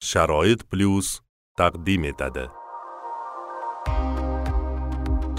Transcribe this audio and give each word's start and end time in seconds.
sharoit 0.00 0.62
plyus 0.70 1.20
taqdim 1.60 2.04
etadi. 2.10 2.46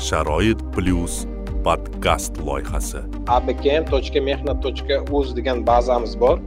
Sharoit 0.08 0.60
plyus 0.76 1.26
podkast 1.66 2.38
loyihasi. 2.48 3.02
Abkm 3.28 4.24
mehnat 4.24 4.66
uz 5.12 5.36
degan 5.36 5.68
bazamiz 5.68 6.20
bor. 6.20 6.38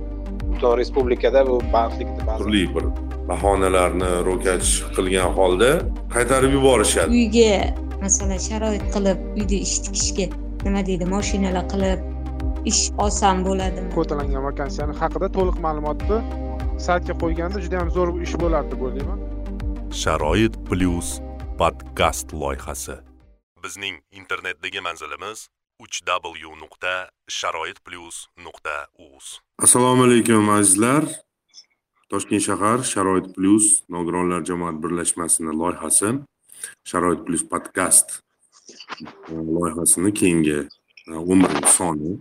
Butun 0.42 0.79
respublikada 0.79 1.46
bu 1.46 1.58
bandlikni 1.72 2.38
turli 2.38 2.62
bir 2.74 2.85
bahonalarni 3.29 4.11
ro'kach 4.29 4.71
qilgan 4.96 5.35
holda 5.39 5.71
qaytarib 6.15 6.53
yuborishadi. 6.59 7.11
Uyga 7.11 7.75
masalan 8.03 8.39
sharoit 8.49 8.87
qilib 8.95 9.19
uyda 9.41 9.57
ish 9.67 9.77
tikishga 9.85 10.27
nima 10.65 10.87
deydi 10.87 11.11
moshinalar 11.17 11.67
qilib 11.75 12.01
ish 12.71 12.83
oson 13.07 13.45
bo'ladimi? 13.49 13.91
Kvotalangan 13.95 14.43
vakansiyani 14.51 14.95
haqida 15.03 15.35
to'liq 15.37 15.59
ma'lumotni 15.67 16.43
saytga 16.79 17.14
qo'yganda 17.22 17.61
juda 17.64 17.77
yam 17.80 17.90
zo'r 17.96 18.11
ish 18.27 18.34
bo'lardi 18.43 18.70
deb 18.75 18.82
o'ylayman 18.86 19.20
sharoit 20.02 20.54
plyus 20.68 21.21
podkast 21.58 22.32
loyihasi. 22.43 22.96
Bizning 23.62 23.96
internetdagi 24.21 24.80
manzilimiz 24.86 25.46
uch 25.85 26.02
w 26.07 26.50
nuqta 26.63 26.94
sharoit 27.29 27.79
plyus 27.86 28.26
nuqta 28.44 28.76
uz 28.99 29.39
assalomu 29.63 30.02
alaykum 30.07 30.50
azizlar. 30.50 31.04
Toshkent 32.11 32.42
shahar 32.48 32.78
sharoit 32.92 33.27
plyus 33.34 33.66
nogironlar 33.88 34.42
jamoat 34.50 34.77
birlashmasini 34.83 35.52
loyihasi 35.61 36.08
sharoit 36.91 37.20
plyus 37.27 37.44
podkast 37.52 38.08
loyihasini 39.30 40.11
keyingi 40.20 40.58
o'n 41.30 41.38
birinchi 41.44 41.72
soni 41.78 42.12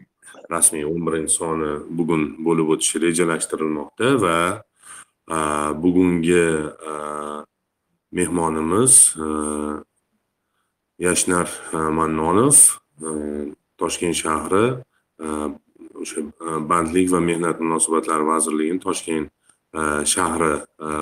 rasmiy 0.55 0.85
o'n 0.91 1.01
birinchi 1.07 1.33
soni 1.39 1.71
bugun 1.97 2.23
bo'lib 2.45 2.67
o'tishi 2.73 3.01
rejalashtirilmoqda 3.05 4.09
va 4.23 4.37
bugungi 5.83 6.45
mehmonimiz 8.17 8.93
yashnar 11.07 11.47
mannonov 11.99 12.57
toshkent 13.81 14.15
shahri 14.23 14.65
o'sha 16.01 16.19
bandlik 16.71 17.07
va 17.13 17.19
mehnat 17.29 17.57
munosabatlari 17.63 18.25
vazirligini 18.33 18.83
toshkent 18.87 19.27
shahri 20.13 20.53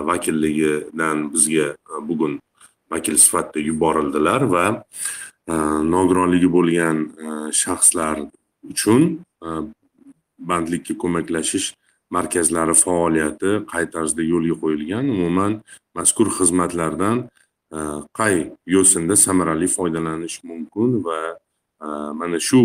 vakilligidan 0.09 1.17
bizga 1.33 1.67
bugun 2.09 2.39
vakil 2.91 3.17
sifatida 3.17 3.59
yuborildilar 3.69 4.41
va 4.55 4.65
nogironligi 5.95 6.49
bo'lgan 6.57 6.97
shaxslar 7.63 8.15
uchun 8.71 9.01
bandlikka 10.49 10.93
ko'maklashish 11.01 11.67
markazlari 12.15 12.75
faoliyati 12.83 13.51
qay 13.71 13.85
tarzda 13.93 14.23
yo'lga 14.33 14.55
qo'yilgan. 14.63 15.05
Umuman 15.15 15.53
mazkur 15.97 16.27
xizmatlardan 16.37 17.17
e, 17.77 17.79
qay 18.19 18.35
yo'sinda 18.75 19.15
samarali 19.25 19.67
foydalanish 19.77 20.37
mumkin 20.49 20.89
va 21.05 21.19
e, 21.85 21.87
mana 22.19 22.39
shu 22.47 22.61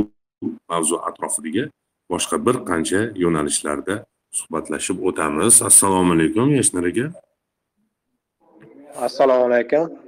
mavzu 0.71 0.97
atrofidagi 1.09 1.69
boshqa 2.13 2.37
bir 2.47 2.57
qancha 2.71 3.01
yo'nalishlarda 3.25 3.95
suhbatlashib 4.39 4.99
o'tamiz. 5.09 5.63
Assalomu 5.71 6.13
alaykum 6.17 6.57
yashnar 6.59 6.85
aka 6.91 7.07
assalomu 9.07 9.45
alaykum. 9.51 10.06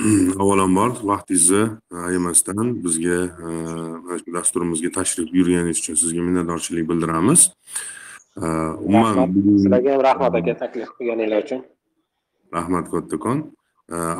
avvalambor 0.42 0.90
vaqtingizni 1.02 1.62
ayamasdan 2.08 2.84
bizga 2.84 3.18
mana 4.04 4.18
shu 4.18 4.32
dasturimizga 4.36 4.90
tashrif 4.98 5.28
buyurganingiz 5.32 5.78
uchun 5.82 5.94
sizga 6.02 6.22
minnatdorchilik 6.28 6.88
bildiramiz. 6.90 7.40
Umuman 8.86 9.14
sizlarga 9.34 9.90
ham 9.94 10.02
rahmat 10.08 10.34
aka 10.40 10.54
taklif 10.62 10.90
qilganinglar 10.98 11.44
uchun. 11.44 11.60
Rahmat 12.56 12.86
kattakon 12.94 13.38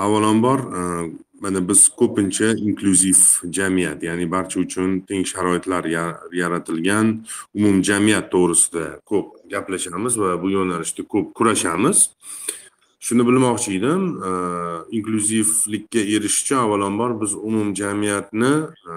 avvalambor 0.04 0.58
mana 1.40 1.68
biz 1.68 1.88
ko'pincha 2.00 2.48
inklyuziv 2.68 3.20
jamiyat 3.56 4.02
ya'ni 4.02 4.26
barcha 4.30 4.60
uchun 4.60 5.00
teng 5.08 5.24
sharoitlar 5.32 5.84
yaratilgan 6.40 7.06
umumjamiyat 7.56 8.26
to'g'risida 8.34 8.84
ko'p 9.10 9.26
gaplashamiz 9.52 10.20
va 10.22 10.36
bu 10.42 10.50
yo'nalishda 10.56 11.02
ko'p 11.12 11.32
kurashamiz 11.36 11.98
shuni 13.00 13.26
bilmoqchi 13.28 13.76
edim. 13.78 14.02
Inklyuzivlikka 14.96 16.00
erishishcha 16.14 16.56
avvalambor 16.64 17.20
biz 17.20 17.34
umumjamiyatni 17.34 18.52
e, 18.92 18.94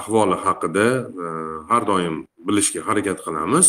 ahvoli 0.00 0.36
haqida 0.44 0.86
e, 1.24 1.26
har 1.70 1.86
doim 1.86 2.16
bilishga 2.46 2.80
harakat 2.88 3.18
qilamiz. 3.26 3.66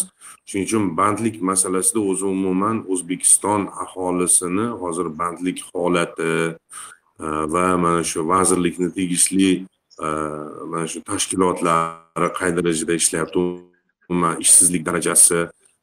Shuning 0.48 0.66
uchun 0.68 0.84
bandlik 0.98 1.36
masalasida 1.50 2.00
o'zi 2.12 2.26
umuman 2.36 2.78
o'zbekiston 2.92 3.62
aholisini 3.84 4.68
hozir 4.82 5.08
bandlik 5.20 5.58
holati 5.74 6.34
e, 7.24 7.26
va 7.54 7.68
mana 7.84 8.04
shu 8.04 8.20
vazirlikni 8.34 8.90
tegishli 8.98 9.52
mana 10.72 10.88
shu 10.92 11.00
tashkilotlari 11.10 12.30
qay 12.40 12.52
darajada 12.58 12.94
ishlayapti 13.02 13.38
umuman 14.10 14.40
ishsizlik 14.46 14.82
darajasi 14.88 15.40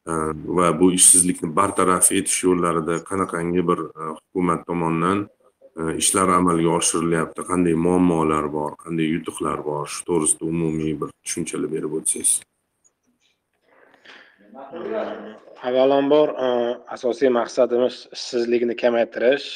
va 0.06 0.80
bu 0.80 0.92
ishsizlikni 0.92 1.48
bartaraf 1.56 2.12
etish 2.12 2.44
yo'llarida 2.44 3.04
qanaqangi 3.10 3.62
bir 3.68 3.78
e, 3.78 4.02
hukumat 4.16 4.66
tomonidan 4.66 5.28
e, 5.76 5.96
ishlar 5.96 6.28
amalga 6.28 6.68
oshirilyapti? 6.78 7.40
Qanday 7.50 7.74
muammolar 7.74 8.52
bor? 8.52 8.76
Qanday 8.84 9.06
yutuqlar 9.16 9.64
bor? 9.64 9.86
Shu 9.86 10.04
to'g'risida 10.08 10.44
umumiy 10.52 10.94
bir 11.00 11.12
tushunchalar 11.24 11.72
berib 11.74 11.92
o'tsangiz. 11.98 12.40
Avvalambor 15.68 16.28
e, 16.46 16.48
asosiy 16.96 17.28
maqsadimiz 17.40 18.06
ishsizlikni 18.16 18.76
kamaytirish. 18.82 19.48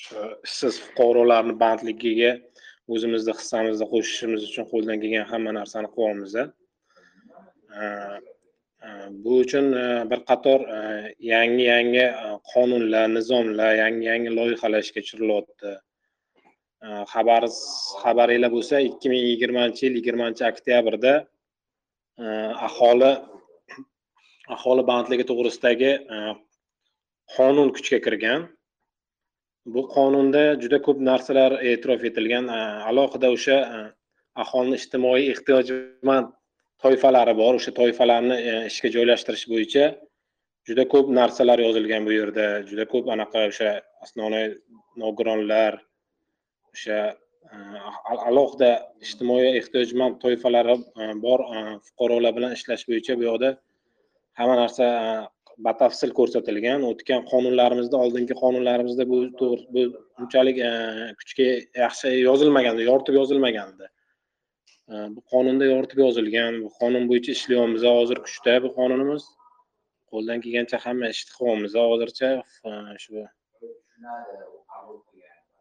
Shu 0.00 0.16
ishsiz 0.48 0.80
fuqarolarni 0.84 1.54
bandligiga 1.62 2.32
o'zimizni 2.88 3.32
hissamizni 3.38 3.86
qo'shishimiz 3.92 4.48
uchun 4.48 4.64
qo'ldan 4.72 4.96
kelgan 5.02 5.26
hamma 5.32 5.52
narsani 5.60 5.88
qilyapmiz 5.96 6.32
Э, 8.82 9.08
bu 9.10 9.32
uchun 9.44 9.72
э, 9.72 10.10
bir 10.10 10.20
qator 10.28 10.60
э, 10.60 11.14
yangi 11.20 11.64
yangi 11.64 12.04
e, 12.04 12.28
qonunlar 12.52 13.06
nizomlar 13.16 13.74
yangi 13.82 14.06
yangi 14.10 14.30
loyihalar 14.38 14.80
ishga 14.84 15.00
tushirilyapti 15.04 15.72
e, 16.84 16.86
xabar 17.12 17.42
xabaringlar 18.02 18.50
bo'lsa 18.56 18.80
ikki 18.88 19.12
ming 19.12 19.26
yigirmanchi 19.32 19.84
yil 19.86 19.98
yigirmanchi 20.00 20.46
oktyabrda 20.50 21.14
e, 22.24 22.24
aholi 22.68 23.12
aholi 24.56 24.86
bandligi 24.92 25.28
to'g'risidagi 25.30 25.92
qonun 27.36 27.68
kuchga 27.76 27.98
kirgan. 28.06 28.48
Bu 29.74 29.82
qonunda 29.94 30.44
juda 30.62 30.78
ko'p 30.86 30.98
narsalar 31.10 31.52
e'tirof 31.70 32.08
etilgan 32.10 32.48
alohida 32.90 33.28
o'sha 33.36 33.58
aholini 34.42 34.76
ijtimoiy 34.80 35.32
ehtiyojmand 35.34 36.36
toifalari 36.84 37.34
bor 37.42 37.58
o'sha 37.58 37.72
toifalarni 37.76 38.36
e, 38.50 38.52
ishga 38.70 38.90
joylashtirish 38.96 39.46
bo'yicha 39.52 39.86
juda 40.68 40.84
ko'p 40.92 41.10
narsalar 41.20 41.62
yozilgan 41.66 42.06
bu 42.08 42.12
yerda. 42.16 42.46
Juda 42.70 42.86
ko'p 42.92 43.10
anaqa 43.14 43.46
o'sha 43.50 43.72
основной 44.04 44.46
nogironlar 45.02 45.80
o'sha 46.74 47.00
e, 47.54 47.56
alohida 48.30 48.70
ijtimoiy 49.06 49.50
ehtiyojmand 49.60 50.20
toifalari 50.24 50.78
e, 50.78 51.10
bor 51.26 51.44
fuqarolar 51.88 52.36
bilan 52.38 52.56
ishlash 52.58 52.86
bo'yicha 52.90 53.18
bu 53.20 53.28
yoqda 53.30 53.52
hamma 54.40 54.56
narsa 54.62 54.88
batafsil 55.66 56.12
ko'rsatilgan. 56.18 56.84
O'tgan 56.90 57.24
qonunlarimizda 57.32 57.96
oldingi 58.04 58.36
qonunlarimizda 58.42 59.08
bu 59.12 59.22
to'g'ri 59.40 59.64
bu 59.74 59.86
unchalik 60.24 60.60
kuchga 61.22 61.48
yaxshi 61.84 62.14
yozilmagandi 62.28 62.86
yoritib 62.90 63.18
yozilmagandi. 63.20 63.90
Bu 64.90 65.20
qonunda 65.32 65.64
yoritib 65.72 65.98
yozilgan 66.04 66.62
bu 66.64 66.70
qonun 66.80 67.04
bo'yicha 67.10 67.32
ishlayapmiz 67.36 67.82
hozir 67.96 68.18
kuchda 68.26 68.54
bu 68.64 68.70
qonunimiz. 68.78 69.22
Qo'ldan 70.12 70.38
kelgancha 70.44 70.78
hamma 70.84 71.08
ishni 71.14 71.32
qilyapmiz 71.38 71.74
hozircha 71.82 72.30
e, 72.68 72.70
shu 73.02 73.12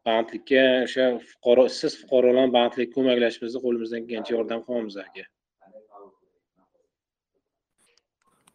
bandlikka 0.07 0.63
o'sha 0.86 1.06
fuqaro 1.30 1.63
ishsiz 1.71 1.94
fuqarolarni 2.01 2.54
bandlikka 2.57 2.94
ko'maklashimizni 2.98 3.59
qo'limizdan 3.65 4.01
kelgancha 4.06 4.31
yordam 4.38 4.59
qilyapmiz 4.68 4.98
aka. 5.06 5.24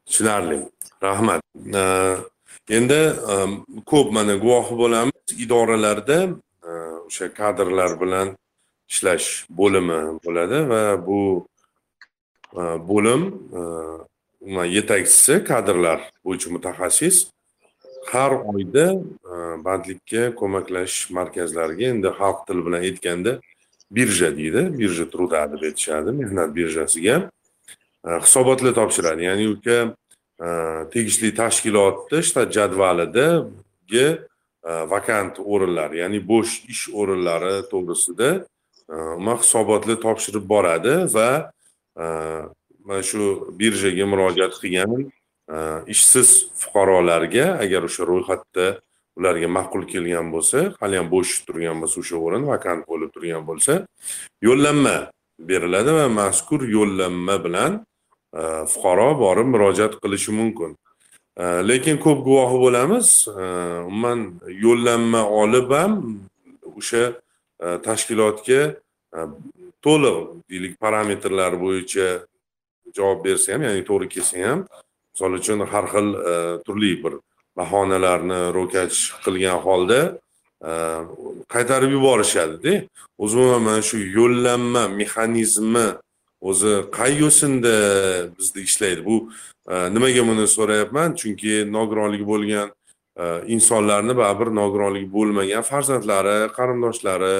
Tushunarli. 0.06 0.58
Rahmat. 1.08 1.40
Endi 2.78 3.00
e, 3.32 3.37
ko'p 3.93 4.08
mana 4.16 4.34
guvohi 4.44 4.75
bo'lamiz. 4.82 5.38
Idoralarda 5.44 6.19
e, 6.70 6.72
o'sha 7.08 7.26
kadrlar 7.40 7.93
bilan 8.02 8.28
ishlash 8.90 9.46
bo'limi 9.48 10.00
bo'ladi 10.25 10.58
va 10.70 11.06
bu 11.06 11.46
e, 12.60 12.62
bo'lim 12.90 13.22
e, 13.58 14.66
yetakchisi 14.76 15.44
kadrlar 15.44 16.00
bo'yicha 16.25 16.50
mutaxassis 16.56 17.16
har 18.12 18.32
oyda 18.54 18.86
e, 19.32 19.34
bandlikka 19.66 20.22
ko'maklashish 20.40 21.10
markazlariga 21.19 21.86
endi 21.94 22.08
xalq 22.19 22.38
tili 22.46 22.66
bilan 22.66 22.81
aytganda 22.88 23.32
birja 23.96 24.31
deydi 24.38 24.62
birja 24.81 25.06
truda 25.12 25.42
deb 25.52 25.62
aytishadi 25.69 26.10
mehnat 26.20 26.50
birjasiga 26.56 27.16
hisobotlar 28.25 28.75
topshiradi. 28.80 29.22
Ya'ni 29.30 29.46
uka 29.54 29.78
tegishli 30.92 31.30
tashkilotni 31.40 32.19
shtat 32.28 32.48
jadvalidagi 32.56 34.06
vakant 34.64 35.38
o'rinlar 35.52 35.90
ya'ni 36.00 36.20
bo'sh 36.30 36.52
ish 36.72 36.84
o'rinlari 37.00 37.54
to'g'risida 37.72 38.28
Э, 38.88 38.94
umuman 39.16 39.38
hisobotlar 39.40 39.96
topshirib 39.96 40.44
boradi 40.48 40.94
va 41.14 41.50
э, 41.96 42.04
mana 42.84 43.02
shu 43.02 43.48
birjaga 43.58 44.04
murojaat 44.12 44.52
qilgan 44.60 45.08
э, 45.48 45.84
ishsiz 45.94 46.28
fuqarolarga 46.60 47.46
agar 47.64 47.82
o'sha 47.88 48.02
ro'yxatda 48.10 48.66
ularga 49.16 49.48
ma'qul 49.56 49.82
kelgan 49.92 50.28
bo'lsa 50.34 50.58
hali 50.81 50.96
ham 51.00 51.08
bo'sh 51.14 51.32
turgan 51.46 51.81
bo'lsa 51.81 51.96
o'sha 52.02 52.16
o'rin 52.26 52.44
vakant 52.52 52.82
bo'lib 52.90 53.10
turgan 53.16 53.42
bo'lsa 53.48 53.72
yo'llanma 54.46 54.96
beriladi 55.48 55.90
va 55.98 56.06
mazkur 56.20 56.60
yo'llanma 56.76 57.37
bilan 57.44 57.72
e, 58.40 58.42
fuqaro 58.72 59.10
borib 59.25 59.48
murojaat 59.54 59.94
qilishi 60.02 60.30
mumkin. 60.40 60.76
E, 61.40 61.44
lekin 61.70 61.96
ko'p 62.04 62.19
guvohi 62.28 62.58
bo'lamiz. 62.64 63.08
E, 63.42 63.44
umuman 63.88 64.20
yo'llanma 64.64 65.22
olib 65.42 65.69
ham 65.78 65.92
o'sha 66.78 67.02
E, 67.62 67.78
tashkilotga 67.86 68.62
e, 69.16 69.18
to'liq 69.84 70.18
deylik 70.50 70.74
parametrlar 70.80 71.54
bo'yicha 71.64 72.08
javob 72.96 73.24
bersa 73.26 73.54
ham 73.54 73.62
ya'ni 73.68 73.84
to'g'ri 73.90 74.08
kelsa 74.14 74.42
ham 74.48 74.60
misol 75.12 75.38
uchun 75.38 75.62
har 75.72 75.86
xil 75.92 76.08
e, 76.30 76.34
turli 76.66 76.92
bir 77.04 77.14
bahonalarni 77.58 78.40
ro'kach 78.58 78.96
qilgan 79.24 79.58
holda 79.66 80.00
qaytarib 81.54 81.90
yuborishadida. 81.96 82.72
O'zi 83.22 83.36
umuman 83.44 83.80
shu 83.88 83.98
yo'llanma 84.18 84.82
mexanizmi 85.00 85.86
o'zi 86.48 86.72
qay 86.96 87.12
yo'sinda 87.22 87.74
bizda 88.36 88.60
ishlaydi? 88.68 89.00
Bu 89.08 89.16
nimaga 89.94 90.22
buni 90.28 90.46
so'rayapman? 90.56 91.08
Chunki 91.20 91.52
nogironligi 91.76 92.26
bo'lgan 92.32 92.72
Э, 93.16 93.44
insonlarni 93.46 94.14
baribir 94.16 94.49
nogironligi 94.61 95.08
bo'lmagan 95.16 95.62
farzandlari 95.62 96.37
qarindoshlari 96.56 97.37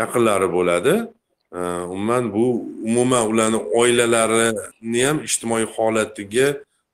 yaqinlari 0.00 0.48
bo'ladi. 0.56 0.94
Э, 1.58 1.60
umuman 1.94 2.24
bu 2.34 2.46
umuman 2.88 3.22
ularni 3.30 3.58
oilalarini 3.80 5.00
ham 5.06 5.18
ijtimoiy 5.28 5.66
holatiga 5.76 6.48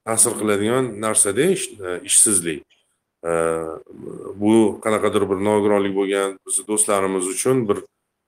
ta'sir 0.07 0.33
qiladigan 0.41 0.85
narsada 1.01 1.43
e, 1.43 2.01
ishsizlik. 2.09 2.63
Э, 3.25 3.33
bu 4.41 4.53
qanaqadir 4.85 5.23
bir 5.31 5.39
nogironlik 5.49 5.95
bo'lgan 6.01 6.39
bizni 6.47 6.65
do'stlarimiz 6.71 7.27
uchun 7.35 7.57
bir 7.69 7.79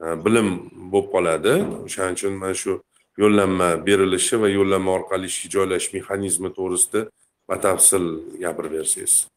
e, 0.05 0.06
bilim 0.25 0.49
bo'lib 0.93 1.08
qoladi. 1.14 1.55
O'shaning 1.87 2.17
uchun 2.19 2.32
mana 2.43 2.55
shu 2.62 2.73
yo'llanma 3.23 3.69
berilishi 3.87 4.41
va 4.43 4.49
yo'llanma 4.58 4.91
orqali 4.99 5.26
ishga 5.32 5.49
joylashish 5.56 5.91
mexanizmi 5.96 6.50
to'g'risida 6.58 7.00
batafsil 7.50 8.05
gapirib 8.43 8.73
bersangiz. 8.79 9.33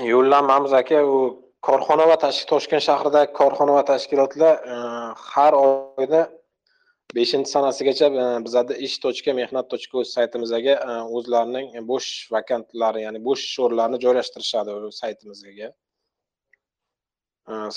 Yo'llanmamiz 0.00 0.72
aka 0.72 1.04
u 1.04 1.16
korxona 1.62 2.06
va 2.10 2.16
toshkent 2.22 2.84
shahridagi 2.88 3.32
korxona 3.40 3.72
va 3.78 3.82
tashkilotlar 3.92 4.54
har 5.32 5.52
oyda 5.64 6.22
beshinchi 7.14 7.50
sanasigacha 7.54 8.08
bizada 8.46 8.74
ish 8.86 8.96
точка 9.04 9.30
mehnat 9.40 9.68
точка 9.72 9.94
uz 10.02 10.08
saytimizga 10.16 10.74
o'zlarining 11.16 11.66
bo'sh 11.90 12.10
vakantlari 12.34 13.04
ya'ni 13.06 13.20
bo'sh 13.28 13.42
ish 13.48 13.58
o'rinlarini 13.64 13.98
joylashtirishadi 14.04 14.70
saytimizga. 15.02 15.68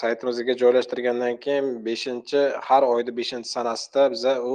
Saytimizga 0.02 0.54
joylashtirgandan 0.62 1.36
keyin 1.46 1.68
beshinchi 1.88 2.42
har 2.68 2.84
oyni 2.94 3.12
beshinchi 3.20 3.50
sanasida 3.58 4.04
biza 4.14 4.34
u 4.52 4.54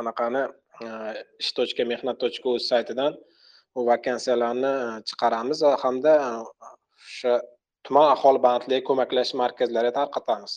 anaqani 0.00 0.42
ish 1.42 1.52
точка 1.58 1.82
mehnat 1.92 2.16
точка 2.24 2.48
uz 2.56 2.62
saytidan 2.72 3.12
vakansiyalarni 3.76 4.70
e, 4.84 5.02
chiqaramiz 5.08 5.62
va 5.66 5.72
hamda 5.84 6.12
e, 6.26 6.30
o'sha 7.06 7.34
tuman 7.86 8.10
aholi 8.14 8.40
bandligiga 8.46 8.86
ko'maklashish 8.88 9.36
markazlariga 9.42 9.94
tarqatamiz. 10.00 10.52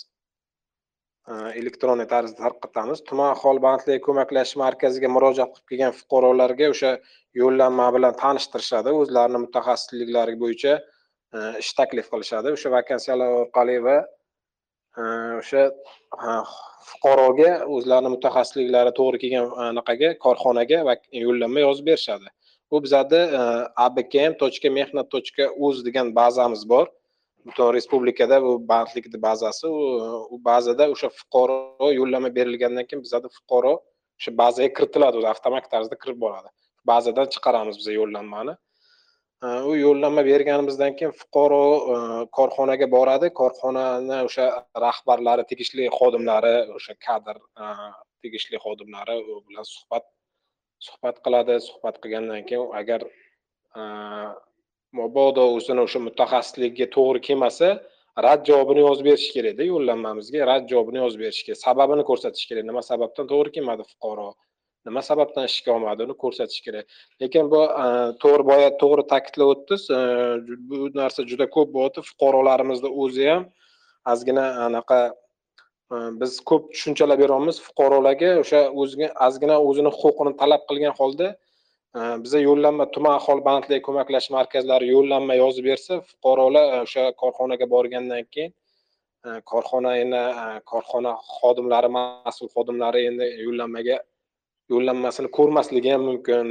E, 1.29 1.33
Elektronniy 1.61 2.07
tarzda 2.13 2.37
tarqatamiz. 2.43 3.01
Tuman 3.09 3.33
aholi 3.35 3.63
bandligi 3.67 4.03
ko'maklashish 4.07 4.59
markaziga 4.63 5.09
murojaat 5.15 5.55
qilib 5.55 5.71
kelgan 5.71 5.97
fuqarolarga 6.01 6.69
o'sha 6.73 6.93
yo'llanma 7.41 7.87
bilan 7.95 8.19
tanishtirishadi. 8.23 8.93
O'zlarini 9.01 9.43
mutaxassisliklari 9.45 10.37
bo'yicha 10.43 10.77
ish 11.63 11.73
taklif 11.79 12.07
qilishadi. 12.13 12.53
O'sha 12.55 12.73
vakansiyalar 12.77 13.35
orqali 13.41 13.77
va 13.89 13.97
o'sha 15.41 15.63
fuqaroga 16.89 17.51
o'zlarini 17.75 18.13
mutaxassisliklari 18.15 18.91
to'g'ri 18.99 19.17
kelgan 19.23 19.51
anaqaga 19.69 20.09
korxonaga 20.25 20.79
yo'llanma 21.25 21.65
yozib 21.67 21.89
berishadi. 21.91 22.36
U 22.71 22.81
bizada 22.83 23.19
e, 23.39 23.41
abkm 23.85 24.37
tochka 24.41 24.69
mehnat 24.79 25.09
tochka 25.11 25.49
uz 25.67 25.83
degan 25.85 26.13
bazamiz 26.15 26.63
bor. 26.69 26.87
Butun 27.47 27.73
respublikada 27.73 28.41
bu 28.43 28.53
bandlikni 28.69 29.21
bazasi. 29.27 29.67
U 30.33 30.39
bazada 30.49 30.89
o'sha 30.93 31.09
fuqaro 31.19 31.91
yo'llanma 31.99 32.31
berilgandan 32.37 32.85
keyin 32.89 33.03
bizada 33.05 33.27
fuqaro 33.37 33.73
o'sha 34.19 34.31
bazaga 34.41 34.69
kiritiladi. 34.77 35.19
O'zi 35.19 35.29
avtomatik 35.33 35.71
tarzda 35.75 35.99
kirib 36.03 36.19
boradi. 36.25 36.49
Bazadan 36.91 37.31
chiqaramiz 37.35 37.79
biz 37.79 37.87
yo'llanmani. 37.99 38.57
E, 39.45 39.47
u 39.69 39.77
yo'llanma 39.85 40.25
berganimizdan 40.31 40.99
keyin 40.99 41.15
fuqaro 41.21 41.63
e, 41.93 41.95
korxonaga 42.39 42.91
boradi. 42.97 43.31
Korxonani 43.41 44.19
o'sha 44.27 44.45
rahbarlari 44.87 45.47
tegishli 45.51 45.87
xodimlari 45.99 46.55
o'sha 46.77 46.99
kadr 47.07 47.35
e, 47.63 47.65
tegishli 48.25 48.63
xodimlari 48.65 49.17
u 49.31 49.41
bilan 49.47 49.65
suhbat 49.73 50.03
suhbat 50.85 51.17
qiladi 51.25 51.55
suhbat 51.67 51.95
qilgandan 52.03 52.41
keyin 52.49 52.65
agar 52.81 53.01
mabodo 54.99 55.43
o'zini 55.57 55.81
o'sha 55.87 55.99
mutaxassisligiga 56.07 56.87
to'g'ri 56.97 57.19
kelmasa 57.27 57.69
rad 58.25 58.41
javobini 58.49 58.81
yozib 58.87 59.05
berish 59.09 59.29
kerakda 59.35 59.63
yo'llanmamizga 59.71 60.45
rad 60.51 60.63
javobini 60.71 60.99
yozib 61.03 61.19
berish 61.23 61.41
kerak. 61.45 61.59
Sababini 61.67 62.03
ko'rsatish 62.09 62.45
kerak. 62.49 62.63
Nima 62.69 62.81
sababdan 62.91 63.25
to'g'ri 63.31 63.51
kelmadi 63.57 63.83
fuqaro? 63.91 64.29
Nima 64.87 65.01
sababdan 65.09 65.45
ishga 65.51 65.69
olmadi 65.75 66.07
uni 66.07 66.15
ko'rsatish 66.23 66.61
kerak. 66.65 66.85
Lekin 67.21 67.51
bu 67.53 67.61
to'g'ri 68.23 68.43
boya 68.51 68.69
to'g'ri 68.81 69.03
ta'kidlab 69.13 69.53
o'tdingiz 69.53 69.83
bu 70.69 70.77
narsa 71.01 71.27
juda 71.31 71.45
ko'p 71.55 71.69
bo'lyapti 71.75 72.05
fuqarolarimizni 72.09 72.89
o'zi 73.03 73.25
ham 73.31 73.43
ozgina 74.13 74.45
anaqa 74.67 74.99
biz 75.91 76.39
ko'p 76.49 76.71
tushunchalar 76.73 77.17
beryapmiz 77.23 77.59
fuqarolarga 77.65 78.31
o'sha 78.43 78.61
o'ziga 78.83 79.07
ozgina 79.27 79.55
o'zini 79.67 79.91
huquqini 79.99 80.33
talab 80.41 80.63
qilgan 80.69 80.93
holda 80.99 81.27
e, 81.31 82.01
biza 82.23 82.39
yo'llanma 82.47 82.85
tuman 82.95 83.15
aholi 83.19 83.45
bandligiga 83.49 83.85
ko'maklashish 83.87 84.33
markazlari 84.37 84.89
yo'llanma 84.95 85.37
yozib 85.43 85.69
bersa 85.71 86.01
fuqarolar 86.09 86.65
e, 86.73 86.81
o'sha 86.87 87.03
korxonaga 87.21 87.69
borgandan 87.75 88.27
keyin 88.33 88.51
e, 89.27 89.29
korxona 89.51 89.95
endi 90.03 90.21
korxona 90.71 91.15
xodimlari 91.37 91.89
mas'ul 91.99 92.51
xodimlari 92.55 93.05
endi 93.11 93.31
yo'llanmaga 93.45 93.97
yo'llanmasini 94.73 95.29
ko'rmasligi 95.37 95.95
ham 95.95 96.03
mumkin 96.09 96.47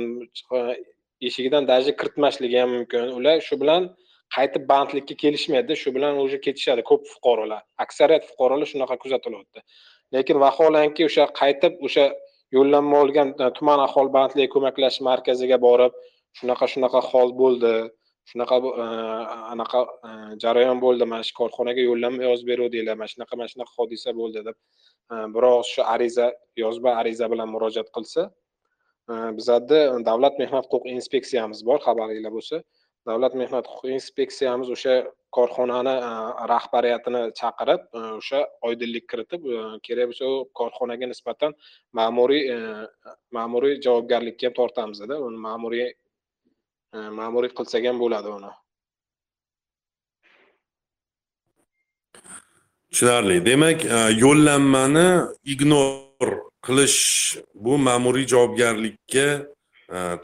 eshigidan 1.28 1.68
даже 1.72 1.96
kiritmasligi 1.96 2.58
ham 2.60 2.70
mumkin. 2.76 3.12
Ular 3.18 3.40
shu 3.40 3.60
bilan 3.60 3.82
qaytib 4.34 4.64
bandlikka 4.70 5.14
kelishmaydida 5.22 5.76
shu 5.82 5.92
bilan 5.96 6.18
уже 6.24 6.38
ketishadi. 6.46 6.82
Ko'p 6.90 7.02
fuqarolar 7.12 7.62
aksariyat 7.84 8.24
fuqarolar 8.30 8.66
shunaqa 8.72 8.96
kuzatilyapti. 9.02 9.60
Lekin 10.14 10.40
vaholanki 10.44 11.06
o'sha 11.08 11.24
qaytib 11.40 11.74
o'sha 11.86 12.06
yo'llanma 12.56 12.96
olgan 13.04 13.28
e, 13.42 13.50
tuman 13.58 13.80
aholi 13.86 14.10
bandligi 14.16 14.48
ko'maklash 14.54 14.98
markaziga 15.08 15.58
borib 15.66 15.92
shunaqa 16.38 16.66
shunaqa 16.74 17.00
hol 17.10 17.30
bo'ldi. 17.42 17.74
Shunaqa 18.30 18.56
e, 18.84 18.86
anaqa 19.54 19.80
e, 20.08 20.10
jarayon 20.44 20.82
bo'ldi. 20.84 21.04
Mana 21.12 21.28
shu 21.28 21.34
korxonaga 21.40 21.82
yo'llanma 21.90 22.22
yozib 22.28 22.46
beruvdinglar 22.52 22.96
mana 23.00 23.12
shunaqa 23.14 23.34
mana 23.40 23.52
shunaqa 23.52 23.72
hodisa 23.78 24.16
bo'ldi 24.20 24.44
deb 24.48 24.56
biroz 25.34 25.66
shu 25.74 25.82
ariza 25.94 26.26
yozma 26.64 26.90
ariza 27.00 27.26
bilan 27.32 27.48
murojaat 27.54 27.88
qilsa 27.96 28.22
bizada 29.38 29.78
davlat 30.08 30.34
mehnat 30.42 30.66
huquq 30.66 30.88
inspeksiyamiz 30.96 31.60
bor 31.68 31.78
xabaringlar 31.86 32.32
bo'lsa. 32.38 32.56
Davlat 33.06 33.34
mehnat 33.38 33.66
huquqi 33.70 33.94
inspeksiyamiz 33.98 34.70
o'sha 34.74 34.94
korxonani 35.36 35.94
e, 36.08 36.10
rahbariyatini 36.52 37.22
chaqirib 37.40 37.82
e, 37.98 38.02
o'sha 38.20 38.40
oydinlik 38.68 39.06
kiritib 39.12 39.46
e, 39.54 39.62
kerak 39.86 40.10
bo'lsa 40.10 40.30
u 40.32 40.36
korxonaga 40.60 41.06
nisbatan 41.12 41.56
ma'muriy 41.98 42.44
ma'muriy 43.38 43.80
javobgarlikka 43.86 44.48
ham 44.48 44.56
tortamizda 44.60 45.18
uni 45.28 45.42
ma'muriy 45.48 45.88
ma'muriy 47.20 47.52
qilsak 47.58 47.88
ham 47.88 47.98
bo'ladi 48.04 48.32
uni. 48.38 48.52
Tushunarli. 52.90 53.36
Demak 53.50 53.84
yo'llanmani 54.24 55.08
ignor 55.54 56.30
qilish 56.66 57.00
bu 57.64 57.74
ma'muriy 57.88 58.26
javobgarlikka 58.32 59.26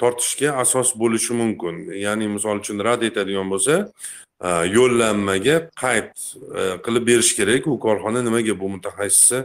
tortishga 0.00 0.56
asos 0.64 0.90
bo'lishi 1.02 1.36
mumkin. 1.42 1.84
Ya'ni 2.06 2.28
misol 2.36 2.62
uchun 2.62 2.82
rad 2.88 3.02
etadigan 3.08 3.48
bo'lsa 3.52 3.76
yo'llanmaga 4.76 5.56
qayd 5.82 6.10
qilib 6.84 7.04
berish 7.10 7.32
kerak. 7.38 7.70
U 7.70 7.78
korxona 7.86 8.20
nimaga 8.26 8.58
bu 8.62 8.74
mutaxassisni 8.74 9.40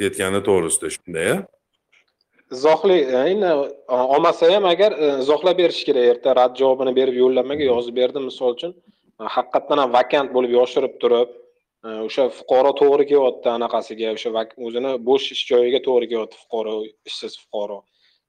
aytayotgani 0.00 0.40
to'g'risida 0.48 0.88
shunday 0.96 1.32
izohli 2.56 2.98
endi 3.30 3.50
olmasa 3.88 4.52
ham 4.54 4.64
agar 4.64 4.92
e, 4.92 5.06
izohlab 5.22 5.58
berish 5.58 5.84
kerak. 5.88 6.04
Erta 6.12 6.36
rad 6.36 6.56
javobini 6.60 6.94
berib 6.96 7.16
yo'llanmaga 7.22 7.64
yozib 7.72 7.96
berdim. 8.00 8.24
Misol 8.30 8.56
uchun 8.56 8.74
haqiqatdan 9.36 9.78
ham 9.82 9.92
vakant 9.98 10.34
bo'lib 10.36 10.56
yoshirib 10.58 10.96
turib 11.02 11.30
e, 11.86 11.88
o'sha 12.06 12.28
fuqaro 12.38 12.72
to'g'ri 12.80 13.06
kelyapti 13.12 13.48
anaqasiga. 13.56 14.14
O'sha 14.16 14.46
o'zini 14.66 14.92
bo'sh 15.08 15.26
ish 15.34 15.44
joyiga 15.52 15.80
to'g'ri 15.86 16.10
kelyapti 16.12 16.42
fuqaro 16.42 16.74
ishsiz 17.10 17.38
fuqaro 17.42 17.78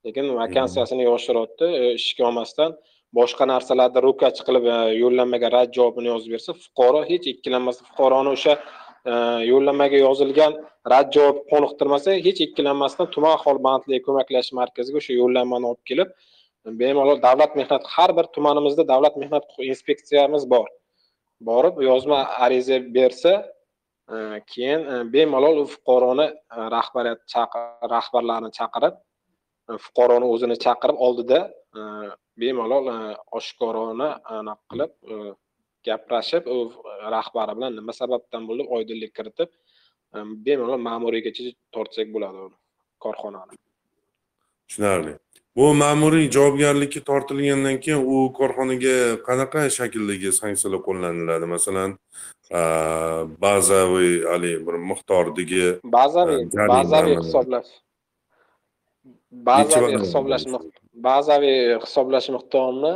lekin 0.05 0.25
vakansiyasini 0.41 1.03
yoshiryapti 1.11 1.67
e, 1.81 1.83
ishga 1.99 2.27
olmasdan 2.29 2.77
boshqa 3.19 3.47
narsalarda 3.53 3.99
ro'kach 4.07 4.39
qilib 4.47 4.65
yo'llanmaga 5.03 5.47
rad 5.57 5.69
javobini 5.77 6.11
yozib 6.13 6.31
bersa 6.35 6.51
fuqaro 6.63 7.01
hech 7.11 7.25
ikkilanmasdan 7.33 7.85
fuqaroni 7.89 8.29
o'sha 8.35 8.53
yo'llanmaga 9.51 9.97
yozilgan 10.07 10.53
rad 10.93 11.07
javob 11.15 11.37
qoniqtirmasa 11.51 12.17
hech 12.27 12.39
ikkilanmasdan 12.47 13.07
tuman 13.15 13.33
aholi 13.37 13.61
bandlik 13.67 14.05
ko'maklash 14.07 14.51
markaziga 14.59 15.01
o'sha 15.01 15.13
yo'llanmani 15.21 15.71
olib 15.71 15.83
kelib 15.91 16.09
bemalol 16.65 17.21
davlat 17.21 17.55
mehnat 17.55 17.83
har 17.87 18.11
bir 18.17 18.25
tumanimizda 18.35 18.87
davlat 18.87 19.17
mehnat 19.17 19.43
inspeksiyamiz 19.59 20.49
bor. 20.49 20.67
Borib 21.41 21.81
yozma 21.81 22.19
ariza 22.45 22.77
bersa 22.93 23.33
e, 24.13 24.41
keyin 24.47 24.81
e, 24.93 25.13
bemalol 25.13 25.63
u 25.63 25.65
fuqaroni 25.73 26.27
e, 26.55 26.57
rahbariyat 26.75 27.21
rahbarlarini 27.93 28.51
chaqirib 28.59 28.93
fuqaroni 29.85 30.27
o'zini 30.33 30.55
chaqirib 30.65 30.97
oldida 31.07 31.39
bemalol 32.41 32.85
oshkorona 33.39 34.09
anaqa 34.37 34.63
qilib 34.71 34.91
gaplashib 35.87 36.43
u 36.55 36.57
rahbari 37.15 37.53
bilan 37.57 37.75
nima 37.79 37.93
sababdan 38.01 38.47
bo'lib 38.49 38.67
oydinlik 38.77 39.13
kiritib 39.17 39.49
bemalol 40.45 40.79
ma'muriygacha 40.89 41.51
tortsak 41.75 42.07
bo'ladi 42.15 42.37
uni 42.47 42.57
korxonani. 43.05 43.55
Tushunarli. 44.67 45.13
Bu 45.57 45.65
ma'muriy 45.83 46.29
javobgarlikka 46.35 47.01
tortilgandan 47.09 47.77
keyin 47.83 48.01
u 48.13 48.17
korxonaga 48.39 48.95
qanaqa 49.27 49.61
shakldagi 49.77 50.29
sanksiyalar 50.41 50.81
qo'llaniladi? 50.87 51.45
Masalan 51.55 51.97
bazaviy 53.45 54.13
haligi 54.31 54.59
bir 54.67 54.75
miqdordagi 54.91 55.65
bazaviy 55.97 56.41
bazaviy 56.73 57.17
hisoblash 57.23 57.71
bazaviy 59.31 59.97
hisoblash 60.03 60.45
bazaviy 61.07 61.59
hisoblash 61.83 62.29
miqdorini 62.35 62.93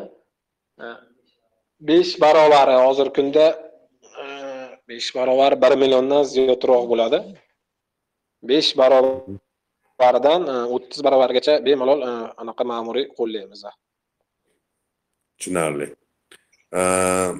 besh 1.80 2.20
barobar 2.22 2.68
hozirgi 2.86 3.14
kunda 3.18 3.46
e, 4.22 4.26
besh 4.90 5.16
barobar 5.16 5.62
bir 5.62 5.74
milliondan 5.82 6.24
ziyodroq 6.24 6.84
bo'ladi. 6.92 7.20
Besh 8.44 8.78
barobardan 8.78 10.42
e, 10.54 10.56
o'ttiz 10.76 11.04
barobargacha 11.06 11.54
bemalol 11.66 12.00
e, 12.10 12.12
anaqa 12.42 12.64
ma'muriy 12.72 13.06
qo'llaymiz. 13.18 13.62
Tushunarli. 15.38 15.88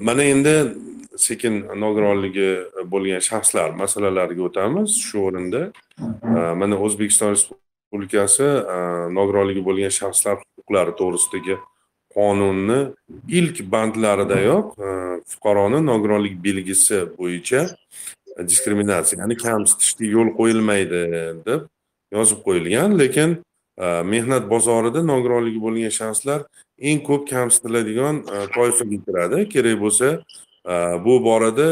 Mana 0.06 0.22
endi 0.32 0.54
sekin 1.26 1.54
nogironligi 1.82 2.50
bo'lgan 2.92 3.22
shaxslar 3.28 3.68
masalalariga 3.82 4.42
o'tamiz 4.48 4.90
shu 5.06 5.18
o'rinda. 5.28 5.62
Mana 6.60 6.76
o'zbekiston 6.86 7.28
respublikasi 7.34 7.65
E, 7.94 8.48
nogironligi 9.14 9.62
bo'lgan 9.64 9.92
shaxslar 9.94 10.40
huquqlari 10.42 10.92
to'g'risidagi 11.00 11.56
qonunni 12.16 12.78
ilk 13.38 13.56
bandlaridayoq 13.72 14.66
e, 14.86 14.90
fuqaroni 15.32 15.80
nogironlik 15.86 16.34
belgisi 16.46 16.98
bo'yicha 17.18 17.60
diskriminatsiya 18.50 19.22
ya'ni 19.22 19.36
kamsitishga 19.36 20.06
yo'l 20.16 20.32
qo'yilmaydi 20.38 21.02
deb 21.46 21.60
yozib 22.16 22.42
qo'yilgan. 22.46 22.98
Lekin 22.98 23.30
e, 23.84 23.86
mehnat 24.14 24.50
bozorida 24.50 25.00
nogironligi 25.12 25.62
bo'lgan 25.66 25.94
shaxslar 26.00 26.40
eng 26.88 27.00
ko'p 27.08 27.22
kamsitiladigan 27.30 28.16
toifaga 28.56 28.98
kiradi. 29.06 29.38
Kerak 29.54 29.78
bo'lsa 29.84 30.08
bu 31.06 31.14
borada 31.28 31.68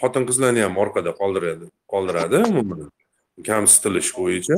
xotin 0.00 0.24
qizlarni 0.28 0.66
ham 0.66 0.76
orqada 0.82 1.10
qoldiradi 1.20 1.70
qoldiradi 1.92 2.42
umuman. 2.50 2.90
Kamsitilish 3.42 4.14
bo'yicha 4.18 4.56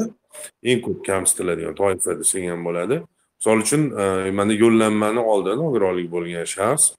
eng 0.62 0.80
ko'p 0.84 1.04
kamsitiladigan 1.06 1.74
toifa 1.74 2.18
desak 2.20 2.44
ham 2.50 2.64
bo'ladi. 2.64 3.00
Misol 3.38 3.58
uchun 3.64 3.82
e, 4.00 4.30
mana 4.30 4.52
yo'llanmani 4.52 5.20
oldi 5.32 5.56
nogironligi 5.62 6.10
bo'lgan 6.12 6.46
shaxs 6.54 6.92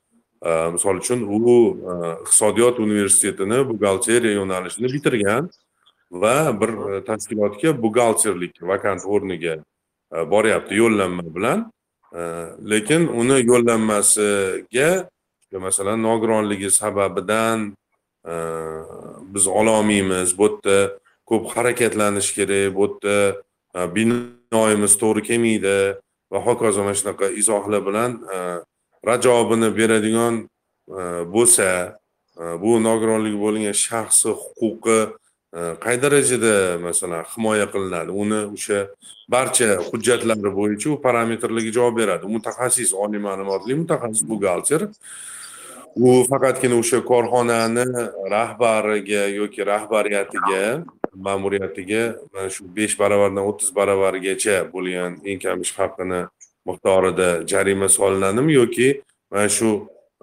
e, 0.46 0.52
misol 0.76 1.02
uchun 1.02 1.24
u 1.24 1.38
e, 1.92 1.94
iqtisodiyot 2.24 2.80
universitetini 2.80 3.64
buxgalteriya 3.70 4.34
yo'nalishini 4.40 4.94
bitirgan 4.96 5.50
va 6.12 6.36
bir 6.62 6.72
tashkilotga 7.10 7.74
buxgalterlik 7.84 8.62
vakant 8.72 9.06
o'rniga 9.06 9.58
boryapti 10.34 10.76
yo'llanma 10.84 11.26
bilan. 11.36 11.66
Lekin 12.72 13.10
uni 13.22 13.38
yo'llanmasiga 13.50 14.92
masalan 15.52 16.00
nogironligi 16.04 16.70
sababidan 16.72 17.76
biz 19.34 19.48
ololmaymiz 19.48 20.38
bu 20.38 20.48
yerda 20.48 20.78
ko'p 21.30 21.44
harakatlanish 21.54 22.32
kerak 22.38 22.76
bu 22.78 22.86
yerda 22.88 23.18
binoyimiz 23.96 24.94
to'g'ri 25.02 25.22
kelmaydi 25.30 25.78
va 26.32 26.40
hokazo 26.48 26.82
mana 26.86 26.98
shunaqa 27.00 27.26
izohlar 27.42 27.82
bilan 27.88 28.12
e, 28.36 28.38
rad 29.08 29.22
javobini 29.28 29.70
beradigan 29.80 30.36
bo'lsa 31.36 31.70
bu 32.64 32.72
nogironligi 32.88 33.40
bo'lgan 33.46 33.76
shaxsni 33.86 34.32
huquqi 34.44 35.00
qay 35.84 35.96
darajada 36.04 36.78
masalan 36.88 37.24
himoya 37.34 37.68
qilinadi? 37.74 38.12
Uni 38.24 38.42
o'sha 38.56 38.80
barcha 39.30 39.70
hujjatlari 39.90 40.52
bo'yicha 40.60 40.88
u 40.94 40.98
parametrlarga 41.06 41.72
javob 41.78 41.96
beradi. 42.02 42.26
Mutaxassis 42.36 42.94
oliy 43.04 43.22
ma'lumotli 43.28 43.74
mutaxassis 43.82 44.24
buxgalter 44.32 44.82
u 45.96 46.10
faqatgina 46.30 46.76
o'sha 46.82 47.00
korxonani 47.12 47.86
rahbariga 48.36 49.24
yoki 49.40 49.62
rahbariyatiga 49.74 50.64
ma'muriyatiga 51.14 52.04
mana 52.34 52.50
shu 52.50 52.64
besh 52.78 52.96
baravardan 53.00 53.44
o'ttiz 53.50 53.70
baravargacha 53.80 54.56
bo'lgan 54.74 55.12
eng 55.30 55.40
kam 55.44 55.62
ish 55.66 55.74
haqini 55.80 56.22
miqdorida 56.68 57.30
jarima 57.52 57.88
solinadimi 57.98 58.54
yoki 58.54 58.90
mana 59.32 59.50
shu 59.58 59.70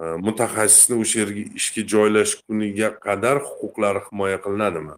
e, 0.02 0.04
mutaxassisni 0.26 1.00
o'sha 1.02 1.18
yerga 1.22 1.42
ishga 1.60 1.82
joylash 1.92 2.32
kuniga 2.46 2.88
qadar 3.06 3.36
huquqlari 3.48 4.00
himoya 4.08 4.38
qilinadimi? 4.44 4.94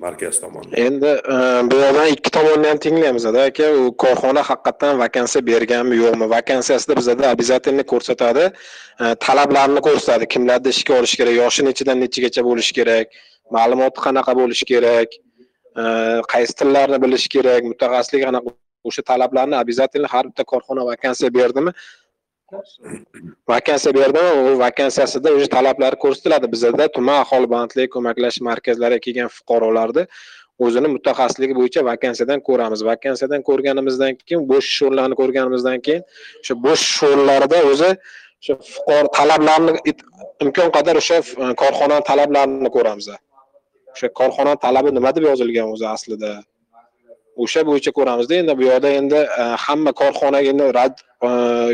Markaz 0.00 0.40
tomonidan. 0.40 0.76
Endi 0.86 1.10
e, 1.34 1.36
bu 1.70 1.80
yoqdan 1.84 2.06
ikki 2.14 2.30
tomonni 2.36 2.68
ham 2.70 2.78
tinglaymizda 2.84 3.42
aka. 3.50 3.66
U 3.80 3.90
korxona 4.04 4.42
haqiqatdan 4.50 4.94
vakansiya 5.02 5.42
berganmi 5.50 5.96
yo'qmi? 6.02 6.30
Vakansiyasida 6.36 6.96
bizada 7.00 7.24
обязательно 7.34 7.84
ko'rsatadi. 7.92 8.44
E, 9.02 9.04
talablarni 9.26 9.80
ko'rsatadi. 9.88 10.30
Kimlarni 10.34 10.72
ishga 10.76 10.98
olish 11.00 11.14
kerak 11.20 11.34
yoshi 11.42 11.66
nechidan 11.68 12.00
nechagacha 12.04 12.46
bo'lishi 12.48 12.72
kerak. 12.78 13.06
Ma'lumoti 13.56 13.98
qanaqa 14.06 14.32
bo'lishi 14.40 14.64
kerak 14.72 15.08
e, 15.80 15.82
qaysi 16.32 16.52
tillarni 16.60 16.98
bilishi 17.04 17.28
kerak 17.36 17.62
mutaxassislik 17.72 18.26
qanaqa 18.26 18.54
o'sha 18.88 19.02
talablarni 19.10 19.56
обязательно 19.62 20.08
har 20.14 20.24
bitta 20.28 20.44
korxona 20.52 20.82
vakansiya 20.90 21.30
berdimi? 21.38 21.72
Vakansiya 23.48 23.92
berdimi? 23.94 24.30
U 24.54 24.58
vakansiyasida 24.66 25.32
o'sha 25.36 25.48
talablari 25.56 25.96
ko'rsatiladi 26.04 26.46
bizada. 26.54 26.88
Tuman 26.96 27.20
aholi 27.24 27.48
bandlik 27.54 27.92
ko'maklashish 27.94 28.42
markazlariga 28.50 29.04
kelgan 29.06 29.28
fuqarolarni 29.36 30.06
o'zini 30.64 30.88
mutaxassisligi 30.96 31.54
bo'yicha 31.60 31.84
vakansiyadan 31.90 32.40
ko'ramiz. 32.48 32.80
Vakansiyadan 32.90 33.44
ko'rganimizdan 33.48 34.18
keyin 34.28 34.42
bo'sh 34.50 34.68
ish 34.72 34.82
o'rinlarini 34.86 35.16
ko'rganimizdan 35.22 35.78
keyin 35.86 36.02
o'sha 36.42 36.54
bo'sh 36.66 36.84
ish 36.90 37.00
o'rinlarida 37.08 37.58
o'zi 37.70 37.90
o'sha 38.40 38.54
fuqaro 38.74 39.08
talablarini 39.18 39.96
imkon 40.44 40.68
qadar 40.76 41.02
o'sha 41.02 41.18
e, 41.22 41.50
korxonani 41.62 42.04
talablarini 42.10 42.70
ko'ramiz. 42.76 43.06
O'sha 43.94 44.08
korxona 44.20 44.54
talabi 44.64 44.90
nima 44.94 45.10
deb 45.16 45.24
yozilgan 45.30 45.68
o'zi 45.74 45.86
aslida? 45.94 46.30
O'sha 47.42 47.62
bo'yicha 47.68 47.92
ko'ramizda 47.98 48.34
endi 48.42 48.56
bu 48.58 48.66
yoqda 48.68 48.90
endi 49.00 49.20
e, 49.40 49.42
hamma 49.64 49.92
korxonaga 50.02 50.48
endi 50.52 50.66
rad 50.78 50.96
e, 51.28 51.30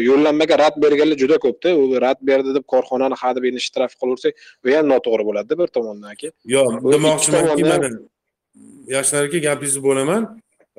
yo'llanmaga 0.08 0.58
rad 0.62 0.74
berganlar 0.84 1.18
juda 1.22 1.36
ko'pda. 1.44 1.74
U 1.80 2.00
rad 2.06 2.18
berdi 2.30 2.54
deb 2.56 2.64
korxonani 2.72 3.16
hadeb 3.22 3.44
endi 3.50 3.60
shtraf 3.66 3.92
qilaversak 4.00 4.34
bu 4.64 4.74
ham 4.76 4.90
noto'g'ri 4.92 5.28
bo'ladida 5.28 5.54
bir 5.62 5.68
tomondan 5.76 6.08
aka 6.14 6.28
yo'q 6.54 6.92
demoqchimanki 6.94 7.62
mana 7.72 7.88
yashnar 8.96 9.22
aka 9.28 9.38
gapingizni 9.48 9.82
bo'laman. 9.88 10.22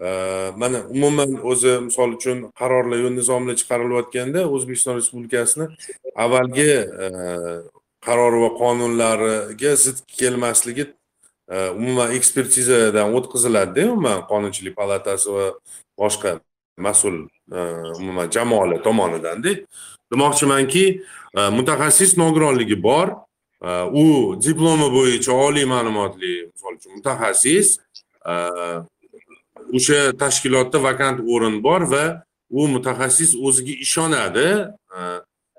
E, 0.06 0.10
mana 0.62 0.79
umuman 0.96 1.32
o'zi 1.51 1.74
misol 1.88 2.10
uchun 2.17 2.38
qarorlar 2.60 2.98
yo'l 3.06 3.15
nizomlar 3.20 3.56
chiqarilayotganda 3.62 4.46
o'zbekiston 4.56 4.94
respublikasini 5.00 5.65
avvalgi 6.24 6.70
qarori 8.08 8.39
va 8.44 8.50
qonunlariga 8.62 9.74
zid 9.84 9.98
kelmasligi 10.20 10.86
Э, 11.48 11.70
umuman 11.70 12.12
ekspertizadan 12.12 13.13
o'tkaziladida 13.16 13.92
umuman 13.92 14.25
qonunchilik 14.27 14.75
palatasi 14.75 15.32
va 15.32 15.46
boshqa 16.00 16.39
mas'ul 16.77 17.27
e, 17.51 17.60
umuman 18.00 18.30
jamoalar 18.30 18.84
tomonidanda 18.84 19.50
demoqchimanki 20.12 20.86
e, 21.38 21.50
mutaxassis 21.50 22.18
nogironligi 22.18 22.84
bor. 22.84 23.08
E, 23.62 23.70
u 24.01 24.04
diplomi 24.46 24.89
bo'yicha 24.98 25.34
oliy 25.34 25.66
ma'lumotli 25.66 26.34
misol 26.51 26.77
uchun 26.77 26.98
mutaxassis 27.00 27.77
o'sha 29.77 30.00
tashkilotda 30.22 30.84
vakant 30.84 31.20
o'rin 31.34 31.63
bor 31.63 31.82
va 31.94 32.06
u 32.50 32.68
mutaxassis 32.75 33.36
o'ziga 33.36 33.74
ishonadi. 33.86 34.50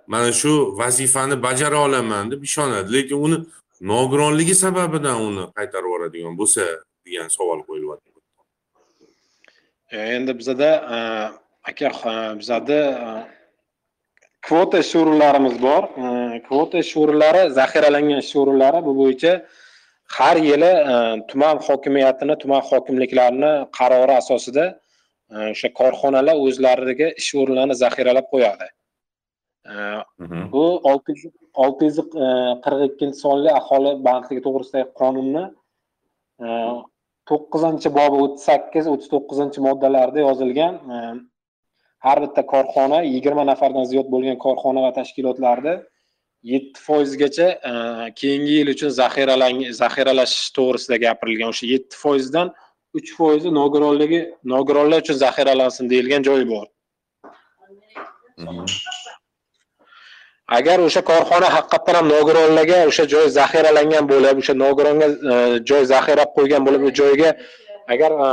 Mana 0.09 0.33
shu 0.33 0.53
vazifani 0.81 1.37
bajara 1.43 1.79
olaman 1.87 2.31
deb 2.31 2.43
ishonadi. 2.43 2.93
Lekin 2.93 3.17
uni 3.27 3.37
nogironligi 3.81 4.55
sababidan 4.55 5.17
uni 5.29 5.45
qaytarib 5.57 5.89
yuboradigan 5.89 6.35
bo'lsa 6.41 6.63
degan 7.07 7.29
savol 7.37 7.61
qo'yilyapti. 7.69 8.09
Endi 9.93 10.33
bizada 10.41 10.71
aka 11.71 11.89
bizada 12.41 12.81
kvota 14.47 14.79
ish 14.85 14.95
o'rinlarimiz 15.01 15.57
bor 15.63 15.83
kvota 16.49 16.79
ish 16.85 16.95
o'rinlari 17.03 17.43
zaxiralangan 17.59 18.19
ish 18.25 18.35
o'rinlari 18.41 18.81
bu 18.89 18.93
bo'yicha 19.01 19.33
har 20.19 20.37
yili 20.49 20.73
tuman 21.31 21.57
hokimiyatini 21.69 22.35
tuman 22.43 22.63
hokimliklarini 22.71 23.53
qarori 23.79 24.15
asosida 24.23 24.65
o'sha 25.53 25.69
korxonalar 25.81 26.37
o'zlariga 26.47 27.09
ish 27.21 27.31
o'rinlarini 27.41 27.77
zaxiralab 27.85 28.27
qo'yadi. 28.35 28.69
Bu 30.53 30.65
olti 30.91 31.11
yuz 31.23 31.35
olti 31.65 31.89
yuz 31.89 31.99
e, 31.99 32.29
qirq 32.65 32.85
ikkinchi 32.89 33.19
sonli 33.25 33.51
aholi 33.61 33.93
bandligi 34.07 34.45
to'g'risidagi 34.47 34.89
qonunni 35.01 35.45
e, 36.45 36.47
to'qqizinchi 37.31 37.93
bobi 37.99 38.23
o'ttiz 38.25 38.47
sakkiz 38.51 38.91
o'ttiz 38.93 39.11
to'qqizinchi 39.15 39.65
moddalarida 39.67 40.25
yozilgan 40.27 40.75
e, 40.95 40.99
har 42.07 42.19
bitta 42.25 42.43
korxona 42.55 42.99
yigirma 43.15 43.45
nafardan 43.53 43.87
ziyod 43.93 44.09
bo'lgan 44.15 44.39
korxona 44.47 44.85
va 44.87 44.93
tashkilotlarda 44.99 45.75
yetti 46.53 46.79
foizgacha 46.87 47.49
keyingi 48.21 48.53
yil 48.59 48.69
uchun 48.75 48.95
zaxiralang 49.01 49.59
zaxiralash 49.83 50.37
to'g'risida 50.59 50.97
gapirilgan. 51.07 51.55
O'sha 51.55 51.67
yetti 51.75 51.99
foizdan 52.05 52.55
uch 52.99 53.11
foizi 53.19 53.51
nogironligi 53.61 54.21
nogironlar 54.55 55.05
uchun 55.05 55.19
zaxiralansin 55.25 55.91
deyilgan 55.93 56.23
joyi 56.29 56.47
bor. 56.55 56.67
Mhmm. 58.39 58.98
Agar 60.49 60.79
o'sha 60.87 61.03
korxona 61.11 61.49
haqiqatdan 61.57 61.95
ham 61.99 62.07
nogironlarga 62.15 62.79
o'sha 62.91 63.05
joy 63.15 63.27
zaxiralangan 63.39 64.05
bo'lib 64.13 64.41
o'sha 64.43 64.55
nogironga 64.65 65.09
e, 65.33 65.35
joy 65.71 65.83
zaxiralab 65.93 66.31
qo'ygan 66.39 66.63
bo'lib 66.67 66.83
u 66.89 66.91
joyga 67.01 67.31
agar 67.95 68.11
e, 68.27 68.29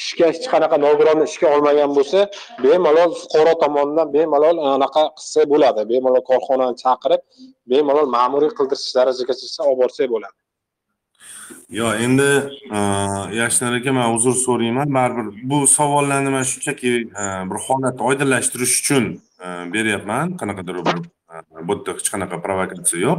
ishga 0.00 0.26
hech 0.30 0.48
qanaqa 0.52 0.76
nogironni 0.86 1.24
ishga 1.30 1.46
olmagan 1.54 1.94
bo'lsa 1.98 2.18
bemalol 2.64 3.14
fuqaro 3.22 3.52
tomonidan 3.62 4.12
bemalol 4.16 4.56
e, 4.64 4.66
anaqa 4.76 5.04
qilsa 5.18 5.46
bo'ladi. 5.52 5.80
Bemalol 5.92 6.24
korxonani 6.30 6.76
chaqirib 6.84 7.22
bemalol 7.72 8.06
ma'muriy 8.16 8.52
qildirish 8.58 8.92
darajagacha 8.98 9.62
olib 9.68 9.80
borsak 9.82 10.08
bo'ladi. 10.14 10.36
Yo 11.78 11.88
endi 12.04 12.30
yashnor 13.40 13.72
aka 13.78 13.90
man 13.98 14.08
uzr 14.16 14.34
so'rayman. 14.46 14.88
Baribir 14.98 15.26
bu 15.50 15.58
savollarni 15.76 16.30
man 16.36 16.44
shunchaki 16.52 16.90
bir 17.50 17.58
holatni 17.66 18.02
oydinlashtirish 18.08 18.74
uchun 18.82 19.04
beryapman. 19.74 20.26
Qanaqadir 20.40 20.74
bir 20.90 20.96
bu 21.66 21.72
yerda 21.74 21.96
hech 21.98 22.10
qanaqa 22.12 22.36
provokatsiya 22.44 23.00
yo'q 23.06 23.18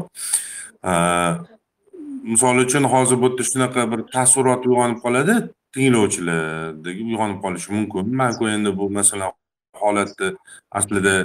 misol 2.34 2.58
uchun 2.66 2.84
hozir 2.94 3.18
bu 3.22 3.28
yerda 3.30 3.44
shunaqa 3.52 3.82
bir 3.92 4.00
taassurot 4.14 4.62
uyg'onib 4.70 5.00
qoladi 5.06 5.36
tinglovchilarda 5.76 6.90
uyg'onib 7.06 7.40
qolishi 7.46 7.70
mumkin 7.78 8.16
manku 8.22 8.50
endi 8.56 8.70
bu 8.80 8.90
masalan 9.00 9.32
holatni 9.82 10.28
aslida 10.80 11.16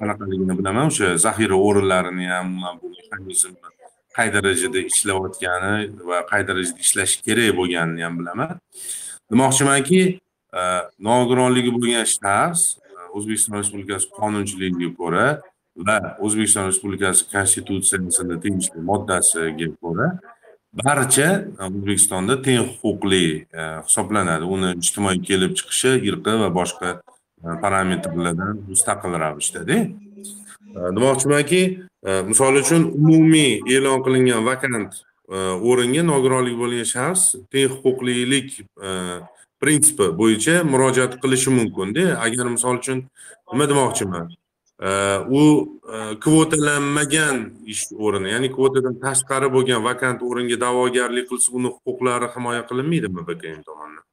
qanaqaligini 0.00 0.54
bilaman 0.60 0.90
o'sha 0.90 1.08
zaxira 1.26 1.56
o'rinlarini 1.66 2.26
ham 2.34 2.48
bu 2.80 2.86
mexanizmni 2.96 3.68
qay 4.16 4.28
darajada 4.36 4.80
ishlayotgani 4.90 5.74
va 6.08 6.18
qay 6.30 6.42
darajada 6.48 6.78
ishlashi 6.86 7.16
kerak 7.26 7.56
bo'lganini 7.58 8.02
ham 8.06 8.14
bilaman 8.20 8.50
demoqchimanki 9.30 10.00
nogironligi 11.08 11.70
bo'lgan 11.76 12.06
shaxs 12.14 12.62
o'zbekiston 13.16 13.58
respublikasi 13.60 14.06
qonunchiligiga 14.18 14.90
ko'ra 15.00 15.26
va 15.76 15.98
o'zbekiston 16.20 16.70
respublikasi 16.70 17.26
konstitutsiyasini 17.32 18.40
tegishli 18.44 18.80
moddasiga 18.90 19.68
ko'ra 19.82 20.08
barcha 20.74 21.28
e, 21.60 21.64
o'zbekistonda 21.66 22.42
teng 22.42 22.68
huquqli 22.82 23.46
e, 23.52 23.62
hisoblanadi. 23.86 24.44
Uni 24.44 24.74
ijtimoiy 24.82 25.22
kelib 25.28 25.56
chiqishi 25.58 25.96
irqi 26.08 26.36
va 26.42 26.50
boshqa 26.58 26.90
e, 26.98 27.56
parametrlardan 27.62 28.62
mustaqil 28.68 29.18
ravishdada 29.24 29.80
demoqchimanki 30.74 31.60
misol 32.28 32.56
uchun 32.58 32.88
umumiy 32.98 33.60
e'lon 33.76 34.02
qilingan 34.06 34.42
vakant 34.48 34.96
o'ringa 35.70 36.02
nogironligi 36.10 36.58
bo'lgan 36.62 36.88
shaxs 36.94 37.36
teng 37.52 37.70
huquqlilik 37.74 38.48
prinsipi 39.62 40.10
bo'yicha 40.20 40.56
murojaat 40.72 41.14
qilishi 41.22 41.54
mumkinda 41.58 42.18
agar 42.26 42.50
misol 42.56 42.80
uchun 42.82 43.04
nima 43.52 43.68
demoqchiman? 43.70 44.26
U 44.80 45.42
e, 45.94 46.16
kvotalanmagan 46.24 47.36
ish 47.72 47.84
o'rni 47.94 48.28
ya'ni 48.34 48.48
kvotadan 48.56 48.96
tashqari 49.04 49.48
bo'lgan 49.54 49.84
vakant 49.88 50.22
o'ringa 50.28 50.56
da'vogarlik 50.64 51.28
qilsa 51.30 51.48
uni 51.58 51.70
huquqlari 51.76 52.28
himoya 52.34 52.62
qilinmaydimi 52.68 53.22
bkm 53.28 53.60
tomonidan 53.68 54.04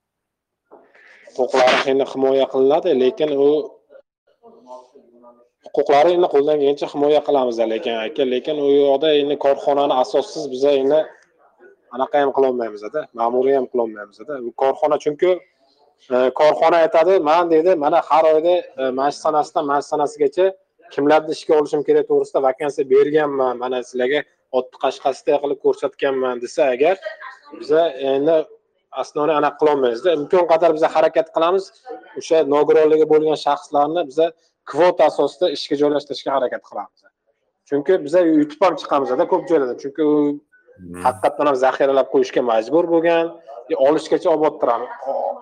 huquqlari 1.38 1.90
endi 1.92 2.06
himoya 2.14 2.46
qilinadi 2.54 2.92
lekin 3.04 3.32
u 3.46 3.50
huquqlari 5.66 6.14
endi 6.18 6.28
qo'ldan 6.34 6.58
kelgancha 6.62 6.88
himoya 6.94 7.22
qilamiz 7.28 7.58
lekin 7.74 7.96
aka 8.06 8.24
lekin 8.34 8.58
u 8.66 8.68
yoqda 8.84 9.10
endi 9.22 9.36
korxonani 9.46 9.94
asossiz 10.04 10.44
biza 10.54 10.72
endi 10.82 11.00
anaqa 11.96 12.22
ham 12.22 12.32
qilolmaymizda 12.38 13.02
ma'muriy 13.20 13.56
ham 13.60 13.68
qilolmaymizda. 13.72 14.34
Korxona 14.62 14.98
chunki 15.04 15.32
korxona 16.10 16.78
aytadi 16.84 17.20
man 17.20 17.52
deydi 17.52 17.76
mana 17.76 18.02
har 18.10 18.24
oyda 18.34 18.56
mana 18.92 19.12
shu 19.12 19.20
sanasidan 19.26 19.66
mana 19.66 19.82
shu 19.82 19.90
sanasigacha 19.94 20.46
kimlarni 20.94 21.32
ishga 21.38 21.54
olishim 21.60 21.82
kerak 21.88 22.06
to'g'risida 22.12 22.40
vakansiya 22.48 22.90
berganman. 22.94 23.54
Mana 23.64 23.78
sizlarga 23.90 24.20
otni 24.58 24.78
qashqasiday 24.84 25.38
qilib 25.44 25.60
ko'rsatganman 25.66 26.36
desa 26.44 26.62
agar 26.76 26.96
biza 27.60 27.82
endi 28.14 28.36
основной 29.02 29.36
anaqa 29.42 29.58
qilolmaymizda. 29.62 30.10
Imkon 30.20 30.46
qadar 30.52 30.72
biza 30.78 30.88
harakat 30.96 31.28
qilamiz. 31.36 31.64
O'sha 32.20 32.38
nogironligi 32.56 33.06
bo'lgan 33.14 33.38
shaxslarni 33.46 34.02
biza 34.10 34.26
kvota 34.72 35.04
asosida 35.12 35.48
ishga 35.58 35.76
joylashtirishga 35.82 36.32
harakat 36.38 36.64
qilamiz 36.70 37.00
chunki 37.72 37.94
biza 38.06 38.20
yutib 38.28 38.60
ham 38.66 38.74
chiqamizda 38.82 39.26
ko'p 39.32 39.44
joylarda. 39.50 39.76
Chunki 39.84 40.02
u 40.14 40.16
haqiqatdan 41.06 41.46
ham 41.50 41.58
zaxiralab 41.66 42.08
qo'yishga 42.14 42.42
majbur 42.52 42.86
bo'lgan 42.94 43.26
olishgacha 43.88 44.30
olib 44.30 44.42
bortiramiz 44.46 44.90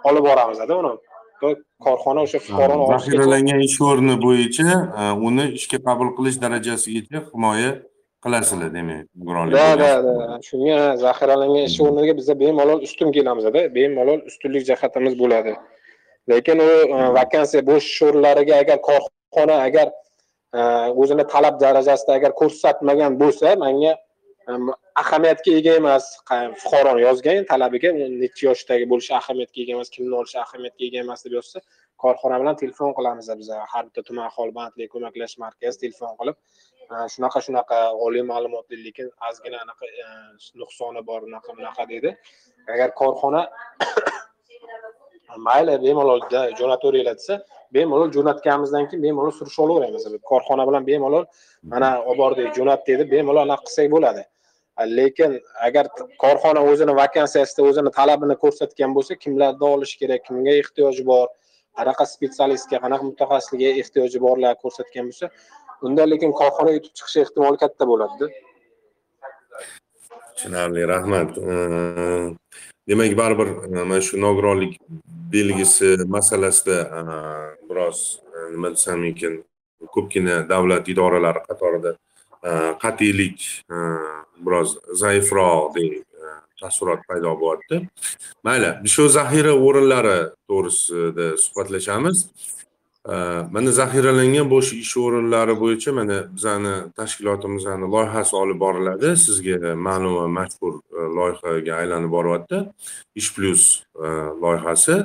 olib 0.09 0.23
boramizda 0.29 0.77
uni. 0.81 0.93
Korxona 1.85 2.21
o'sha 2.25 2.39
fuqaroni 2.45 2.87
zaxiralangan 2.93 3.61
ish 3.67 3.77
o'rni 3.89 4.15
bo'yicha 4.25 4.73
uni 5.27 5.45
ishga 5.59 5.77
qabul 5.87 6.09
qilish 6.17 6.37
darajasigacha 6.43 7.19
himoya 7.33 7.71
qilasizlar 8.23 8.69
demak 8.77 9.05
да 9.57 9.67
да 9.81 9.91
да 10.05 10.39
shunga 10.47 10.79
zaxiralangan 11.05 11.63
ish 11.69 11.79
o'rniga 11.85 12.13
biza 12.19 12.33
bemalol 12.43 12.79
ustun 12.87 13.09
kelamizda 13.17 13.61
bemalol 13.77 14.19
ustunlik 14.29 14.63
jihatimiz 14.69 15.13
bo'ladi. 15.21 15.53
Lekin 16.31 16.57
u 16.67 16.71
vakansiya 17.17 17.61
bo'sh 17.69 17.85
ish 17.91 18.01
o'rinlariga 18.07 18.55
agar 18.63 18.77
korxona 18.89 19.55
agar 19.67 19.87
o'zini 21.01 21.25
talab 21.33 21.55
darajasida 21.63 22.11
agar 22.19 22.31
ko'rsatmagan 22.41 23.11
bo'lsa 23.21 23.55
manga 23.65 23.93
ahamiyatga 24.49 25.51
ega 25.59 25.75
emas 25.79 26.05
fuqaroni 26.61 27.01
yozgan 27.03 27.45
talabiga 27.51 27.89
nechi 28.21 28.47
yoshdagi 28.47 28.85
bo'lishi 28.91 29.13
ahamiyatga 29.19 29.61
ega 29.63 29.73
emas 29.77 29.89
kimni 29.95 30.15
olishi 30.21 30.39
ahamiyatga 30.45 30.83
ega 30.89 30.99
emas 31.05 31.25
deb 31.25 31.33
yozsa 31.37 31.61
korxona 32.03 32.39
bilan 32.41 32.55
telefon 32.61 32.95
qilamiz 32.97 33.29
biz 33.41 33.49
e, 33.49 33.59
har 33.73 33.83
bitta 33.87 34.01
tuman 34.07 34.25
aholi 34.31 34.55
bandlik 34.59 34.91
ko'maklash 34.93 35.35
markazi 35.43 35.81
telefon 35.83 36.15
qilib 36.21 36.35
e, 36.93 36.95
shunaqa 37.13 37.43
shunaqa 37.47 37.77
oliy 38.05 38.25
ma'lumotli 38.31 38.81
lekin 38.85 39.11
ozgina 39.29 39.61
anaqa 39.65 39.85
e, 40.03 40.07
nuqsoni 40.61 41.05
bor 41.09 41.21
unaqa 41.29 41.57
bunaqa 41.57 41.87
deydi 41.91 42.15
agar 42.73 42.89
korxona 43.01 43.41
mayli 45.47 45.77
bemalol 45.85 46.25
jo'nataveringlar 46.59 47.21
desa 47.21 47.35
bemalol 47.73 48.09
jo'natganimizdan 48.17 48.89
keyin 48.89 49.03
bemalol 49.03 49.33
surishib 49.39 49.63
olaveramiz. 49.65 50.07
Korxona 50.31 50.63
bilan 50.69 50.87
bemalol 50.89 51.25
mana 51.73 51.89
olib 52.09 52.19
bordik 52.23 52.53
jo'nat 52.57 52.87
deb 52.87 53.05
bemalol 53.15 53.43
anaqa 53.45 53.67
qilsak 53.67 53.91
bo'ladi. 53.95 54.23
Lekin 54.85 55.39
agar 55.67 55.87
korxona 56.23 56.61
o'zini 56.71 56.95
vakansiyasida 56.95 57.63
o'zini 57.69 57.91
talabini 57.91 58.35
ko'rsatgan 58.43 58.95
bo'lsa 58.97 59.15
kimlarni 59.23 59.65
olish 59.75 59.95
kerak 60.01 60.25
kimga 60.27 60.51
ehtiyoji 60.61 61.05
bor 61.11 61.27
qanaqa 61.79 62.05
spetsialistga 62.13 62.77
qanaqa 62.85 63.03
mutaxassisga 63.11 63.71
ehtiyoji 63.81 64.19
borlar 64.25 64.55
ko'rsatgan 64.63 65.09
bo'lsa 65.09 65.31
unda 65.81 66.03
lekin 66.11 66.31
korxona 66.41 66.71
yutib 66.77 66.93
chiqish 66.97 67.17
ehtimoli 67.23 67.57
katta 67.63 67.87
bo'ladida. 67.91 68.27
Tushunarli 70.35 70.87
rahmat. 70.93 71.29
Demak 72.89 73.17
baribir 73.17 73.47
e, 73.47 73.83
mana 73.83 74.01
shu 74.01 74.17
nogironlik 74.17 74.77
belgisi 75.33 75.89
masalasida 76.15 76.77
e, 76.99 77.01
biroz 77.69 77.99
e, 78.35 78.37
nima 78.53 78.71
desam 78.75 79.03
ekan 79.11 79.35
ko'pgina 79.95 80.37
davlat 80.49 80.89
idoralari 80.93 81.41
qatorida 81.49 81.91
Э, 82.43 82.73
qat'iylik 82.79 83.65
э, 83.67 83.77
biroz 84.39 84.77
zaifroq 84.95 85.75
deb 85.75 85.91
э, 85.91 86.35
taassurot 86.61 87.01
paydo 87.07 87.33
bo'lyapti. 87.35 87.81
Mayli 88.47 88.69
shu 88.93 89.09
zaxira 89.11 89.51
o'rinlari 89.65 90.31
to'g'risida 90.47 91.33
suhbatlashamiz. 91.43 92.23
Mana 93.55 93.71
zaxiralangan 93.75 94.47
bo'sh 94.53 94.71
ish 94.83 94.95
o'rinlari 95.03 95.55
bo'yicha 95.63 95.91
mana 95.99 96.17
bizani 96.35 96.73
tashkilotimizni 96.99 97.87
loyihasi 97.95 98.35
olib 98.41 98.59
boriladi. 98.63 99.11
Sizga 99.25 99.73
ma'lum 99.87 100.13
va 100.19 100.27
mashhur 100.39 100.73
e, 100.79 101.07
loyihaga 101.17 101.73
aylanib 101.81 102.11
boryapti. 102.17 102.57
Ish 103.19 103.29
plyus 103.35 103.63
e, 104.05 104.07
loyihasi. 104.43 104.95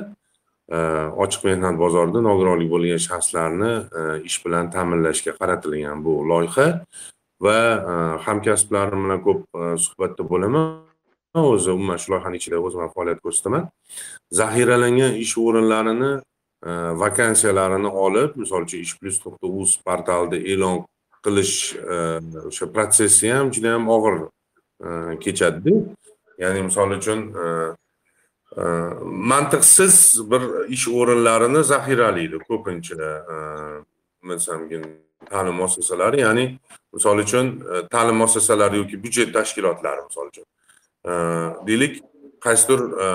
E, 0.75 0.77
ochiq 1.23 1.41
mehnat 1.49 1.75
bozorida 1.83 2.23
nogironligi 2.29 2.71
bo'lgan 2.75 3.03
shaxslarni 3.07 3.73
ish 4.29 4.39
bilan 4.45 4.71
ta'minlashga 4.75 5.35
qaratilgan 5.39 6.05
bu 6.05 6.13
loyiha. 6.31 6.67
Va 7.41 7.57
e, 7.91 7.93
hamkasblarim 8.25 9.05
bilan 9.05 9.21
ko'p 9.23 9.41
e, 9.55 9.77
suhbatda 9.85 10.29
bo'laman. 10.29 10.81
O'zi 11.35 11.71
umuman 11.71 11.97
shu 11.99 12.13
loyihani 12.13 12.39
ichida 12.39 12.59
o'zim 12.63 12.79
ham 12.83 12.91
faoliyat 12.95 13.19
ko'rsataman. 13.25 13.67
Zaxiralangan 14.39 15.13
ish 15.23 15.35
o'rinlarini 15.45 16.11
e, 16.69 16.71
vakansiyalarini 17.03 17.91
olib 18.05 18.37
misol 18.41 18.67
uchun 18.67 18.85
ish 18.85 18.95
plyus 18.99 19.19
nuqta 19.25 19.47
uz 19.61 19.77
portalida 19.87 20.39
e'lon 20.53 20.85
qilish 21.25 21.57
o'sha 22.49 22.65
protsessi 22.73 23.31
ham 23.33 23.51
juda 23.55 23.75
yam 23.75 23.89
og'ir 23.95 24.15
kechadida 25.23 25.73
ya'ni 26.43 26.61
misol 26.67 26.93
uchun 26.99 27.19
mantiqsiz 29.31 29.95
bir 30.31 30.43
ish 30.77 30.85
o'rinlarini 30.99 31.63
zaxiralaydi 31.71 32.37
ko'pincha 32.49 33.09
desam 34.29 34.69
ta'lim 35.29 35.55
muassasalari 35.61 36.21
ya'ni 36.21 36.59
misol 36.93 37.17
uchun 37.17 37.45
e, 37.73 37.87
ta'lim 37.87 38.15
muassasalari 38.15 38.77
yoki 38.77 39.03
byudjet 39.03 39.33
tashkilotlari 39.33 40.01
misol 40.09 40.27
uchun. 40.27 40.45
E, 41.05 41.11
deylik 41.67 42.03
qaysidir 42.45 42.79
e, 43.03 43.07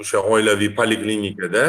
o'sha 0.00 0.18
oilaviy 0.18 0.74
poliklinikada 0.78 1.66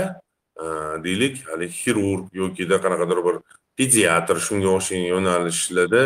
deylik 1.04 1.36
hali 1.50 1.68
xirurg 1.80 2.26
yokida 2.42 2.78
qanaqadir 2.84 3.20
bir 3.28 3.36
pediatr 3.78 4.38
shunga 4.48 4.70
o'xshagan 4.78 5.08
yo'nalishlarda 5.14 6.02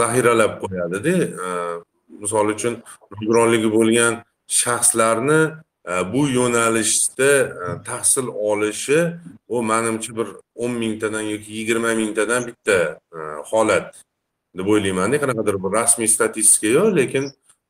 zaxiralab 0.00 0.52
qo'yadida 0.62 1.14
misol 2.22 2.46
uchun 2.54 2.74
nogironligi 3.12 3.70
bo'lgan 3.76 4.12
shaxslarni 4.60 5.40
bu 6.12 6.22
yo'nalishda 6.38 7.32
tahsil 7.88 8.26
olishi 8.50 9.00
u 9.48 9.62
manimcha 9.70 10.16
bir 10.18 10.28
o'n 10.62 10.72
mingtadan 10.82 11.24
yoki 11.32 11.50
yigirma 11.58 11.94
mingtadan 12.00 12.46
bitta 12.48 12.78
e, 13.16 13.18
holat 13.50 13.90
deb 14.58 14.66
o'ylaymanda 14.72 15.16
qanaqadir 15.22 15.56
bir 15.64 15.70
rasmiy 15.80 16.08
statistika 16.16 16.68
yo'q 16.78 16.88
lekin 17.00 17.24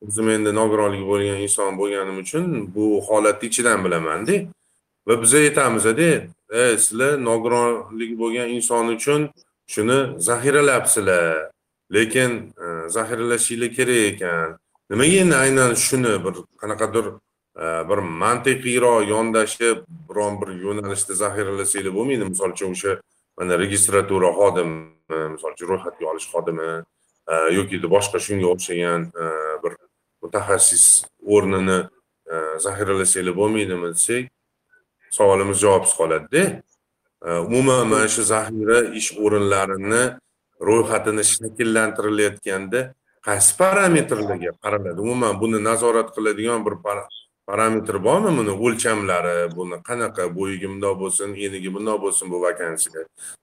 o'zim 0.06 0.28
endi 0.36 0.50
nogironligi 0.60 1.06
bo'lgan 1.12 1.38
inson 1.46 1.70
bo'lganim 1.80 2.16
uchun 2.24 2.44
bu 2.74 2.84
holatni 3.08 3.46
ichidan 3.50 3.78
bilamanda 3.84 4.36
va 5.06 5.14
biz 5.22 5.32
aytamizda 5.42 6.08
e 6.60 6.78
sizlar 6.84 7.12
nogironligi 7.28 8.14
bo'lgan 8.22 8.48
inson 8.56 8.88
uchun 8.96 9.20
shuni 9.68 10.20
zaxiralabsizlar. 10.28 11.50
Lekin 11.92 12.30
e, 12.64 12.88
zaxiralashinglar 12.88 13.70
kerak 13.76 14.02
ekan. 14.12 14.58
Nimaga 14.90 15.16
endi 15.22 15.36
aynan 15.44 15.74
shuni 15.74 16.12
bir 16.24 16.34
qanaqadir 16.60 17.04
Э, 17.58 17.88
bir 17.88 17.98
mantiqiyroq 18.22 19.08
yondashib 19.12 19.78
biron 20.08 20.34
bir 20.40 20.50
yo'nalishda 20.64 21.14
zaxiralasanglar 21.22 21.92
bo'lmaydi. 21.98 22.24
Misol 22.32 22.54
uchun 22.54 22.70
o'sha 22.76 22.92
mana 23.38 23.58
registratura 23.58 24.30
xodimi 24.38 24.78
misol 25.34 25.52
uchun 25.56 25.68
ro'yxatga 25.72 26.06
olish 26.12 26.28
xodimi 26.32 26.68
e, 27.32 27.34
yoki 27.58 27.76
boshqa 27.94 28.18
shunga 28.26 28.48
o'xshagan 28.54 29.00
e, 29.22 29.26
bir 29.62 29.72
mutaxassis 30.22 30.84
o'rnini 31.34 31.78
e, 32.32 32.34
zaxiralasanglar 32.66 33.34
bo'lmaydimi 33.40 33.92
desak 33.96 34.24
savolimiz 35.18 35.58
javobsiz 35.64 35.94
qoladida. 36.00 36.44
Umuman 37.48 37.88
mana 37.90 38.08
shu 38.14 38.22
zaxira 38.34 38.78
ish 39.00 39.10
o'rinlarini 39.24 40.02
ro'yxatini 40.68 41.24
shakllantirilayotganda 41.32 42.80
qaysi 43.28 43.50
parametrlarga 43.60 44.52
qaraladi? 44.62 44.98
Umuman 45.06 45.34
buni 45.42 45.58
nazorat 45.70 46.08
qiladigan 46.16 46.60
bir 46.66 46.74
parametr 47.48 47.96
bormi 48.06 48.30
buni? 48.38 48.52
O'lchamlari 48.66 49.36
buni 49.58 49.76
qanaqa 49.88 50.24
bo'yiga 50.38 50.66
bundoq 50.72 50.94
bo'lsin 51.02 51.28
eniga 51.46 51.70
bundoq 51.76 51.98
bo'lsin 52.04 52.26
bu 52.32 52.38
vakansiya 52.46 53.02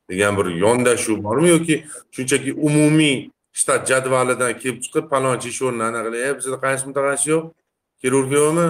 degan 0.10 0.34
bir 0.38 0.48
yondashuv 0.64 1.18
bormi 1.28 1.50
yoki 1.56 1.76
shunchaki 2.16 2.52
umumiy 2.68 3.16
shtat 3.60 3.82
jadvalidan 3.92 4.54
kelib 4.62 4.80
chiqib 4.86 5.06
palonchi 5.14 5.48
ish 5.54 5.62
o'rnini 5.68 5.86
anaqa 5.92 6.10
qilib 6.16 6.36
bizda 6.40 6.58
qaysi 6.66 6.84
mutaxassis 6.90 7.28
yo'q? 7.34 7.44
Xirurg 8.02 8.32
yo'qmi? 8.40 8.68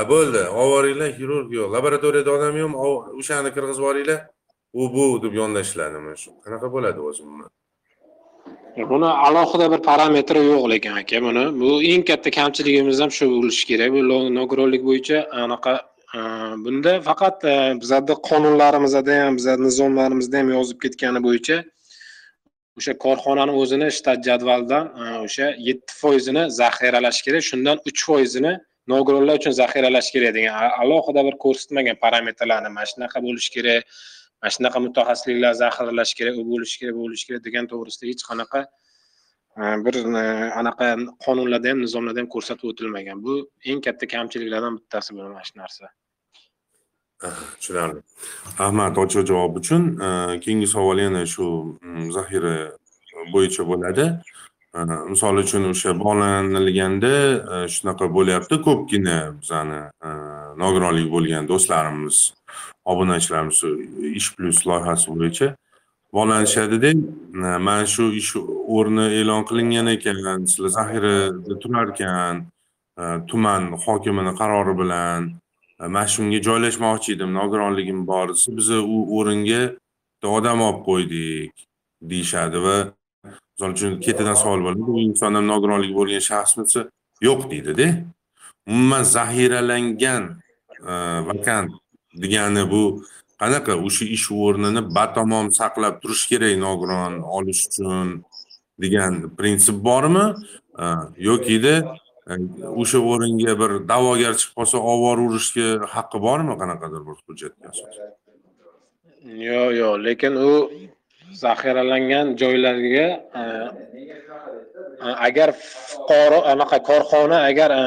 A 0.00 0.02
bo'ldi. 0.12 0.42
Olib 0.60 0.68
yuboringlar 0.70 1.10
xirurg 1.18 1.48
yo'q. 1.58 1.68
Laboratoriyada 1.76 2.30
odam 2.36 2.54
yo'qmi? 2.62 2.76
O'shani 3.20 3.50
kirgizib 3.56 3.82
yuboringlar 3.84 4.18
u 4.80 4.82
bu 4.94 5.06
deb 5.24 5.32
yondashiladimi 5.40 6.12
shu. 6.22 6.30
Qanaqa 6.44 6.66
bo'ladi 6.74 7.00
o'zi 7.08 7.20
umuman 7.26 7.50
E, 8.76 8.88
buni 8.88 9.06
alohida 9.06 9.66
bir 9.72 9.80
parametri 9.82 10.42
yo'q 10.52 10.64
lekin 10.72 10.92
aka 11.02 11.18
buni 11.22 11.44
bu 11.60 11.70
eng 11.92 12.04
katta 12.10 12.30
kamchiligimiz 12.38 13.00
ham 13.02 13.10
shu 13.18 13.26
bo'lishi 13.34 13.64
kerak. 13.70 13.90
Bu 13.96 14.00
nogironlik 14.38 14.82
bo'yicha 14.88 15.18
anaqa 15.44 15.74
e, 16.18 16.20
bunda 16.64 16.92
faqat 17.08 17.44
e, 17.52 17.54
bizani 17.82 18.14
qonunlarimizda 18.28 19.14
ham 19.24 19.34
bizani 19.40 19.62
nizomlarimizda 19.68 20.36
ham 20.42 20.48
yozib 20.56 20.78
ketgani 20.84 21.20
bo'yicha 21.26 21.56
o'sha 22.78 22.92
korxonani 23.04 23.52
o'zini 23.62 23.88
shtat 23.98 24.18
jadvalidan 24.28 24.84
e, 25.02 25.04
o'sha 25.26 25.46
yetti 25.68 25.92
foizini 26.02 26.42
zaxiralash 26.60 27.20
kerak. 27.26 27.42
Shundan 27.50 27.76
uch 27.90 28.00
foizini 28.08 28.54
nogironlar 28.94 29.34
uchun 29.40 29.52
zaxiralash 29.62 30.08
kerak 30.14 30.32
degan 30.38 30.54
alohida 30.82 31.20
bir 31.28 31.34
ko'rsatmagan 31.44 31.96
parametrlarni 32.04 32.70
mana 32.76 32.88
shunaqa 32.92 33.18
bo'lishi 33.26 33.50
kerak. 33.56 33.82
Mana 34.42 34.50
shunaqa 34.56 34.78
mutaxassisliklar 34.86 35.52
zaxiralash 35.62 36.14
kerak 36.18 36.36
u 36.40 36.44
bo'lishi 36.52 36.78
kerak 36.80 36.94
bu 36.94 37.02
bo'lishi 37.04 37.26
kerak 37.28 37.44
degan 37.44 37.66
to'g'risida 37.72 38.06
hech 38.10 38.22
qanaqa 38.30 38.60
e, 39.60 39.62
bir 39.84 39.94
e, 40.22 40.24
anaqa 40.60 40.86
qonunlarda 41.26 41.68
ham 41.72 41.80
nizomlarda 41.84 42.20
ham 42.20 42.28
ko'rsatib 42.34 42.72
o'tilmagan. 42.72 43.22
Bu 43.26 43.50
eng 43.64 43.80
katta 43.86 44.06
kamchiliklardan 44.14 44.78
bittasi 44.78 45.14
bu 45.14 45.18
mana 45.22 45.44
shu 45.48 45.58
narsa. 45.62 45.92
Tushunarli. 47.58 48.00
Rahmat 48.60 48.98
ochiq 49.04 49.26
javob 49.30 49.60
uchun 49.60 49.82
e, 50.06 50.08
keyingi 50.44 50.68
savol 50.74 50.98
yana 51.06 51.26
shu 51.34 51.46
mm, 51.82 52.10
zaxira 52.16 52.56
bo'yicha 53.34 53.68
bo'ladi. 53.72 54.06
Misol 55.12 55.36
uchun 55.44 55.64
o'sha 55.72 55.92
bog'lanilganda 56.02 57.14
shunaqa 57.74 58.06
bo'lyapti 58.16 58.56
ko'pgina 58.66 59.16
bizani 59.40 59.80
nogironligi 60.62 61.10
bo'lgan 61.16 61.48
do'stlarimiz 61.50 62.18
obunachilarimiz 62.84 63.58
ish 64.20 64.28
plyus 64.36 64.66
loyihasi 64.68 65.06
bo'yicha. 65.10 65.48
Bog'lanishadida 66.12 66.90
mana 67.66 67.86
shu 67.86 68.04
ish 68.20 68.32
o'rni 68.76 69.06
e'lon 69.20 69.42
qilingan 69.48 69.86
ekan 69.96 70.46
sizlar 70.50 70.70
zaxirada 70.78 71.54
turar 71.62 71.88
ekan 71.94 72.36
e, 73.00 73.02
tuman 73.28 73.62
hokimini 73.84 74.32
qarori 74.40 74.74
bilan 74.80 75.20
e, 75.80 75.84
mana 75.94 76.08
shunga 76.14 76.40
joylashmoqchi 76.48 77.10
edim 77.16 77.30
nogironligim 77.40 78.00
bor 78.10 78.26
desa 78.32 78.56
biza 78.58 78.78
u 78.94 78.96
o'ringa 79.18 79.62
odam 80.38 80.58
olib 80.68 80.80
qo'ydik 80.88 81.52
deyishadi 82.10 82.58
va 82.66 82.76
misol 83.52 83.70
uchun 83.76 83.92
ketidan 84.06 84.36
savol 84.42 84.60
bo'ladi 84.66 84.82
bu 84.88 84.94
inson 85.08 85.32
ham 85.38 85.46
nogironligi 85.52 85.94
bo'lgan 86.00 86.22
shaxsmi 86.30 86.62
desa 86.66 86.82
yo'q 87.28 87.40
deydida 87.52 87.88
umuman 88.72 89.04
zaxiralangan 89.16 90.22
e, 90.90 90.92
vakant 91.28 91.70
degani 92.14 92.64
bu. 92.70 92.84
Qanaqa 93.40 93.74
o'sha 93.86 94.04
ish 94.16 94.28
o'rnini 94.44 94.82
batamom 94.96 95.46
saqlab 95.60 95.94
turish 96.02 96.24
kerak 96.30 96.54
nogiron 96.64 97.14
olish 97.36 97.62
uchun 97.68 98.08
degan 98.82 99.14
prinsip 99.36 99.76
bormi? 99.88 100.26
Yokida 101.28 101.74
e, 102.30 102.32
o'sha 102.82 102.98
o'ringa 103.12 103.54
bir 103.60 103.70
da'vogar 103.90 104.32
chiqib 104.40 104.54
qolsa 104.58 104.76
olib 104.92 105.24
urishga 105.28 105.68
haqqi 105.94 106.18
bormi 106.26 106.54
qanaqadir 106.60 107.00
bir 107.08 107.16
hujjatga 107.26 107.66
asosan 107.72 108.08
yo'q 109.46 109.70
yo'q 109.80 109.94
lekin 110.06 110.34
u 110.48 110.52
zaxiralangan 111.32 112.36
joylarga 112.36 113.06
e, 113.40 113.42
e, 115.06 115.08
agar 115.28 115.52
fuqaro 115.52 116.40
anaqa 116.52 116.78
korxona 116.90 117.38
agar 117.50 117.70
e, 117.70 117.82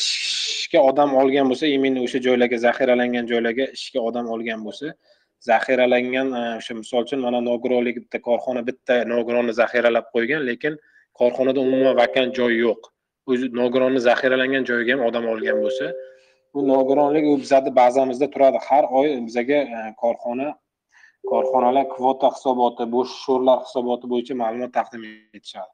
ishga 0.00 0.80
odam 0.90 1.14
olgan 1.20 1.50
bo'lsa 1.50 1.66
именно 1.76 2.00
o'sha 2.06 2.18
joylarga 2.26 2.58
zaxiralangan 2.66 3.24
joylarga 3.32 3.66
ishga 3.78 4.00
odam 4.08 4.30
olgan 4.34 4.60
bo'lsa 4.66 4.94
zaxiralangan 5.50 6.28
o'sha 6.40 6.74
misol 6.80 7.06
uchun 7.06 7.20
mana 7.26 7.40
nogironlik 7.50 7.96
bitta 8.04 8.18
korxona 8.28 8.62
bitta 8.68 8.94
nogironni 9.12 9.52
zaxiralab 9.60 10.06
qo'ygan 10.14 10.42
lekin 10.50 10.74
korxonada 11.20 11.60
umuman 11.66 11.94
vakant 12.02 12.34
joy 12.38 12.52
yo'q. 12.64 12.90
O'zi 13.30 13.46
nogironni 13.60 14.00
zaxiralangan 14.08 14.64
joyiga 14.70 14.92
ham 14.96 15.06
odam 15.08 15.24
olgan 15.32 15.56
bo'lsa 15.64 15.86
bu 16.54 16.60
nogironlik 16.72 17.24
u 17.30 17.34
bizani 17.44 17.70
bazamizda 17.80 18.26
turadi. 18.34 18.58
Har 18.68 18.84
oy 19.00 19.08
bizaga 19.28 19.60
korxona 20.02 20.48
korxonalar 21.30 21.86
kvota 21.94 22.30
hisoboti 22.34 22.84
bo'sh 22.96 23.14
o'rinlar 23.32 23.64
hisoboti 23.64 24.10
bo'yicha 24.12 24.34
ma'lumot 24.42 24.72
taqdim 24.78 25.02
etishadi. 25.38 25.72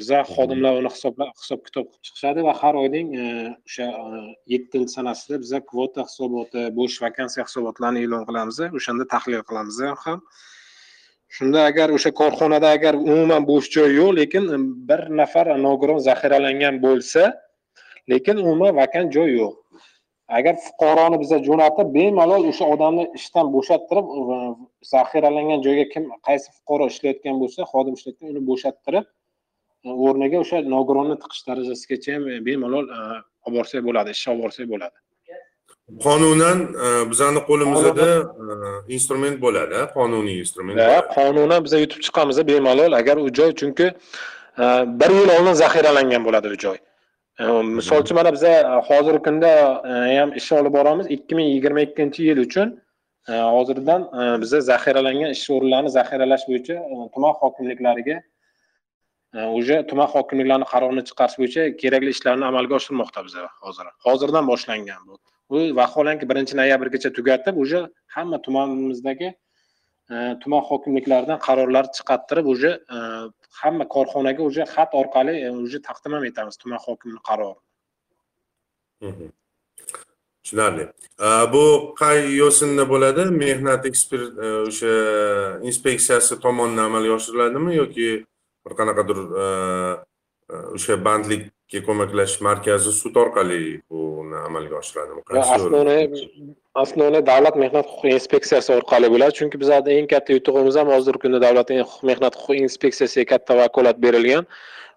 Biza 0.00 0.22
xodimlar 0.34 0.78
uni 0.80 0.90
hisoblab 0.94 1.32
hisob 1.40 1.60
kitob 1.66 1.88
qilib 1.90 2.04
chiqishadi 2.08 2.44
va 2.46 2.54
har 2.60 2.76
oyning 2.82 3.08
o'sha 3.20 3.88
yettinchi 4.52 4.94
sanasida 4.96 5.40
biza 5.42 5.58
kvota 5.70 6.06
hisoboti 6.08 6.62
bo'sh 6.78 6.96
vakansiya 7.04 7.44
hisobotlarini 7.48 8.06
e'lon 8.06 8.24
qilamiz 8.28 8.62
o'shanda 8.78 9.04
tahlil 9.14 9.42
qilamiz 9.50 9.82
ham. 10.06 10.22
Shunda 11.36 11.66
agar 11.70 11.92
o'sha 11.96 12.10
korxonada 12.20 12.72
agar 12.76 12.94
umuman 12.96 13.44
bo'sh 13.50 13.68
joy 13.76 13.90
yo'q 14.00 14.10
lekin 14.20 14.44
bir 14.88 15.00
nafar 15.20 15.46
nogiron 15.66 16.00
zaxiralangan 16.08 16.80
bo'lsa 16.86 17.22
lekin 18.12 18.36
umuman 18.44 18.72
vakant 18.80 19.12
joy 19.16 19.30
yo'q 19.40 19.54
agar 20.28 20.54
fuqaroni 20.66 21.16
biza 21.22 21.38
jo'natib 21.48 21.88
bemalol 21.96 22.42
o'sha 22.50 22.64
odamni 22.74 23.04
ishdan 23.18 23.46
bo'shattirib 23.56 24.06
zaxiralangan 24.92 25.60
joyga 25.66 25.84
kim 25.94 26.04
qaysi 26.28 26.48
fuqaro 26.56 26.84
ishlayotgan 26.92 27.36
bo'lsa 27.42 27.60
xodim 27.72 27.94
ishlayotgan 27.98 28.28
uni 28.34 28.42
bo'shattirib 28.50 29.06
o'rniga 30.06 30.38
o'sha 30.44 30.62
nogironni 30.76 31.16
tiqish 31.22 31.42
darajasigacha 31.48 32.16
ham 32.16 32.24
bemalol 32.48 32.86
olib 33.46 33.54
borsak 33.58 33.86
bo'ladi 33.88 34.16
ishga 34.16 34.32
olib 34.32 34.42
borsak 34.46 34.66
bo'ladi. 34.74 34.96
Qonunan 36.04 36.58
e, 36.84 36.88
bizani 37.10 37.40
qo'limizda 37.48 38.08
e, 38.44 38.94
instrument 38.96 39.36
bo'ladi 39.44 39.78
qonuniy 39.94 40.36
instrument. 40.44 40.76
Qonunan 41.16 41.64
biza 41.66 41.78
yutib 41.84 42.00
chiqamiz 42.06 42.42
bemalol 42.50 42.92
agar 43.00 43.16
u 43.24 43.28
joy 43.38 43.54
chunki 43.60 43.86
e, 44.64 44.66
bir 45.00 45.10
yil 45.20 45.30
oldin 45.36 45.54
zaxiralangan 45.62 46.22
bo'ladi 46.28 46.48
u 46.56 46.60
joy 46.64 46.78
Ehm, 47.38 47.66
misol 47.78 48.02
uchun 48.02 48.16
mana 48.18 48.32
biza 48.34 48.50
e, 48.50 48.80
hozirgi 48.88 49.22
kunda 49.26 49.50
e, 49.90 50.16
ham 50.18 50.30
ish 50.40 50.50
olib 50.52 50.72
boramiz. 50.78 51.06
Ikki 51.16 51.34
ming 51.38 51.48
yigirma 51.54 51.84
ikkinchi 51.86 52.24
yil 52.28 52.40
uchun 52.46 52.72
e, 53.28 53.32
hozirdan 53.56 54.06
biza 54.42 54.60
zaxiralangan 54.70 55.30
ish 55.36 55.44
o'rinlarini 55.56 55.92
zaxiralash 55.98 56.44
bo'yicha 56.48 56.76
tuman 57.14 57.32
hokimliklariga 57.42 58.18
уже 59.58 59.76
tuman 59.90 60.08
hokimliklarini 60.14 60.66
qarorini 60.72 61.02
chiqarish 61.08 61.36
bo'yicha 61.40 61.62
kerakli 61.82 62.10
ishlarni 62.16 62.44
amalga 62.50 62.74
oshirmoqda 62.80 63.24
biza 63.26 63.46
hozir. 63.64 63.86
Hozirdan 64.06 64.44
boshlangan 64.50 65.00
bu. 65.08 65.14
Bu 65.50 65.58
vaholanki 65.80 66.24
birinchi 66.30 66.54
noyabrgacha 66.60 67.10
tugatib 67.18 67.54
уже 67.64 67.80
hamma 68.16 68.38
tumanimizdagi 68.46 69.28
tuman 70.42 70.62
hokimliklaridan 70.70 71.38
qarorlar 71.46 71.84
chiqartirib 71.96 72.46
уже 72.54 72.70
hamma 73.60 73.84
korxonaga 73.94 74.42
уже 74.42 74.62
xat 74.74 74.90
orqali 74.92 75.34
e, 75.46 75.50
уже 75.50 75.78
taqdim 75.88 76.12
ham 76.12 76.24
etamiz 76.24 76.56
tuman 76.56 76.78
hokimini 76.86 77.20
qarorini 77.28 77.62
tushunarli. 80.48 80.84
Bu 81.52 81.94
qay 82.00 82.18
yo'sinda 82.36 82.84
bo'ladi? 82.88 83.28
Mehnat 83.44 83.86
ekspert 83.86 84.38
o'sha 84.68 84.92
inspeksiyasi 85.68 86.40
tomonidan 86.40 86.84
amalga 86.90 87.12
oshiriladimi 87.18 87.76
yoki 87.76 88.08
bir 88.66 88.72
qanaqadir 88.80 89.18
e, 89.42 89.46
e, 90.52 90.54
o'sha 90.76 91.04
bandlik 91.04 91.42
ko'maklashish 91.86 92.40
markazi 92.40 92.92
sud 93.00 93.16
orqali 93.22 93.60
buni 93.90 94.36
amalga 94.48 94.76
oshiradimi 94.82 95.20
основной 95.42 96.02
основной 96.84 97.22
davlat 97.30 97.56
mehnat 97.62 97.86
huquqiy 97.90 98.14
inspeksiyasi 98.18 98.70
orqali 98.78 99.10
bo'ladi 99.14 99.36
chunki 99.38 99.60
bizani 99.62 99.98
eng 99.98 100.08
katta 100.12 100.32
yutug'imiz 100.36 100.78
ham 100.80 100.88
hozirgi 100.94 101.22
kunda 101.24 101.40
davlat 101.46 101.68
mehnat 102.10 102.34
huquqiy 102.38 102.64
inspeksiyasiga 102.68 103.26
katta 103.32 103.58
vakolat 103.60 104.00
berilgan 104.04 104.48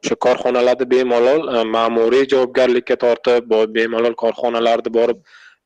o'sha 0.03 0.15
korxonalarni 0.25 0.85
bemalol 0.95 1.41
e, 1.55 1.63
ma'muriy 1.75 2.25
javobgarlikka 2.33 2.95
tortib 3.03 3.53
bemalol 3.77 4.15
korxonalarni 4.23 4.95
borib 4.99 5.19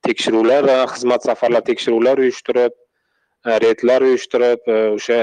tekshiruvlar 0.08 0.62
va 0.72 0.78
xizmat 0.96 1.22
safarlar 1.30 1.64
tekshiruvlar 1.70 2.26
uyushtirib 2.26 2.74
reydlar 3.66 4.02
uyushtirib 4.10 4.62
o'sha 4.76 5.20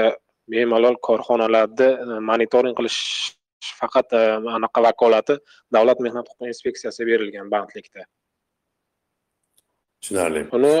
bemalol 0.55 0.95
korxonalarni 1.09 1.89
e, 2.03 2.19
monitoring 2.31 2.75
qilish 2.79 2.99
faqat 3.79 4.13
e, 4.19 4.21
anaqa 4.57 4.83
vakolati 4.87 5.35
davlat 5.75 6.03
mehnat 6.05 6.29
huquqiy 6.31 6.51
inspeksiyasiga 6.53 7.07
berilgan 7.11 7.49
bandlikda. 7.53 8.05
Tushunarli. 10.01 10.41
Uni 10.57 10.73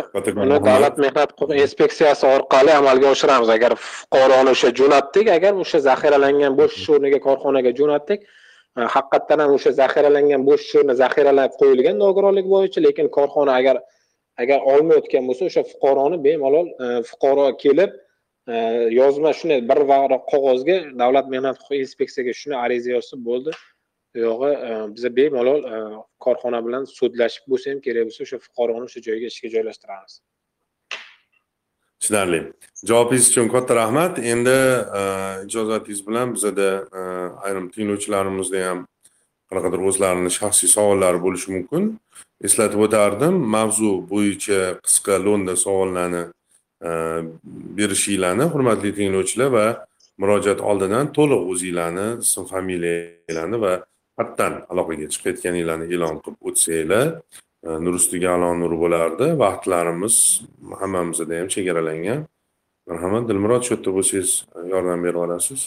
uni 0.45 0.59
davlat 0.69 0.99
mehnat 1.05 1.33
huquqiy 1.39 1.63
inspeksiyasi 1.65 2.27
orqali 2.35 2.71
amalga 2.79 3.11
oshiramiz. 3.15 3.49
Agar 3.57 3.77
fuqaroni 3.87 4.53
o'sha 4.55 4.69
jo'natdik 4.79 5.31
agar 5.37 5.53
o'sha 5.63 5.83
zaxiralangan 5.89 6.59
bo'sh 6.59 6.77
ish 6.81 6.89
o'rniga 6.95 7.19
korxonaga 7.27 7.71
jo'natdik 7.79 8.19
e, 8.77 8.81
haqiqatdan 8.95 9.45
ham 9.45 9.57
o'sha 9.57 9.75
zaxiralangan 9.81 10.47
bo'sh 10.49 10.63
ish 10.67 10.77
o'rni 10.81 10.99
zaxiralab 11.03 11.59
qo'yilgan 11.61 11.99
nogironlik 12.05 12.47
bo'yicha 12.55 12.79
lekin 12.87 13.11
korxona 13.17 13.59
agar 13.61 13.77
agar 14.41 14.59
olmayotgan 14.73 15.23
bo'lsa 15.29 15.43
o'sha 15.49 15.63
fuqaroni 15.71 16.17
bemalol 16.27 16.67
fuqaro 17.09 17.47
kelib 17.63 17.91
yozma 18.47 19.33
shunday 19.33 19.61
bir 19.69 19.79
varaq 19.91 20.23
qog'ozga 20.31 20.75
davlat 20.99 21.29
mehnat 21.33 21.59
huquqi 21.61 21.79
inspeksiyasiga 21.85 22.33
shuni 22.41 22.55
ariza 22.57 22.91
yozsa 22.91 23.17
bo'ldi. 23.27 23.51
Uyog'i 24.15 24.51
e, 24.67 24.95
biza 24.95 25.15
bemalol 25.15 25.63
e, 25.63 25.77
korxona 26.19 26.59
bilan 26.65 26.83
sudlashib 26.85 27.47
bo'lsa 27.51 27.71
ham 27.71 27.79
kerak 27.85 28.05
bo'lsa 28.07 28.21
o'sha 28.25 28.37
fuqaroni 28.45 28.85
o'sha 28.89 29.01
joyga 29.07 29.27
ishga 29.33 29.49
joylashtiramiz. 29.55 30.13
Tushunarli. 31.99 32.39
Javobingiz 32.89 33.29
uchun 33.31 33.47
katta 33.55 33.75
rahmat. 33.81 34.19
Endi 34.33 34.57
e, 34.99 35.01
ijozatingiz 35.47 36.01
bilan 36.07 36.35
bizada 36.35 36.69
ayrim 37.45 37.65
tinglovchilarimizda 37.73 38.67
ham 38.67 38.85
qanaqadir 39.49 39.81
o'zlarini 39.89 40.31
shaxsiy 40.39 40.69
savollari 40.75 41.19
bo'lishi 41.25 41.49
mumkin. 41.55 41.83
Eslatib 42.47 42.85
o'tardim 42.85 43.35
mavzu 43.55 43.91
bo'yicha 44.13 44.61
qisqa 44.85 45.15
lo'nda 45.25 45.53
savollarni 45.65 46.23
Э, 46.83 47.23
berishinglarni 47.77 48.45
hurmatli 48.53 48.91
tinglovchilar 48.97 49.49
va 49.55 49.65
murojaat 50.21 50.59
oldidan 50.69 51.13
to'liq 51.17 51.41
o'zinglarni 51.51 52.07
ism 52.25 52.43
familiyanglarni 52.53 53.57
va 53.65 53.73
xatdan 54.19 54.53
aloqaga 54.71 55.07
chiqayotganinglarni 55.13 55.85
e'lon 55.95 56.17
qilib 56.23 56.49
o'tsanglar 56.49 57.05
e, 57.67 57.69
nur 57.85 57.93
ustiga 57.99 58.29
alo 58.35 58.49
nur 58.61 58.73
bo'lardi. 58.83 59.27
Vaqtlarimiz 59.43 60.15
hammamizda 60.81 61.39
ham 61.39 61.47
chegaralangan. 61.55 62.19
Marhamat 62.89 63.23
dilmurod 63.29 63.63
shu 63.65 63.71
yerda 63.75 63.91
bo'lsangiz 63.97 64.31
yordam 64.73 64.99
berib 65.05 65.21
olasiz. 65.25 65.61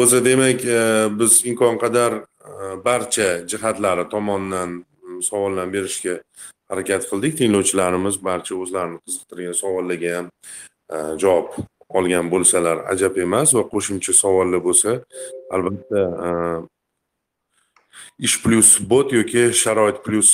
O'zi 0.00 0.18
demak 0.28 0.60
e, 0.76 0.78
biz 1.18 1.32
imkon 1.48 1.76
qadar 1.84 2.12
barcha 2.84 3.28
jihatlari 3.50 4.08
tomonidan 4.08 4.84
savollarni 5.22 5.72
berishga 5.72 6.14
harakat 6.70 7.08
qildik. 7.10 7.38
Tinglovchilarimiz 7.38 8.16
barcha 8.24 8.54
o'zlarini 8.62 8.98
qiziqtirgan 9.06 9.56
savollarga 9.62 10.10
ham 10.16 10.26
e, 10.94 10.96
javob 11.22 11.48
olgan 11.98 12.30
bo'lsalar 12.32 12.84
ajab 12.92 13.18
emas 13.26 13.54
va 13.56 13.62
qo'shimcha 13.72 14.12
savollar 14.22 14.60
bo'lsa 14.68 14.96
albatta 15.54 16.02
e, 16.26 16.28
ish 18.26 18.36
plyus 18.42 18.70
bot 18.90 19.12
yoki 19.18 19.44
sharoit 19.62 20.02
plyus 20.06 20.30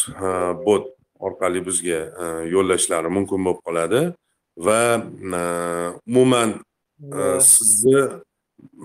bot 0.66 0.90
orqali 1.26 1.60
bizga 1.68 2.00
yo'llashlari 2.54 3.12
mumkin 3.16 3.44
bo'lib 3.46 3.62
qoladi. 3.66 4.02
Va 4.66 4.82
umuman 6.08 6.50
sizni 7.52 8.00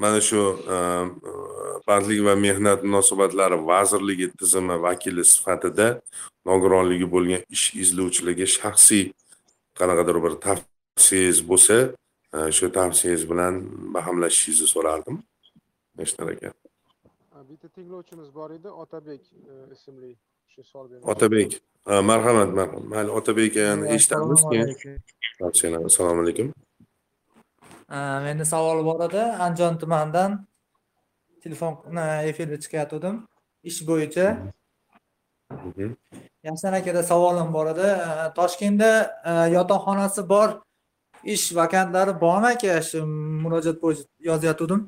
mana 0.01 0.19
shu 0.27 0.41
bandlik 1.87 2.19
va 2.27 2.35
mehnat 2.45 2.83
munosabatlari 2.87 3.57
vazirligi 3.71 4.27
tizimi 4.39 4.75
vakili 4.87 5.23
sifatida 5.33 5.87
nogironligi 6.49 7.07
bo'lgan 7.15 7.41
ish 7.55 7.67
izlovchilarga 7.83 8.47
shaxsiy 8.57 9.05
qanaqadir 9.79 10.17
bir 10.25 10.33
tavsiyangiz 10.45 11.39
bo'lsa 11.49 11.77
shu 12.57 12.65
tavsiyangiz 12.77 13.23
bilan 13.31 13.53
bahamlashishingizni 13.95 14.67
so'rardim. 14.75 15.17
Eshnar 16.03 16.27
aka 16.33 16.49
bitta 17.49 17.67
tinglovchimiz 17.67 18.35
bor 18.35 18.51
edi 18.51 18.69
otabek 18.69 19.21
e, 19.21 19.73
ismli 19.73 20.15
shu 20.47 20.63
savol 20.63 20.89
otabek. 21.13 21.61
Marhamat 21.85 22.53
marhamat. 22.53 22.83
Mayli 22.93 23.11
otabek 23.19 23.51
akani 23.51 23.89
eshitamiz 23.95 24.41
keyin 24.51 25.75
assalomu 25.85 26.21
alaykum 26.21 26.53
meni 27.89 28.45
savol 28.53 28.83
bor 28.85 28.99
edi 29.07 29.23
andijon 29.45 29.77
tumanidan 29.81 30.31
telefon 31.43 31.73
efirga 32.31 32.57
chiqayotgandim 32.63 33.15
ish 33.69 33.79
bo'yicha. 33.89 34.27
Yashan 36.47 36.73
akada 36.79 37.03
savolim 37.11 37.53
bor 37.53 37.67
edi 37.73 37.89
toshkentda 38.39 38.91
yotoqxonasi 39.57 40.21
bor 40.33 40.49
ish 41.23 41.45
vakantlari 41.59 42.13
bormi 42.23 42.47
aka? 42.55 42.81
Shu 42.89 42.99
murojaat 43.43 43.77
bo'yicha 43.83 44.05
yozayotgandim 44.29 44.81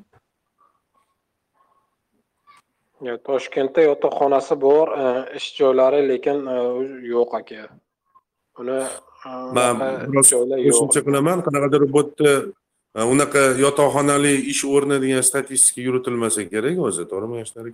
toshkentda 3.30 3.82
yotoqxonasi 3.90 4.56
bor 4.66 4.88
ish 5.38 5.50
joylari 5.60 6.00
lekin 6.12 6.38
yo'q 7.14 7.32
aka. 7.42 7.62
Uni 8.60 8.80
man 9.58 9.76
biroz 10.12 10.30
qo'shimcha 10.34 11.02
qilaman 11.08 11.38
qanaqadir 11.46 11.82
bu 11.96 12.02
yerda 12.04 12.32
Э, 12.98 13.04
unaqa 13.14 13.42
yotoqxonali 13.62 14.34
ish 14.52 14.64
o'rni 14.76 14.98
degan 15.04 15.24
statistika 15.30 15.84
yuritilmasa 15.88 16.42
kerak 16.54 16.78
o'zi 16.88 17.04
to'g'rimi 17.12 17.36
yoshlar 17.42 17.66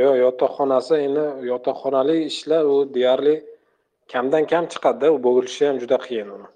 yo'q 0.00 0.16
yotoqxonasi 0.24 0.98
endi 1.06 1.24
yotoqxonali 1.50 2.16
ishlar 2.30 2.68
u 2.72 2.74
deyarli 2.96 3.34
kamdan 4.12 4.44
kam 4.50 4.64
chiqadida 4.74 5.08
u 5.14 5.16
bo'lishi 5.28 5.68
ham 5.68 5.78
juda 5.82 5.98
qiyin 6.04 6.28
uni. 6.36 6.48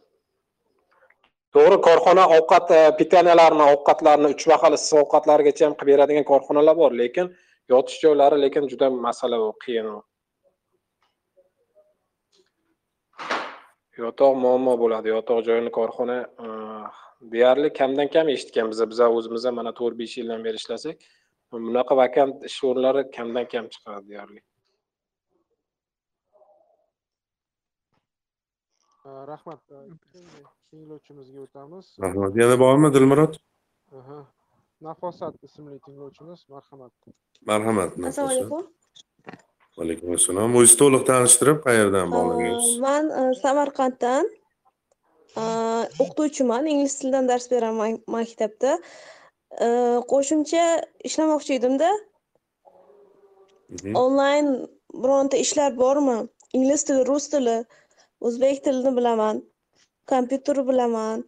To'g'ri 1.54 1.78
korxona 1.88 2.24
ovqat 2.36 2.74
e, 2.78 2.82
pitaniyalarni 2.98 3.64
ovqatlarni 3.74 4.28
uch 4.34 4.44
mahal 4.52 4.76
issiq 4.78 5.00
ovqatlargacha 5.04 5.66
ham 5.66 5.78
qilib 5.78 5.92
beradigan 5.92 6.28
korxonalar 6.32 6.76
bor 6.82 6.92
lekin 7.02 7.32
yotish 7.74 7.98
joylari 8.04 8.42
lekin 8.44 8.68
juda 8.72 8.92
masala 9.08 9.40
u 9.46 9.48
qiyin 9.64 9.90
u. 9.94 9.96
Yotoq 14.04 14.32
muammo 14.44 14.78
bo'ladi 14.84 15.14
yotoq 15.16 15.44
joyini 15.48 15.76
korxona 15.80 16.18
e, 16.46 16.48
deyarli 17.20 17.72
kamdan 17.72 18.08
kam 18.14 18.28
eshitgan 18.34 18.70
biza 18.72 18.90
biza 18.90 19.08
o'zimiz 19.16 19.44
ham 19.44 19.54
mana 19.60 19.72
to'rt 19.80 19.98
besh 20.02 20.18
yildan 20.18 20.44
beri 20.46 20.56
ishlasak 20.62 20.96
bunaqa 21.52 21.96
vakant 22.02 22.44
ish 22.50 22.60
o'rinlari 22.68 23.02
kamdan 23.16 23.48
kam 23.52 23.66
chiqadi 23.74 24.08
deyarli. 24.10 24.40
Rahmat. 29.32 29.60
Tinglovchimizga 30.70 31.40
o'tamiz. 31.46 31.92
Rahmat. 32.04 32.32
Yana 32.42 32.56
bormi 32.64 32.88
dilmurod? 32.94 33.38
Aha. 33.98 34.18
nafosat 34.80 35.34
ismli 35.42 35.78
tinglovchimiz 35.84 36.40
marhamat. 36.48 36.92
Marhamat 37.46 37.90
assalomu 37.98 38.30
alaykum. 38.30 38.62
Vaalaykum 39.78 40.14
assalom 40.16 40.56
o'zingizni 40.58 40.78
to'liq 40.82 41.02
tanishtirib 41.10 41.58
qayerdan 41.66 42.12
bog'langansiz? 42.14 42.76
Man 42.86 43.04
e, 43.20 43.22
samarqanddan 43.42 44.24
o'qituvchiman 46.02 46.66
ingliz 46.72 46.98
tilidan 46.98 47.28
dars 47.28 47.50
beraman 47.50 47.98
maktabda 48.06 48.78
E, 49.54 49.66
qo'shimcha 50.12 50.64
ishlamoqchi 51.08 51.54
edimda. 51.58 51.90
Onlayn 53.94 54.48
bironta 55.02 55.36
ishlar 55.44 55.76
bormi? 55.78 56.18
Ingliz 56.56 56.84
tili 56.88 57.06
rus 57.06 57.28
tili 57.32 57.56
o'zbek 58.20 58.64
tilini 58.64 58.92
bilaman 58.98 59.42
kompyuter 60.12 60.60
bilaman. 60.68 61.24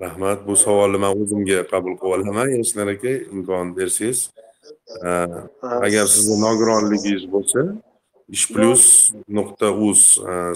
Rahmat. 0.00 0.46
Bu 0.48 0.56
savolni 0.56 1.00
man 1.04 1.22
o'zimga 1.22 1.62
qabul 1.72 1.96
qilib 2.00 2.14
olaman. 2.16 2.52
Yashnar 2.58 2.92
aka 2.94 3.12
imkon 3.34 3.76
bersangiz. 3.76 4.30
Э, 5.06 5.10
agar 5.86 6.06
sizni 6.14 6.36
nogironligingiz 6.44 7.24
bo'lsa 7.34 7.60
ish 8.36 8.46
plyus 8.52 8.84
nuqta 9.36 9.68
uz 9.88 10.00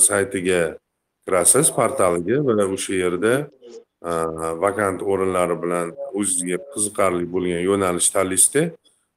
saytiga 0.08 0.60
kirasiz 1.30 1.70
portaliga 1.78 2.36
va 2.46 2.64
o'sha 2.74 2.94
yerda 3.02 3.34
vakant 4.64 5.02
o'rinlari 5.10 5.56
bilan 5.62 5.88
o'zizga 6.18 6.58
qiziqarli 6.74 7.24
bo'lgan 7.34 7.62
yo'nalish 7.70 8.08
tanlaysizda 8.14 8.62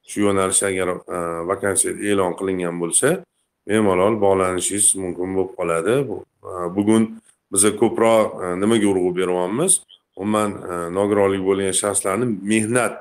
shu 0.10 0.18
yo'nalish 0.26 0.62
agar 0.70 0.90
vakansiya 1.50 1.94
e'lon 2.10 2.34
qilingan 2.40 2.76
bo'lsa 2.84 3.10
bemalol 3.68 4.16
bog'lanishingiz 4.26 4.88
mumkin 5.04 5.30
bo'lib 5.36 5.52
qoladi. 5.58 5.96
Bugun 6.78 7.04
biza 7.54 7.72
ko'proq 7.82 8.26
nimaga 8.62 8.88
urg'u 8.92 9.12
beryapmiz? 9.20 9.74
Umuman 10.22 10.52
nogironlik 10.98 11.44
bo'lgan 11.50 11.74
shaxslarni 11.82 12.26
mehnat 12.52 12.96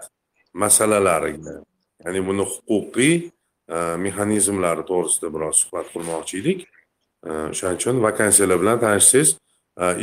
masalalariga 0.63 1.57
ya'ni 2.05 2.21
buni 2.29 2.45
huquqiy 2.53 3.15
mexanizmlari 4.05 4.83
to'g'risida 4.91 5.29
biroz 5.35 5.55
suhbat 5.63 5.87
qilmoqchi 5.95 6.35
edik. 6.43 6.59
O'shaning 7.23 7.79
uchun 7.81 8.03
vakansiyalar 8.07 8.59
bilan 8.63 8.79
tanishsangiz 8.85 9.31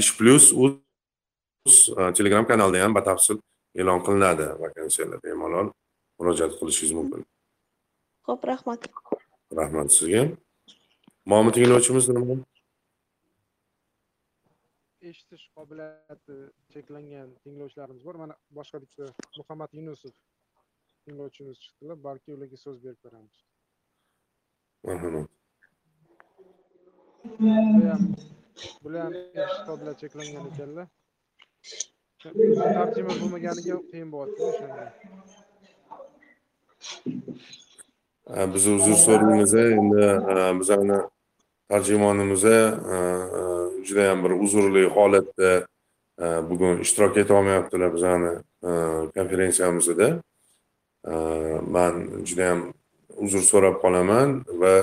ish 0.02 0.12
plyus 0.18 0.46
uz 0.64 1.76
telegram 2.18 2.46
kanalida 2.52 2.84
ham 2.86 2.94
batafsil 3.00 3.38
e'lon 3.80 4.00
qilinadi 4.06 4.46
vakansiyalar 4.66 5.20
bemalol 5.24 5.68
murojaat 6.20 6.54
qilishingiz 6.60 6.94
mumkin 7.00 7.26
ho'p 8.28 8.42
rahmat 8.52 8.82
rahmat 9.60 9.88
sizga 9.98 10.22
bormi 11.32 11.52
tinglovchimiz 11.58 12.06
nima 12.10 12.40
eshitish 15.10 15.46
qobiliyati 15.56 16.36
cheklangan 16.74 17.30
tinglovchilarimiz 17.44 18.04
bor. 18.08 18.16
Mana 18.24 18.36
boshqa 18.58 18.82
bitta 18.84 19.06
muhammad 19.40 19.70
yunusov 19.80 20.14
tinglovchimiz 21.06 21.58
chiqdilar 21.66 21.98
balki 22.08 22.36
ularga 22.36 22.58
so'z 22.66 22.78
berib 22.86 23.02
beramiz 23.06 23.36
marhamat 24.88 25.39
bular 27.24 27.84
ham 27.92 28.04
qobiliyati 29.68 30.00
cheklangan 30.02 30.46
ekanlar 30.52 30.88
tarjima 32.78 33.14
bo'lmaganiga 33.22 33.76
qiyin 33.90 34.10
bo'lyapti 34.16 34.42
o'shanga 34.50 34.86
biz 38.54 38.64
uzr 38.76 38.96
so'raymiz 39.06 39.54
endi 39.64 40.06
bizani 40.62 41.00
tarjimonimiz 41.72 42.44
judayam 43.88 44.20
bir 44.24 44.32
uzrli 44.46 44.84
holatda 44.96 45.52
bugun 46.50 46.76
ishtirok 46.86 47.14
etolmayaptilar 47.24 47.90
bizani 47.98 48.32
e, 48.70 48.72
konferensiyamizda 49.18 50.08
man 51.76 51.94
judayam 52.30 52.60
uzr 53.26 53.42
so'rab 53.52 53.76
qolaman 53.84 54.30
va 54.62 54.74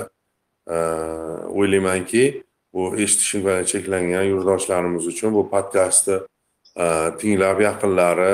o'ylaymanki 0.67 2.23
bu 2.73 2.81
eshitish 3.03 3.31
imkoniyati 3.35 3.71
cheklangan 3.73 4.25
yurtdoshlarimiz 4.31 5.03
uchun 5.11 5.33
bu 5.37 5.41
podkastni 5.53 6.17
tinglab 7.19 7.59
yaqinlari 7.67 8.33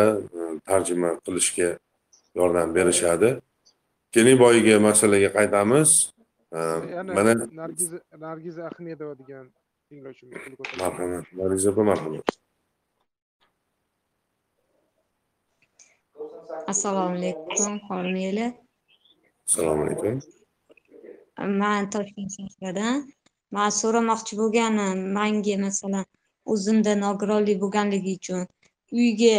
tarjima 0.69 1.09
qilishga 1.25 1.69
yordam 2.39 2.69
berishadi. 2.75 3.29
Keling 4.13 4.37
boyagi 4.43 4.73
masalaga 4.89 5.29
qaytamiz. 5.37 5.89
Mana 7.17 7.33
nargiza 7.61 7.97
nargiza 8.25 8.61
ahmedova 8.69 9.13
degan 9.21 9.45
tinglovchimiz 9.89 10.37
marhamat 10.81 11.25
nariza 11.39 11.69
opa 11.71 11.83
marhamat. 11.91 12.25
Assalomu 16.73 17.15
alaykum 17.17 17.73
hormiylar 17.89 18.51
assalomu 19.47 19.81
alaykum 19.85 20.15
man 21.37 21.89
toshkent 21.93 22.31
shahridan 22.37 22.95
man 23.55 23.69
so'ramoqchi 23.81 24.33
bo'lganim 24.41 24.99
manga 25.17 25.55
masalan 25.65 26.05
o'zimda 26.53 26.93
nogironlik 27.05 27.57
bo'lganligi 27.63 28.11
uchun 28.19 28.41
uyga 29.01 29.37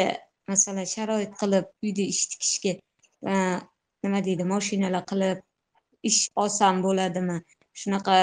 masalan 0.51 0.87
sharoit 0.95 1.33
qilib 1.41 1.67
uyda 1.87 2.05
ish 2.13 2.23
tikishga 2.33 2.73
e, 3.31 3.33
nima 4.05 4.21
deydi 4.27 4.45
moshinalar 4.53 5.05
qilib 5.11 5.39
ish 6.11 6.21
olsam 6.43 6.83
bo'ladimi? 6.87 7.37
Shunaqa 7.81 8.17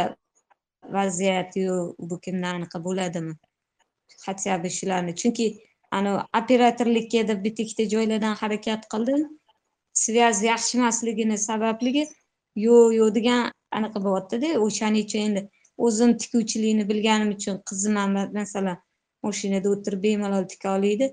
vaziyatu 0.98 1.96
bu 2.10 2.20
kimda 2.26 2.48
anaqa 2.56 2.84
bo'ladimi? 2.88 3.34
Хотя 4.26 4.58
бы 4.64 4.70
shularni. 4.70 5.14
Chunki 5.22 5.46
anavi 5.92 6.20
operatorlikka 6.40 7.28
deb 7.30 7.40
bitta 7.46 7.64
ikkita 7.64 7.86
joylardan 7.94 8.36
harakat 8.42 8.86
qildim. 8.94 9.22
Связь 10.04 10.44
yaxshi 10.52 10.78
emasligini 10.78 11.38
sababligi 11.48 12.04
yo'q 12.66 12.94
yo'q 13.00 13.10
degan 13.18 13.52
anaqa 13.78 14.04
bo'lyaptida 14.06 14.50
o'shaning 14.66 15.06
uchun 15.08 15.22
endi 15.28 15.42
o'zim 15.86 16.12
tikuvchilikni 16.22 16.86
bilganim 16.92 17.30
uchun 17.38 17.56
qizim 17.70 17.96
ham 18.02 18.12
ma- 18.18 18.30
masalan 18.40 18.78
mashinada 19.28 19.68
o'tirib 19.74 20.04
bemalol 20.08 20.46
tika 20.54 20.76
oladi 20.78 21.08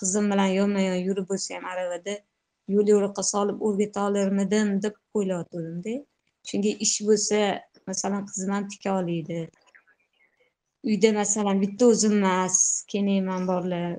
qizim 0.00 0.30
bilan 0.32 0.50
yonma 0.60 0.80
yon 0.88 0.98
yurib 1.08 1.26
bo'lsa 1.32 1.56
ham 1.56 1.66
aravada 1.72 2.14
yo'l 2.74 2.86
yo'riqqa 2.94 3.22
solib 3.32 3.58
o'rgata 3.66 4.06
olurmidim 4.08 4.72
deb 4.84 4.94
o'ylayotgandimda 5.18 5.94
chunki 6.48 6.70
ish 6.86 6.96
bo'lsa 7.08 7.38
masalan 7.90 8.22
qizim 8.30 8.50
ham 8.56 8.64
tika 8.72 8.90
oladi 9.00 9.38
uyda 10.88 11.12
masalan 11.20 11.60
bitta 11.64 11.86
o'zim 11.92 12.14
emas 12.18 12.56
kelinman 12.92 13.46
borlar. 13.50 13.92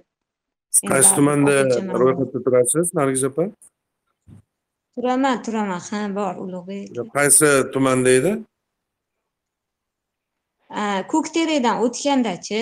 Qaysi 0.92 1.12
tumanda 1.18 1.54
ro'yxatda 2.02 2.40
turasiz 2.46 2.88
nargiza 3.00 3.28
opa 3.32 3.46
turaman 4.96 5.44
turaman. 5.44 5.80
Ha 5.90 6.00
bor 6.16 6.36
ulug'bek 6.44 6.86
qaysi 7.18 7.50
tumanda 7.74 8.10
edi? 8.20 8.32
Ko'kteredan 11.12 11.76
o'tgandachi. 11.86 12.62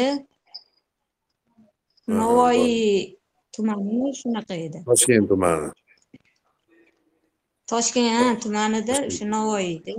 Navoiy 2.20 3.16
tumanimi 3.56 4.10
shunaqa 4.20 4.56
edi. 4.66 4.80
Toshkent 4.90 5.26
tumani. 5.32 5.70
Toshkent 7.72 8.38
tumanida 8.44 8.96
o'sha 9.08 9.26
navoiyda 9.36 9.94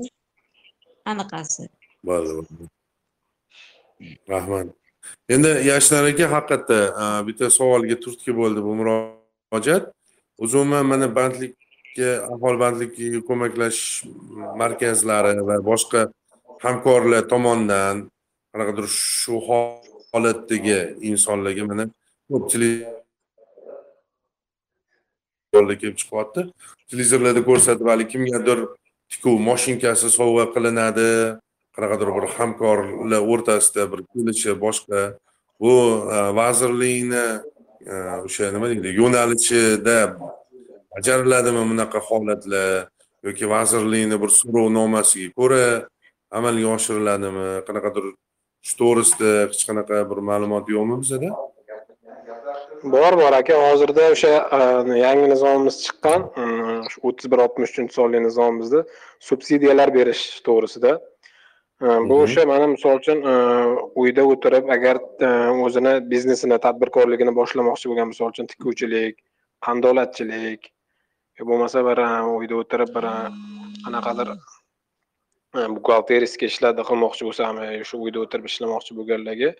anaqasi. 1.10 1.62
Bo'ldi 2.08 2.32
rahmat. 4.32 4.66
Endi 5.34 5.50
yashnar 5.70 6.04
aka 6.12 6.26
haqiqatda 6.34 6.78
bitta 7.26 7.46
savolga 7.58 7.96
turtki 8.04 8.32
bo'ldi 8.40 8.60
bu 8.66 8.72
murojaat. 8.80 9.84
Umuman 10.44 10.84
mana 10.90 11.06
bandlikka 11.16 11.63
aholi 12.02 12.58
bandligiga 12.64 13.20
ko'maklashish 13.28 14.04
markazlari 14.60 15.40
va 15.48 15.56
boshqa 15.70 16.00
hamkorlar 16.64 17.22
tomonidan 17.32 17.96
qanaqadir 18.52 18.86
shu 18.88 19.40
holatdagi 20.12 20.78
insonlarga 21.10 21.64
mana 21.70 21.84
ko'pchilik 22.30 22.86
kelib 25.80 25.96
chiqyapti. 26.00 26.40
Televizorlarda 26.90 27.42
ko'rsatib 27.48 27.86
haligi 27.92 28.10
kimgadir 28.14 28.58
tikuv 29.12 29.38
moshinkasi 29.48 30.10
sovg'a 30.18 30.46
qilinadi 30.54 31.08
qanaqadir 31.74 32.08
bir 32.16 32.24
hamkorlar 32.36 33.22
o'rtasida 33.32 33.82
bir 33.92 34.00
kelishib 34.12 34.58
boshqa. 34.66 35.00
Bu 35.62 35.74
e, 36.14 36.18
vazirlikni 36.38 37.26
e, 37.92 37.94
o'sha 38.26 38.50
nima 38.54 38.66
deydi 38.72 38.90
yo'nalishida 39.00 39.98
bajariladimi 40.96 41.62
bunaqa 41.70 41.98
holatlar 42.08 42.88
yoki 43.26 43.44
vazirlikni 43.54 44.16
bir 44.22 44.30
so'rovnomasiga 44.40 45.32
ko'ra 45.38 45.62
amalga 46.38 46.68
oshiriladimi? 46.76 47.46
Qanaqadir 47.68 48.04
shu 48.66 48.74
to'g'risida 48.82 49.30
hech 49.46 49.62
qanaqa 49.68 49.96
bir 50.10 50.18
ma'lumot 50.30 50.66
yo'qmi 50.74 50.96
bizada? 51.02 51.30
Bor 52.94 53.12
bor 53.22 53.32
aka. 53.40 53.54
Hozirda 53.66 54.02
o'sha 54.14 54.32
e, 54.58 54.60
yangi 55.04 55.26
nizomimiz 55.32 55.76
chiqqan. 55.84 56.20
Mm, 56.42 56.82
shu 56.92 56.98
o'ttiz 57.08 57.26
bir 57.32 57.38
oltmish 57.44 57.70
uchinchi 57.72 57.94
sonli 57.98 58.20
nizomimizda 58.26 58.80
subsidiyalar 59.28 59.88
berish 59.98 60.22
to'g'risida. 60.48 60.92
E, 61.84 61.86
bu 62.08 62.14
Mhm. 62.14 62.24
o'sha 62.24 62.42
mana 62.52 62.66
misol 62.74 62.94
uchun 63.00 63.18
e, 63.32 63.34
uyda 64.02 64.22
o'tirib 64.32 64.64
agar 64.76 64.96
o'zini 65.66 65.94
biznesini 66.12 66.58
tadbirkorligini 66.66 67.32
boshlamoqchi 67.40 67.86
bo'lgan 67.90 68.08
misol 68.12 68.28
uchun 68.34 68.46
tikuvchilik 68.52 69.14
qandolatchilik 69.66 70.60
bo'lmasa 71.42 71.84
bir 71.88 71.98
e, 71.98 72.08
uyda 72.38 72.54
o'tirib 72.62 72.90
bir 72.96 73.04
e, 73.10 73.14
qanaqadir 73.84 74.28
e, 74.34 75.60
buxgalteriyskiy 75.76 76.50
ishlarni 76.52 76.84
qilmoqchi 76.90 77.26
bo'lsa 77.28 77.48
ham 77.48 77.62
e, 77.66 77.68
shu 77.88 78.02
uyda 78.06 78.22
o'tirib 78.24 78.46
ishlamoqchi 78.50 78.96
bo'lganlarga 78.98 79.50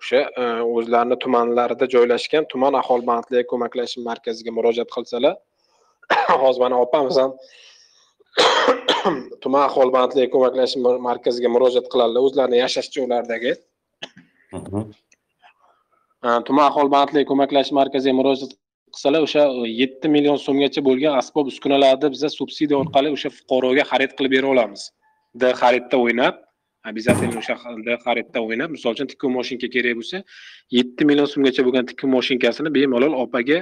o'sha 0.00 0.20
e, 0.42 0.44
o'zlarini 0.76 1.18
tumanlarida 1.24 1.88
joylashgan 1.94 2.48
tuman 2.52 2.78
aholi 2.82 3.06
bandligiga 3.10 3.48
ko'maklashish 3.52 4.04
markaziga 4.10 4.54
murojaat 4.58 4.90
qilsalar 4.96 5.34
hozir 6.44 6.60
mana 6.64 6.80
opamiz 6.86 7.16
ham 7.22 7.34
tuman 9.42 9.62
aholi 9.68 9.92
bandligiga 9.98 10.32
ko'maklashish 10.36 10.78
mar- 10.86 11.02
markaziga 11.08 11.48
murojaat 11.56 11.86
qiladilar 11.92 12.20
o'zlarini 12.28 12.62
yashash 12.64 12.88
joylaridagi. 12.96 13.52
E, 16.26 16.28
tuman 16.48 16.64
aholi 16.70 16.90
bandligiga 16.96 17.28
ko'maklashish 17.32 17.76
markaziga 17.80 18.14
murojaat 18.20 18.52
qilsalar 18.94 19.22
o'sha 19.26 19.42
e, 19.48 19.68
yetti 19.82 20.08
million 20.14 20.38
so'mgacha 20.46 20.80
bo'lgan 20.88 21.18
asbob 21.20 21.50
uskunalarni 21.52 22.08
biza 22.14 22.28
subsidiya 22.38 22.78
orqali 22.82 23.12
o'sha 23.16 23.30
fuqaroga 23.38 23.84
xarid 23.90 24.12
qilib 24.18 24.32
bera 24.36 24.48
olamiz. 24.54 24.82
D 25.40 25.52
xaridda 25.60 25.96
o'ynab 26.04 26.34
обязательно 26.90 27.38
o'sha 27.42 27.54
d 27.86 27.96
xaridda 28.04 28.38
o'ynab 28.46 28.70
misol 28.76 28.96
uchun 28.96 29.08
tikuv 29.12 29.30
moshinka 29.38 29.68
kerak 29.74 29.94
bo'lsa 30.00 30.22
yetti 30.78 31.02
million 31.08 31.28
so'mgacha 31.34 31.62
bo'lgan 31.66 31.84
tikuv 31.90 32.08
moshinkasini 32.16 32.70
bemalol 32.78 33.14
opaga 33.24 33.58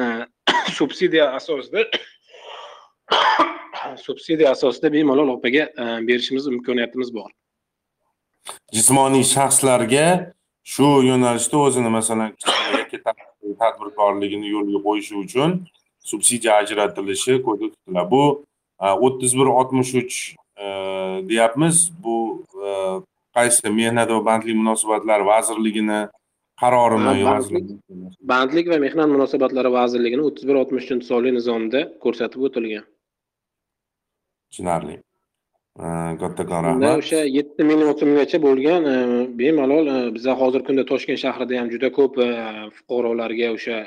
e, 0.00 0.02
subsidiya 0.78 1.24
asosida 1.38 1.82
subsidiya 4.06 4.48
asosida 4.56 4.92
bemalol 4.96 5.28
opaga 5.36 5.64
e, 5.82 5.84
berishimiz 6.08 6.46
imkoniyatimiz 6.54 7.10
bor. 7.18 7.30
Jismoniy 8.76 9.24
shaxslarga 9.34 10.06
shu 10.72 10.88
yo'nalishda 11.10 11.56
o'zini 11.66 11.90
masalan 11.98 12.30
tadbirkorligini 13.62 14.48
yo'lga 14.54 14.78
qo'yishi 14.86 15.14
uchun 15.24 15.50
subsidiya 16.10 16.52
ajratilishi 16.62 17.32
ko'zda 17.46 17.66
tutiladi. 17.72 18.10
Bu 18.14 18.22
o'ttiz 19.06 19.32
bir 19.38 19.46
oltmish 19.58 19.92
uch 20.02 20.16
deyapmiz. 21.30 21.76
Bu 22.04 22.16
e, 22.66 22.68
qaysi 23.36 23.70
mehnat 23.80 24.08
va 24.14 24.20
bandlik 24.28 24.56
munosabatlari 24.62 25.24
vazirligini 25.32 26.00
qarorimi 26.62 27.12
bandlik- 28.32 28.70
va 28.72 28.78
mehnat 28.86 29.08
munosabatlari 29.14 29.70
vazirligini 29.78 30.22
o'ttiz 30.28 30.44
bir 30.48 30.56
oltmish 30.62 30.84
uchinchi 30.86 31.06
sonli 31.12 31.30
nizomda 31.38 31.80
ko'rsatib 32.04 32.40
o'tilgan. 32.48 32.84
Tushunarli. 34.50 34.94
E, 34.94 35.11
kattakon 35.78 36.64
rahmat 36.64 36.98
o'sha 37.00 37.24
yetti 37.24 37.64
million 37.64 37.96
so'mgacha 37.96 38.38
bo'lgan 38.46 38.84
e, 38.94 38.96
bemalol 39.40 39.86
e, 39.88 39.98
biza 40.16 40.32
hozirgi 40.40 40.66
kunda 40.66 40.84
toshkent 40.84 41.18
shahrida 41.24 41.58
ham 41.60 41.70
juda 41.72 41.88
ko'p 41.98 42.18
e, 42.20 42.28
fuqarolarga 42.76 43.48
o'sha 43.56 43.78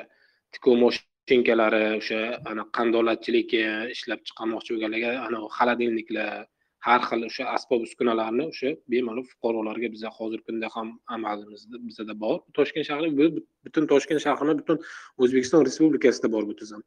tikuv 0.53 0.79
moshinkalari 0.83 1.83
o'sha 1.99 2.19
ana 2.51 2.63
qandolatchilik 2.77 3.53
ishlab 3.95 4.19
chiqarmoqchi 4.27 4.73
bo'lganlarga 4.73 5.11
ana 5.27 5.37
xolodilniklar 5.57 6.45
har 6.87 7.01
xil 7.09 7.21
o'sha 7.29 7.43
asbob 7.55 7.85
uskunalarni 7.87 8.47
o'sha 8.51 8.71
bemalol 8.93 9.25
fuqarolarga 9.31 9.87
biza 9.95 10.09
hozirgi 10.17 10.45
kunda 10.49 10.67
ham 10.75 10.87
amalimizda 11.15 11.77
bizada 11.87 12.13
bor. 12.23 12.37
Toshkent 12.57 12.85
shahri 12.89 13.09
bu- 13.19 13.43
butun 13.65 13.85
toshkent 13.91 14.21
shahrini 14.25 14.53
butun 14.61 14.77
o'zbekiston 15.21 15.61
respublikasida 15.67 16.31
bor 16.35 16.43
bu 16.49 16.55
tizim. 16.61 16.81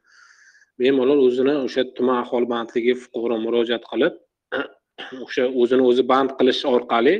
Bemalol 0.83 1.21
o'zini 1.29 1.55
o'sha 1.67 1.83
tuman 1.97 2.19
aholi 2.25 2.47
bandligi 2.55 2.95
fuqaro 3.05 3.37
murojaat 3.47 3.87
qilib 3.93 4.15
o'sha 5.25 5.45
o'zini 5.61 5.83
o'zi 5.91 6.05
band 6.13 6.31
qilish 6.39 6.63
orqali 6.75 7.15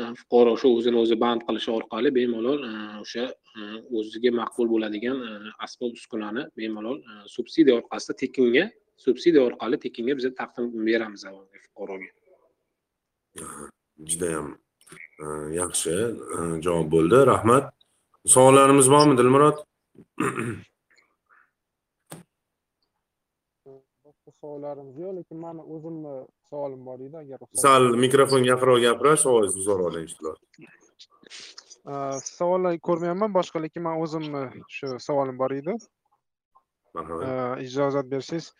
e, 0.00 0.02
fuqaro 0.20 0.50
o'sha 0.56 0.68
o'zini 0.76 0.98
o'zi 1.04 1.16
band 1.24 1.40
qilish 1.48 1.68
orqali 1.76 2.08
bemalol 2.18 2.58
e, 2.70 2.72
o'sha 3.04 3.24
e, 3.58 3.60
o'ziga 3.98 4.30
maqbul 4.40 4.68
bo'ladigan 4.74 5.18
asbob 5.66 5.92
uskunani 6.00 6.42
bemalol 6.60 6.98
subsidiya 7.36 7.74
orqasida 7.80 8.14
tekinga 8.24 8.64
subsidiya 9.06 9.46
orqali 9.48 9.76
tekinga 9.86 10.18
biz 10.18 10.26
taqdim 10.40 10.66
beramiz 10.88 11.22
fuqaroga. 11.64 12.10
Judayam 14.10 14.48
yaxshi 15.60 15.94
javob 16.66 16.88
bo'ldi. 16.96 17.18
Rahmat. 17.32 17.64
Savollarimiz 18.34 18.86
bormi 18.94 19.14
dilmurod 19.18 19.56
boshqa 24.24 24.33
savollarimiz 24.44 24.96
yo'q 25.04 25.12
lekin 25.18 25.38
mani 25.46 25.62
o'zimni 25.74 26.14
savolim 26.52 26.80
bor 26.88 26.98
edi 27.08 27.16
agar 27.24 27.36
ruxsat 27.42 27.64
sal 27.66 27.84
mikrofonga 28.04 28.48
yaqinroq 28.52 28.80
gapirash 28.86 29.24
ovozingizni 29.32 29.62
zo'rg'a 29.68 29.88
eshitilyapti 30.04 30.46
savollar 32.38 32.72
ko'rmayapman 32.88 33.30
boshqa 33.38 33.58
lekin 33.66 33.82
man 33.88 33.96
o'zimni 34.04 34.42
shu 34.76 34.86
savolim 35.08 35.36
bor 35.42 35.52
edi 35.60 35.74
marhamat. 36.94 37.60
Ijozat 37.66 38.06
bersangiz. 38.10 38.52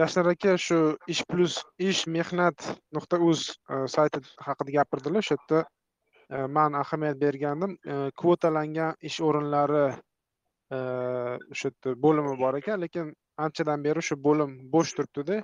Yashnar 0.00 0.26
aka 0.32 0.56
shu 0.66 0.78
ish 1.08 1.22
plyus 1.30 1.54
ish 1.78 2.06
mehnat 2.16 2.58
nuqta 2.94 3.18
uz 3.30 3.40
sayti 3.94 4.20
haqida 4.46 4.70
gapirdilar 4.78 5.22
o'sha 5.22 5.36
yerda 5.36 6.48
man 6.56 6.74
ahamiyat 6.82 7.18
bergandim. 7.24 7.72
Kvotalangan 8.20 8.92
ish 9.10 9.18
o'rinlari 9.28 9.84
o'sha 10.74 11.70
yerda 11.70 11.96
bo'limi 12.06 12.36
bor 12.42 12.54
ekan 12.62 12.80
lekin 12.86 13.14
anchadan 13.36 13.84
beri 13.84 14.02
shu 14.08 14.16
bo'lim 14.26 14.56
bo'sh 14.74 14.94
turibdida. 14.96 15.36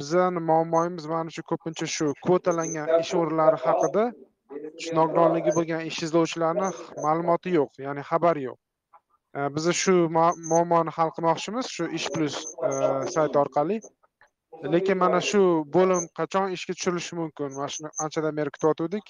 Bizani 0.00 0.40
muammoyimiz 0.50 1.06
mana 1.06 1.30
shu 1.36 1.42
ko'pincha 1.52 1.86
shu 1.96 2.06
kvotalangan 2.24 2.88
ish 3.02 3.12
o'rinlari 3.20 3.58
haqida 3.66 4.04
shu 4.82 4.94
nogironligi 4.98 5.54
bo'lgan 5.58 5.86
ish 5.90 6.02
izlovchilarni 6.06 6.68
ma'lumoti 7.04 7.54
yo'q 7.58 7.70
ya'ni 7.86 8.02
xabari 8.10 8.42
yo'q. 8.48 8.58
Biz 9.34 9.54
biza 9.56 9.72
shu 9.82 9.94
muammoni 10.52 10.90
hal 10.96 11.10
qilmoqchimiz 11.16 11.66
shu 11.74 11.84
ish 11.98 12.06
plyus 12.14 12.38
sayti 13.14 13.38
orqali. 13.44 13.76
Lekin 14.72 14.98
mana 15.02 15.20
shu 15.30 15.42
bo'lim 15.76 16.08
qachon 16.18 16.56
ishga 16.56 16.72
tushirilishi 16.78 17.14
mumkin? 17.20 17.52
Mana 17.58 17.68
shuni 17.74 17.90
anchadan 18.06 18.34
beri 18.40 18.50
kutayotgandik 18.56 19.06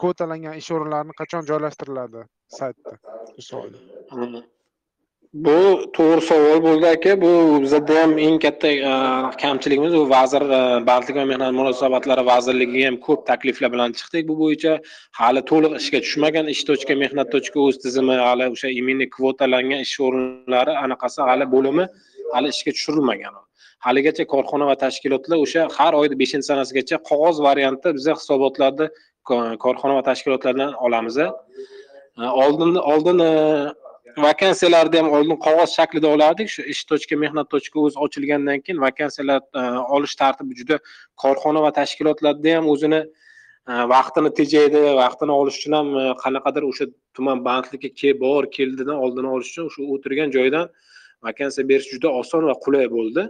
kvotalangan 0.00 0.58
ish 0.62 0.70
o'rinlarini 0.78 1.14
qachon 1.20 1.46
joylashtiriladi 1.50 2.24
saytda? 2.58 2.98
Shu 3.34 3.42
savol 3.50 4.42
bu 5.34 5.90
to'g'ri 5.96 6.20
savol 6.20 6.58
bo'ldi 6.62 6.86
aka. 6.86 7.12
Bu 7.20 7.62
bizada 7.62 8.02
ham 8.02 8.18
eng 8.18 8.38
katta 8.44 8.68
e, 8.68 8.92
kamchiligimiz 9.42 9.94
u 9.94 10.02
vazir 10.10 10.42
e, 10.42 10.86
bandlik 10.86 11.16
va 11.16 11.24
mehnat 11.30 11.54
munosabatlari 11.60 12.26
vazirligiga 12.26 12.86
ham 12.86 12.96
ko'p 13.06 13.26
takliflar 13.30 13.72
bilan 13.74 13.96
chiqdik. 13.98 14.28
Bu 14.30 14.36
bo'yicha 14.42 14.72
hali 15.20 15.40
to'liq 15.50 15.78
ishga 15.80 16.00
tushmagan 16.04 16.52
ish 16.54 16.62
точка 16.70 16.98
mehnat 17.04 17.32
точка 17.34 17.58
o'z 17.66 17.76
tizimi 17.84 18.16
hali 18.26 18.50
o'sha 18.54 18.68
именно 18.80 19.06
kvotalangan 19.16 19.80
ish 19.86 19.96
o'rinlari 20.06 20.72
anaqasi 20.84 21.20
hali 21.30 21.46
bo'limi 21.54 21.84
hali 22.34 22.48
ishga 22.54 22.70
tushirilmagan. 22.76 23.34
Haligacha 23.86 24.24
korxona 24.34 24.64
va 24.70 24.76
tashkilotlar 24.84 25.38
o'sha 25.44 25.62
har 25.78 25.92
oyni 26.00 26.16
beshinchi 26.22 26.46
sanasigacha 26.52 26.96
qog'oz 27.10 27.36
variantda 27.48 27.88
biza 27.98 28.12
hisobotlarni 28.20 28.86
korxona 29.64 29.94
va 29.98 30.02
tashkilotlardan 30.10 30.70
olamiz 30.86 31.16
e, 31.24 31.28
oldin 32.44 32.70
oldin 32.92 33.18
vakansiyalarni 34.16 34.98
ham 34.98 35.10
oldin 35.16 35.38
qog'oz 35.46 35.74
shaklida 35.78 36.08
olardik. 36.08 36.48
Shu 36.54 36.62
ish 36.74 36.84
точка 36.90 37.16
mehnat 37.16 37.48
точка 37.50 37.80
o'z 37.80 37.96
ochilgandan 37.96 38.60
keyin 38.64 38.80
vakansiyalar 38.80 39.40
e, 39.54 39.62
olish 39.96 40.14
tartibi 40.20 40.56
juda 40.60 40.78
korxona 41.22 41.62
va 41.62 41.70
tashkilotlarda 41.78 42.56
ham 42.56 42.68
o'zini 42.74 43.00
e, 43.70 43.72
vaqtini 43.94 44.30
tejaydi 44.40 44.82
vaqtini 45.00 45.32
olish 45.40 45.58
uchun 45.60 45.76
ham 45.78 45.88
e, 46.02 46.04
qanaqadir 46.24 46.68
o'sha 46.70 46.86
tuman 47.16 47.44
bandligi 47.48 47.92
ke 48.00 48.14
bor 48.20 48.50
keldidan 48.58 48.96
oldini 49.06 49.28
olish 49.34 49.50
uchun 49.52 49.70
o'sha 49.70 49.88
o'tirgan 49.96 50.34
joydan 50.36 50.68
vakansiya 51.28 51.68
berish 51.68 51.90
juda 51.94 52.08
oson 52.20 52.48
va 52.50 52.56
qulay 52.64 52.90
bo'ldi. 52.96 53.28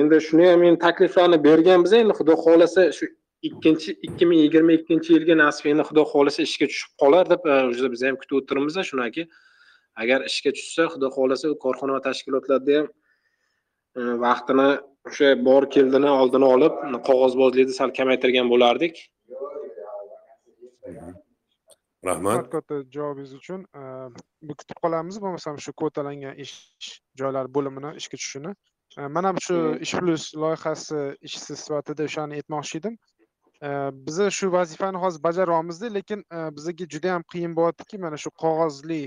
Endi 0.00 0.20
shuni 0.28 0.50
ham 0.52 0.62
endi 0.62 0.80
takliflarni 0.86 1.38
berganmiz 1.48 1.92
endi 2.00 2.14
xudo 2.18 2.38
xohlasa 2.44 2.90
shu 2.98 3.12
ikkinchi 3.42 3.96
ikki 4.06 4.26
ming 4.30 4.40
yigirma 4.44 4.72
ikkinchi 4.78 5.14
yilga 5.16 5.36
nasib 5.44 5.70
endi 5.72 5.86
xudo 5.90 6.02
xohlasa 6.12 6.42
ishga 6.48 6.66
tushib 6.72 6.90
qolar 7.02 7.24
deb 7.32 7.40
уже 7.72 7.88
biz 7.92 8.02
ham 8.08 8.16
kutib 8.22 8.36
o'tiribmiz 8.40 8.76
shunaki 8.90 9.24
agar 9.96 10.20
ishga 10.30 10.52
tushsa 10.56 10.88
xudo 10.92 11.08
xohlasa 11.16 11.50
u 11.50 11.56
korxona 11.64 11.92
va 11.96 12.02
tashkilotlarda 12.08 12.78
ham 12.78 12.88
e, 13.98 14.00
vaqtini 14.26 14.68
o'sha 15.08 15.28
bor 15.48 15.66
keldini 15.76 16.10
oldini 16.20 16.46
olib 16.54 16.74
qog'ozbozlikni 17.08 17.74
sal 17.80 17.90
kamaytirgan 17.98 18.48
bo'lardik. 18.52 18.94
Rahmat. 22.04 22.50
Katta 22.50 22.80
javobingiz 22.94 23.34
uchun 23.36 23.64
E, 23.76 23.82
bu 24.42 24.54
kutib 24.56 24.78
qolamiz 24.84 25.18
bo'lmasam 25.20 25.58
shu 25.64 25.72
kvotalangan 25.80 26.38
ish 26.44 26.54
joylari 27.20 27.52
bo'limini 27.56 27.90
ishga 28.00 28.16
tushishini. 28.20 28.52
E, 28.98 29.08
mana 29.16 29.34
shu 29.46 29.56
Mhm. 29.56 29.82
ish 29.84 29.94
plyus 30.00 30.24
loyihasi 30.42 31.00
ishchisi 31.26 31.56
sifatida 31.62 32.06
o'shani 32.08 32.40
aytmoqchi 32.40 32.78
edim. 32.80 32.96
Biza 34.06 34.30
shu 34.30 34.46
vazifani 34.52 34.98
hozir 35.02 35.20
bajaryapmizda 35.26 35.88
lekin 35.96 36.20
bizaga 36.56 36.84
juda 36.94 37.08
yam 37.14 37.22
qiyin 37.32 37.52
bo'lyaptiki 37.58 37.98
mana 38.04 38.16
shu 38.16 38.30
qog'ozli 38.42 39.02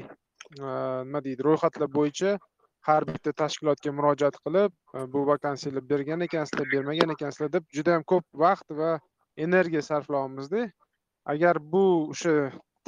Э, 0.52 1.04
nima 1.08 1.22
deydi 1.26 1.46
ro'yxatlar 1.48 1.90
bo'yicha 1.98 2.34
har 2.88 3.06
bitta 3.08 3.32
tashkilotga 3.42 3.92
murojaat 3.98 4.38
qilib 4.46 4.74
e, 5.00 5.04
bu 5.14 5.22
vakansiyalar 5.30 5.86
bergan 5.92 6.26
ekansizlar 6.26 6.68
bermagan 6.74 7.14
ekansizlar 7.16 7.52
deb 7.54 7.70
juda 7.78 7.96
yam 7.96 8.04
ko'p 8.12 8.26
vaqt 8.44 8.76
va 8.80 8.90
energiya 9.46 9.84
sarflayapmizda 9.88 10.66
agar 11.34 11.60
bu 11.76 11.84
o'sha 12.16 12.34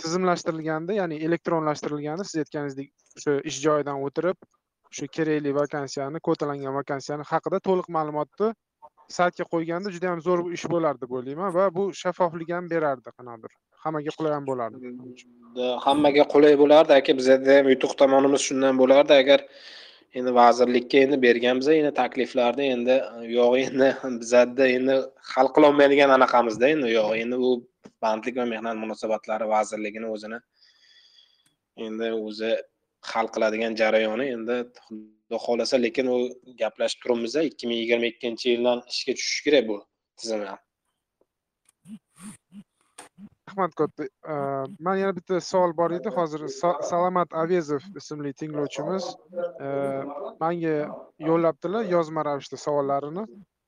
tizimlashtirilganda 0.03 0.97
ya'ni 0.99 1.21
elektronlashtirilganda 1.29 2.27
siz 2.31 2.43
aytganingizdek 2.43 2.91
o'sha 3.21 3.37
ish 3.51 3.61
joyidan 3.67 4.03
o'tirib 4.09 4.49
shu 4.99 5.07
kerakli 5.19 5.55
vakansiyani 5.61 6.23
ko'talangan 6.29 6.77
vakansiyani 6.81 7.29
haqida 7.31 7.61
to'liq 7.69 7.87
ma'lumotni 7.97 8.51
saytga 9.17 9.45
qo'yganda 9.53 9.91
juda 9.95 10.11
yam 10.11 10.21
zo'r 10.27 10.39
ish 10.57 10.65
bo'lardi 10.73 11.05
deb 11.05 11.11
o'ylayman 11.19 11.53
va 11.57 11.69
bu 11.77 11.83
shaffoflik 12.01 12.49
ham 12.57 12.69
berardi 12.73 13.09
qanaqadir 13.17 13.53
hammaga 13.85 14.11
qulay 14.17 14.33
ham 14.37 14.45
bo'lardi. 14.49 14.91
Hammaga 15.85 16.25
qulay 16.33 16.55
bo'lardi. 16.61 16.91
Aka 16.99 17.17
bizada 17.19 17.57
ham 17.57 17.71
yutuq 17.73 17.93
tomonimiz 18.01 18.41
shundan 18.47 18.79
bo'lardi. 18.81 19.13
Agar 19.23 19.39
endi 20.17 20.31
vazirlikka 20.41 21.03
endi 21.05 21.17
berganmiz 21.27 21.67
endi 21.77 21.91
takliflarni 22.01 22.69
endi 22.75 22.95
yo'q 23.37 23.53
endi 23.65 23.89
bizada 24.21 24.69
endi 24.77 24.99
hal 25.33 25.51
qilolmaydigan 25.55 26.15
anaqamizda 26.17 26.71
endi 26.75 26.93
yo'q. 26.97 27.09
Endi 27.23 27.41
u 27.49 27.51
bandlik 28.03 28.39
va 28.41 28.45
mehnat 28.53 28.81
munosabatlari 28.83 29.49
vazirligini 29.55 30.07
o'zini 30.15 30.39
endi 31.87 32.11
o'zi 32.27 32.51
hal 33.11 33.27
qiladigan 33.35 33.73
jarayoni 33.81 34.25
endi 34.35 34.55
xudo 34.85 35.37
xohlasa 35.45 35.77
lekin 35.85 36.07
u 36.15 36.17
gaplashib 36.61 36.99
turibmiz 37.03 37.35
ikki 37.49 37.67
ming 37.69 37.79
yigirma 37.83 38.07
ikkinchi 38.13 38.45
yildan 38.53 38.79
ishga 38.93 39.13
tushishi 39.19 39.41
kerak 39.45 39.65
bu 39.71 39.77
tizim 40.19 40.41
ham. 40.51 40.59
Rahmat 43.49 43.75
katta 43.79 44.03
E, 44.33 44.35
man 44.85 44.95
yana 44.97 45.13
bitta 45.17 45.39
savol 45.51 45.73
bor 45.79 45.91
edi. 45.97 46.09
Hozir 46.17 46.41
Sa- 46.59 46.81
salomat 46.89 47.29
avezov 47.43 47.83
ismli 47.99 48.31
tinglovchimiz 48.41 49.05
e, 49.65 49.67
manga 50.41 50.75
yo'llabdilar 51.29 51.83
yozma 51.95 52.21
ravishda 52.27 52.57
savollarini. 52.65 53.23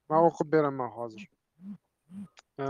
Man 0.09 0.21
o'qib 0.29 0.47
beraman 0.55 0.89
hozir. 0.97 1.23
E, 2.63 2.65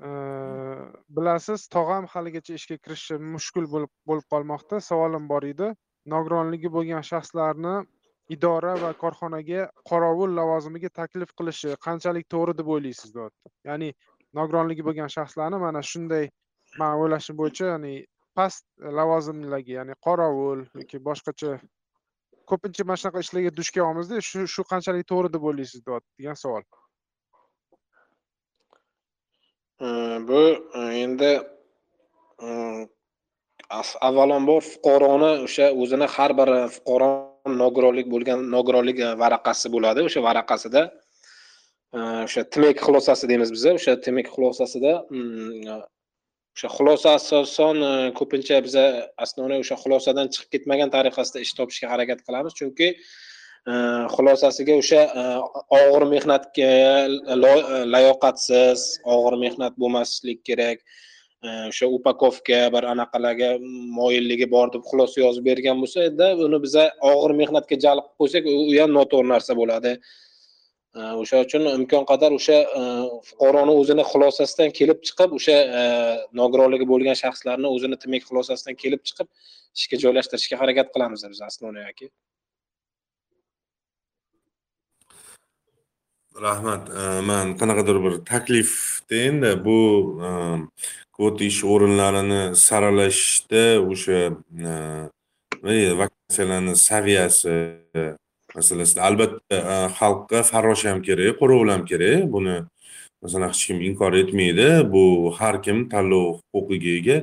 bilasiz 0.00 1.68
tog'am 1.76 2.06
haligacha 2.14 2.56
ishga 2.58 2.76
kirishi 2.84 3.18
mushkul 3.36 3.66
bo'lib 3.74 3.92
bo'lib 4.10 4.26
qolmoqda. 4.34 4.80
Savolim 4.90 5.28
bor 5.32 5.46
edi. 5.52 5.72
Nogironligi 6.14 6.70
bo'lgan 6.76 7.04
shaxslarni 7.12 7.74
idora 8.34 8.74
va 8.82 8.92
korxonaga 9.02 9.66
qorovul 9.90 10.34
lavozimiga 10.38 10.90
taklif 11.00 11.32
qilishi 11.40 11.74
qanchalik 11.86 12.28
to'g'ri 12.34 12.54
deb 12.60 12.68
o'ylaysiz 12.74 13.14
deyapti 13.16 13.52
ya'ni 13.70 13.88
nogironligi 14.38 14.86
bo'lgan 14.88 15.10
shaxslarni 15.16 15.58
mana 15.64 15.82
shunday 15.90 16.28
man 16.82 17.00
o'ylashim 17.02 17.38
bo'yicha 17.40 17.72
ya'ni 17.72 17.94
past 18.40 18.66
lavozimlarga 19.00 19.74
ya'ni 19.78 19.98
qorovul 20.08 20.62
yoki 20.82 21.02
boshqacha 21.08 21.56
ko'pincha 22.52 22.86
mana 22.90 23.02
shunaqa 23.02 23.24
ishlarga 23.26 23.52
duch 23.58 23.72
kelyapmizda 23.78 24.22
shu 24.30 24.46
shu 24.54 24.66
qanchalik 24.74 25.10
to'g'ri 25.12 25.32
deb 25.38 25.50
o'ylaysiz 25.52 25.84
deyapti 25.88 26.22
degan 26.22 26.40
savol. 26.44 26.64
Bu 29.80 30.42
endi 31.04 31.32
avvalambor 34.08 34.62
fuqaroni 34.72 35.30
o'sha 35.46 35.66
o'zini 35.82 36.06
har 36.14 36.32
bir 36.40 36.50
fuqaro 36.74 37.10
nogironlik 37.62 38.06
bo'lgan 38.14 38.42
nogironlik 38.54 38.98
varaqasi 39.22 39.72
bo'ladi 39.74 40.04
o'sha 40.08 40.20
varaqasida 40.28 40.82
o'sha 42.26 42.42
tmek 42.54 42.76
xulosasi 42.86 43.24
deymiz 43.30 43.50
biza 43.56 43.70
o'sha 43.78 43.92
tmek 44.06 44.26
xulosasida 44.34 44.92
o'sha 46.56 46.68
xulosa 46.76 47.08
asosan 47.20 47.76
ko'pincha 48.18 48.56
biza 48.66 48.84
основной 49.24 49.58
o'sha 49.64 49.76
xulosadan 49.82 50.26
chiqib 50.34 50.50
ketmagan 50.54 50.88
tariqasida 50.96 51.38
ish 51.46 51.52
topishga 51.58 51.86
harakat 51.92 52.20
qilamiz 52.26 52.52
chunki 52.60 52.88
xulosasiga 53.66 54.74
o'sha 54.80 55.02
og'ir 55.68 56.04
mehnatga 56.14 56.70
layoqatsiz 57.94 58.80
og'ir 59.04 59.36
mehnat 59.44 59.76
bo'lmaslik 59.76 60.40
kerak 60.48 60.80
o'sha 61.44 61.86
upakovka 61.86 62.72
bir 62.72 62.84
anaqalarga 62.92 63.58
moyilligi 63.98 64.50
bor 64.50 64.72
deb 64.72 64.82
xulosa 64.90 65.20
yozib 65.20 65.44
bergan 65.44 65.76
bo'lsa 65.82 66.08
da 66.18 66.34
uni 66.46 66.58
biza 66.64 66.84
og'ir 67.12 67.32
mehnatga 67.42 67.76
jalb 67.84 68.04
qilib 68.04 68.18
qo'ysak 68.20 68.44
u 68.48 68.80
ham 68.80 68.90
noto'g'ri 68.98 69.28
narsa 69.34 69.56
bo'ladi 69.60 69.92
o'sha 71.22 71.44
uchun 71.46 71.68
imkon 71.76 72.04
qadar 72.10 72.32
o'sha 72.38 72.58
fuqaroni 73.28 73.76
o'zini 73.80 74.04
xulosasidan 74.12 74.72
kelib 74.78 74.98
chiqib 75.08 75.36
o'sha 75.38 75.56
nogironligi 76.40 76.88
bo'lgan 76.92 77.16
shaxslarni 77.22 77.68
o'zini 77.76 77.96
tmek 78.04 78.22
xulosasidan 78.28 78.74
kelib 78.82 79.04
chiqib 79.08 79.28
ishga 79.78 79.96
joylashtirishga 80.04 80.56
harakat 80.62 80.92
qilamiz 80.94 81.28
biz 81.32 81.40
aslida 81.48 81.86
aka. 81.92 82.08
Rahmat 86.40 86.88
e, 86.90 87.20
man 87.20 87.56
qanaqadir 87.60 87.98
bir 88.04 88.14
taklifda 88.24 89.16
endi 89.28 89.50
bu 89.64 89.78
e, 90.26 90.30
kvota 91.16 91.44
ish 91.44 91.60
o'rinlarini 91.72 92.42
saralashda 92.66 93.64
o'sha 93.90 94.18
e, 94.20 94.72
nima 95.62 95.70
deydi, 95.70 95.94
vakansiyalarni 96.02 96.74
saviyasi 96.76 97.54
masalasida. 98.56 99.00
Albatta 99.08 99.56
e, 99.74 99.76
xalqqa 99.98 100.42
farrosh 100.50 100.84
ham 100.90 101.02
kerak 101.08 101.38
qo'rovul 101.40 101.72
ham 101.74 101.84
kerak. 101.90 102.28
Buni 102.34 102.56
masalan 103.22 103.48
hech 103.52 103.66
kim 103.68 103.80
inkor 103.88 104.12
etmaydi. 104.22 104.68
Bu 104.92 105.04
har 105.38 105.62
kim 105.62 105.88
tanlov 105.92 106.40
huquqiga 106.54 106.92
ega. 107.00 107.18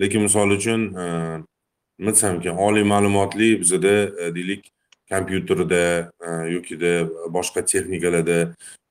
Lekin 0.00 0.26
misol 0.26 0.56
uchun 0.58 0.80
nima 0.94 2.12
desam 2.14 2.38
ekan 2.40 2.56
oliy 2.66 2.84
ma'lumotli 2.92 3.50
bizada 3.62 3.96
deylik 4.36 4.70
kompyuterda 5.12 6.10
e, 6.26 6.30
yokida 6.54 6.92
boshqa 7.36 7.64
texnikalarda 7.72 8.38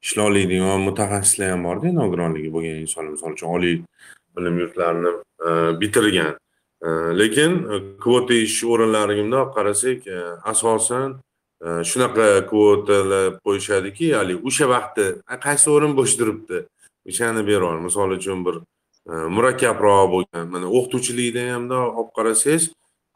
ishlay 0.04 0.26
oladigan 0.32 0.82
mutaxassislar 0.90 1.54
ham 1.54 1.64
borda 1.68 1.94
nogironligi 2.02 2.52
bo'lgan 2.56 2.84
insonlar 2.84 3.16
misol 3.16 3.36
uchun 3.38 3.56
oliy 3.58 3.76
bilim 4.38 4.60
yurtlarini 4.64 5.12
e, 5.48 5.50
bitirgan. 5.82 6.34
E, 6.88 6.90
lekin 7.22 7.52
kvota 8.04 8.36
ish 8.46 8.64
o'rinlariga 8.74 9.24
bundoq 9.26 9.54
qarasak 9.58 10.08
asosan 10.54 11.20
shunaqa 11.92 12.28
kvotalar 12.50 13.40
qo'yishadiki 13.46 14.14
haligi 14.20 14.42
o'sha 14.50 14.68
vaqtda 14.74 15.06
qaysi 15.46 15.68
o'rin 15.76 15.96
bo'sh 16.00 16.16
turibdi 16.20 16.66
o'shani 17.10 17.42
berib 17.50 17.82
misol 17.88 18.16
uchun 18.18 18.46
bir 18.48 18.56
murakkabroq 19.36 20.06
bo'lgan 20.14 20.46
mana 20.54 20.68
o'qituvchilikda 20.78 21.44
ham 21.54 21.64
olib 21.80 22.12
qarasangiz 22.18 22.64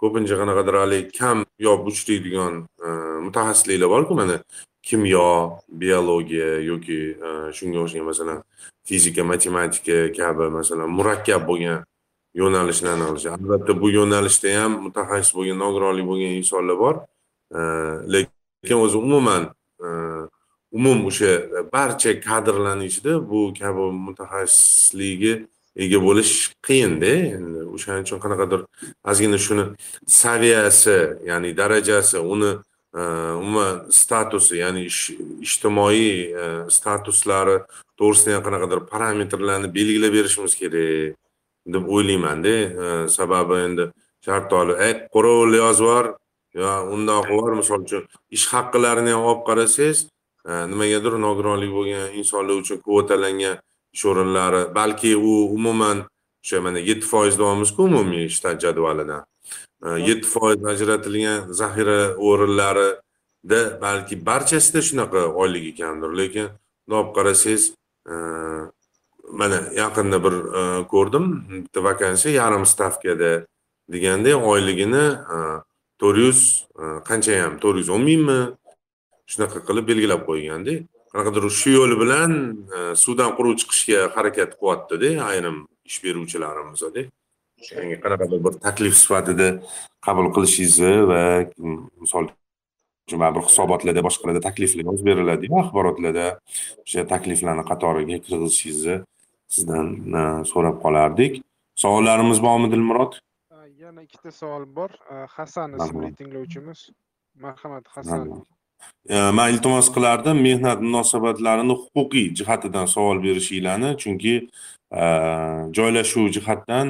ko'pincha 0.04 0.36
qanaqadir 0.42 0.76
haligi 0.82 1.12
kam 1.20 1.38
yop 1.68 1.88
uchraydigan 1.92 2.54
e, 2.88 2.90
mutaxassisliklar 3.26 3.90
borku 3.96 4.14
mana 4.20 4.36
kimyo 4.88 5.28
biologiya 5.82 6.50
yoki 6.70 7.00
e, 7.28 7.30
shunga 7.58 7.80
o'xshagan 7.84 8.08
masalan 8.12 8.40
fizika 8.88 9.24
matematika 9.32 9.98
kabi 10.18 10.46
masalan 10.60 10.90
murakkab 10.98 11.42
bo'lgan 11.50 11.80
yo'nalishlarni 12.42 13.06
olish. 13.12 13.28
Albatta 13.38 13.72
bu 13.82 13.88
yo'nalishda 14.00 14.50
ham 14.60 14.72
mutaxassis 14.88 15.32
bo'lgan 15.38 15.58
nogironlik 15.64 16.06
bo'lgan 16.12 16.32
insonlar 16.42 16.78
bor 16.84 16.96
e, 17.58 17.60
lekin 18.14 18.78
o'zi 18.86 18.98
umuman 19.06 19.44
umum 20.78 21.06
o'sha 21.10 21.32
barcha 21.74 22.12
kadrlarni 22.28 22.86
ichida 22.92 23.14
bu 23.30 23.40
kabi 23.60 23.84
mutaxassisligi 24.08 25.34
ega 25.76 26.00
bo'lish 26.08 26.34
qiyinda 26.68 27.12
endi 27.38 27.62
o'shaning 27.76 28.06
uchun 28.06 28.20
qanaqadir 28.26 28.62
ozgina 29.12 29.40
shuni 29.46 29.66
saviyasi 30.22 30.98
ya'ni 31.30 31.50
darajasi 31.58 32.20
uni 32.34 32.52
e, 33.00 33.02
umuman 33.42 33.90
statusi 34.02 34.62
ya'ni 34.64 34.86
ijtimoiy 35.48 36.10
e, 36.42 36.46
statuslari 36.78 37.58
to'g'risida 37.98 38.38
ham 38.38 38.46
qanaqadir 38.48 38.80
parametrlarni 38.94 39.74
belgilab 39.78 40.14
berishimiz 40.18 40.54
kerak 40.62 41.18
deb 41.74 41.84
o'ylaymanda 41.96 42.56
e, 42.84 42.88
sababi 43.18 43.62
endi 43.68 43.90
shartoli 44.26 44.74
ey 44.86 44.94
qo'ravul 45.14 45.54
yozib 45.64 45.86
yubor 45.90 46.06
yo 46.62 46.72
undoq 46.96 47.22
qilib 47.28 47.38
yubor 47.40 47.54
misol 47.62 47.82
uchun 47.88 48.04
ish 48.38 48.46
haqqilarini 48.54 49.12
ham 49.16 49.30
olib 49.32 49.44
qarasangiz 49.50 50.00
nimagadir 50.72 51.14
nogironligi 51.26 51.74
bo'lgan 51.80 52.18
insonlar 52.20 52.56
uchun 52.64 52.78
kvotalangan 52.86 53.58
ish 53.94 54.06
o'rinlari 54.12 54.62
balki 54.76 55.12
u 55.18 55.34
umuman 55.58 55.98
o'sha 56.44 56.62
mana 56.66 56.80
yetti 56.90 57.06
foiz 57.12 57.40
deyapmizku 57.42 57.84
umumiy 57.90 58.26
shtat 58.38 58.58
jadvalidan 58.66 59.24
E, 59.84 59.90
yetti 60.08 60.28
foiz 60.34 60.64
ajratilgan 60.74 61.52
zaxira 61.60 62.00
o'rinlarida 62.28 63.62
balki 63.82 64.16
barchasida 64.30 64.82
shunaqa 64.88 65.26
oyligi 65.42 65.72
kamdir 65.80 66.12
lekin 66.20 66.48
bundoq 66.88 67.00
olib 67.02 67.16
qarasangiz 67.18 67.64
e, 68.12 68.14
mana 69.40 69.60
yaqinda 69.82 70.18
bir 70.26 70.36
e, 70.60 70.62
ko'rdim 70.94 71.26
bitta 71.50 71.84
vakansiya 71.90 72.34
yarim 72.40 72.66
stavkada 72.74 73.32
deganda 73.94 74.38
oyligini 74.52 75.06
to'rt 76.00 76.18
yuz 76.26 76.40
qanchayam 77.10 77.60
to'rt 77.64 77.84
yuz 77.84 77.90
o'n 77.96 78.04
mingmi 78.10 78.40
shunaqa 79.32 79.66
qilib 79.68 79.86
belgilab 79.92 80.22
qo'yganda 80.30 80.80
qanaqadir 81.14 81.44
shu 81.60 81.70
yo'li 81.80 81.96
bilan 82.04 82.32
suvdan 83.04 83.32
quruq 83.38 83.56
chiqishga 83.62 84.00
harakat 84.16 84.52
qilyaptida 84.60 85.10
ayrim 85.32 85.58
ish 85.90 86.00
beruvchilarimizda. 86.06 87.02
Ya'ni 87.72 87.96
qanaqadir 88.04 88.40
bir 88.46 88.54
taklif 88.66 88.96
sifatida 89.04 89.48
qabul 90.06 90.28
qilishingizni 90.36 90.94
va 91.12 91.22
misol 92.04 92.26
uchun 93.06 93.20
baribir 93.24 93.44
hisobotlarda 93.50 94.02
boshqalarda 94.08 94.42
takliflar 94.48 94.84
yozib 94.90 95.06
beriladiyu 95.12 95.54
axborotlarda. 95.64 96.28
O'sha 96.86 97.02
takliflarni 97.14 97.64
qatoriga 97.72 98.18
kirgizishingizni 98.26 98.96
sizdan 99.56 99.88
so'rab 100.52 100.78
qolardik. 100.86 101.34
Savollarimiz 101.84 102.40
bormi 102.48 102.68
dilmurod? 102.74 103.14
Yana 103.84 104.02
ikkita 104.08 104.32
savol 104.32 104.64
bor. 104.78 104.92
Hasan 105.38 105.70
ismli 105.78 106.10
tinglovchimiz 106.20 106.80
marhamat 107.46 107.86
hasan 107.96 108.28
man 109.10 109.54
iltimos 109.54 109.88
qilardim 109.96 110.38
mehnat 110.48 110.80
munosabatlarini 110.88 111.76
huquqiy 111.96 112.28
jihatidan 112.40 112.88
savol 112.96 113.24
berishinglarni 113.26 113.92
chunki 114.04 114.34
joylashuv 115.78 116.26
jihatdan 116.36 116.88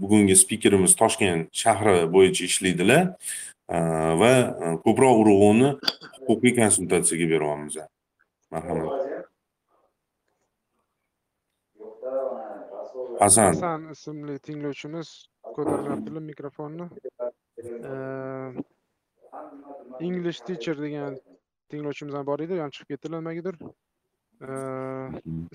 bugungi 0.00 0.36
spikerimiz 0.42 0.92
toshkent 1.00 1.42
shahri 1.62 1.96
bo'yicha 2.14 2.44
ishlaydilar 2.50 3.04
va 4.22 4.32
ko'proq 4.84 5.16
urg'uni 5.22 5.70
huquqiy 6.28 6.52
konsultatsiyaga 6.60 7.26
beryapmiz. 7.32 7.76
Marhamat. 8.50 8.92
Hasan. 13.20 13.52
Hasan 13.54 13.80
ismli 13.94 14.38
tinglovchimiz 14.46 15.08
ko'taryaptilar 15.56 16.22
mikrofonni 16.30 16.86
english 20.00 20.40
teacher 20.46 20.76
degan 20.86 21.18
tinglovchimiz 21.70 22.14
ham 22.14 22.26
bor 22.26 22.40
edi 22.40 22.60
ham 22.60 22.70
chiqib 22.74 22.88
ketdilar 22.92 23.18
nimagadir 23.20 23.56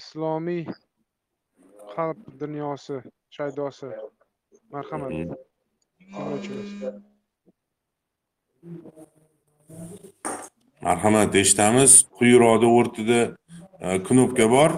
islomiy 0.01 0.63
qalb 1.93 2.17
dunyosi 2.41 2.95
shaydosi 3.37 3.89
marhamat 4.73 5.13
marhamat 10.81 11.35
eshitamiz. 11.41 11.91
Quyiroqda 12.17 12.67
o'rtada 12.77 13.19
knopka 14.07 14.45
bor. 14.55 14.71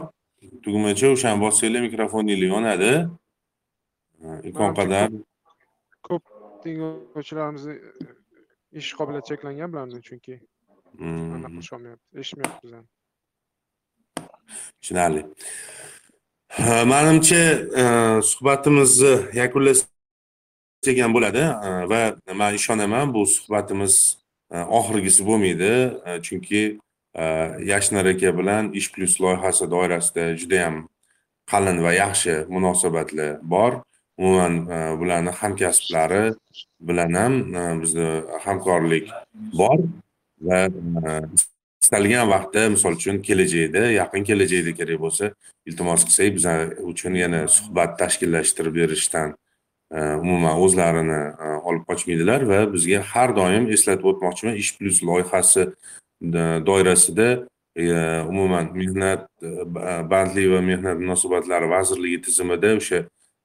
Tugmacha 0.64 1.07
o'shani 1.16 1.41
bossanglar 1.45 1.82
mikrofoninglar 1.88 2.47
yonadi. 2.53 2.93
Imkon 4.49 4.72
qadar 4.80 5.07
ko'p 6.07 6.24
tinglovchilarimizni 6.64 7.76
eshitish 8.78 8.97
qobiliyati 8.99 9.28
cheklangan 9.32 9.69
bularni 9.74 10.01
chunki 10.07 10.34
anaqa 11.36 11.49
qilisholmayapti 11.55 12.19
eshitmayapti 12.22 12.63
bizani 12.67 12.88
tushunarli. 14.82 15.22
Manimcha 16.93 17.43
suhbatimizni 18.32 19.13
yakunlasak 19.41 20.97
ham 21.03 21.11
bo'ladi 21.17 21.43
va 21.91 22.01
man 22.41 22.53
ishonaman 22.59 23.13
bu 23.15 23.22
suhbatimiz 23.36 23.95
oxirgisi 24.80 25.22
bo'lmaydi 25.30 25.72
chunki 26.26 26.61
yashnar 27.72 28.05
aka 28.13 28.30
bilan 28.39 28.63
ish 28.80 28.88
plyus 28.93 29.13
loyihasi 29.24 29.65
doirasida 29.74 30.24
judayam 30.41 30.76
qalin 31.51 31.78
va 31.86 31.91
yaxshi 32.03 32.34
munosabatlar 32.55 33.32
bor 33.53 33.72
umuman 34.22 34.53
e, 34.69 34.99
bularni 34.99 35.30
hamkasblari 35.30 36.34
bilan 36.82 37.13
ham 37.13 37.34
e, 37.55 37.82
bizda 37.82 38.07
hamkorlik 38.45 39.09
bor 39.59 39.78
va 40.41 40.59
e, 40.65 41.22
istalgan 41.84 42.30
vaqtda 42.34 42.69
misol 42.76 42.93
uchun 42.99 43.22
kelajakda 43.28 43.84
yaqin 43.99 44.24
kelajakda 44.30 44.72
kerak 44.80 44.99
bo'lsa 45.05 45.32
iltimos 45.69 46.05
qilsak 46.07 46.36
bizlar 46.38 46.59
uchun 46.91 47.13
yana 47.24 47.39
suhbat 47.57 47.97
tashkillashtirib 48.01 48.76
berishdan 48.82 49.30
umuman 50.24 50.59
o'zlarini 50.65 51.22
olib 51.69 51.84
qochmaydilar 51.89 52.45
va 52.51 52.59
bizga 52.76 52.99
har 53.13 53.34
doim 53.39 53.65
eslatib 53.76 54.05
o'tmoqchiman 54.11 54.55
ish 54.61 54.72
plyus 54.78 54.99
loyihasi 55.09 55.63
doirasida 56.69 57.28
umuman 58.32 58.69
mehnat 58.82 59.26
bandlik 60.13 60.47
va 60.53 60.61
mehnat 60.69 61.01
munosabatlari 61.03 61.67
vazirligi 61.76 62.22
tizimida 62.28 62.72
o'sha 62.82 63.01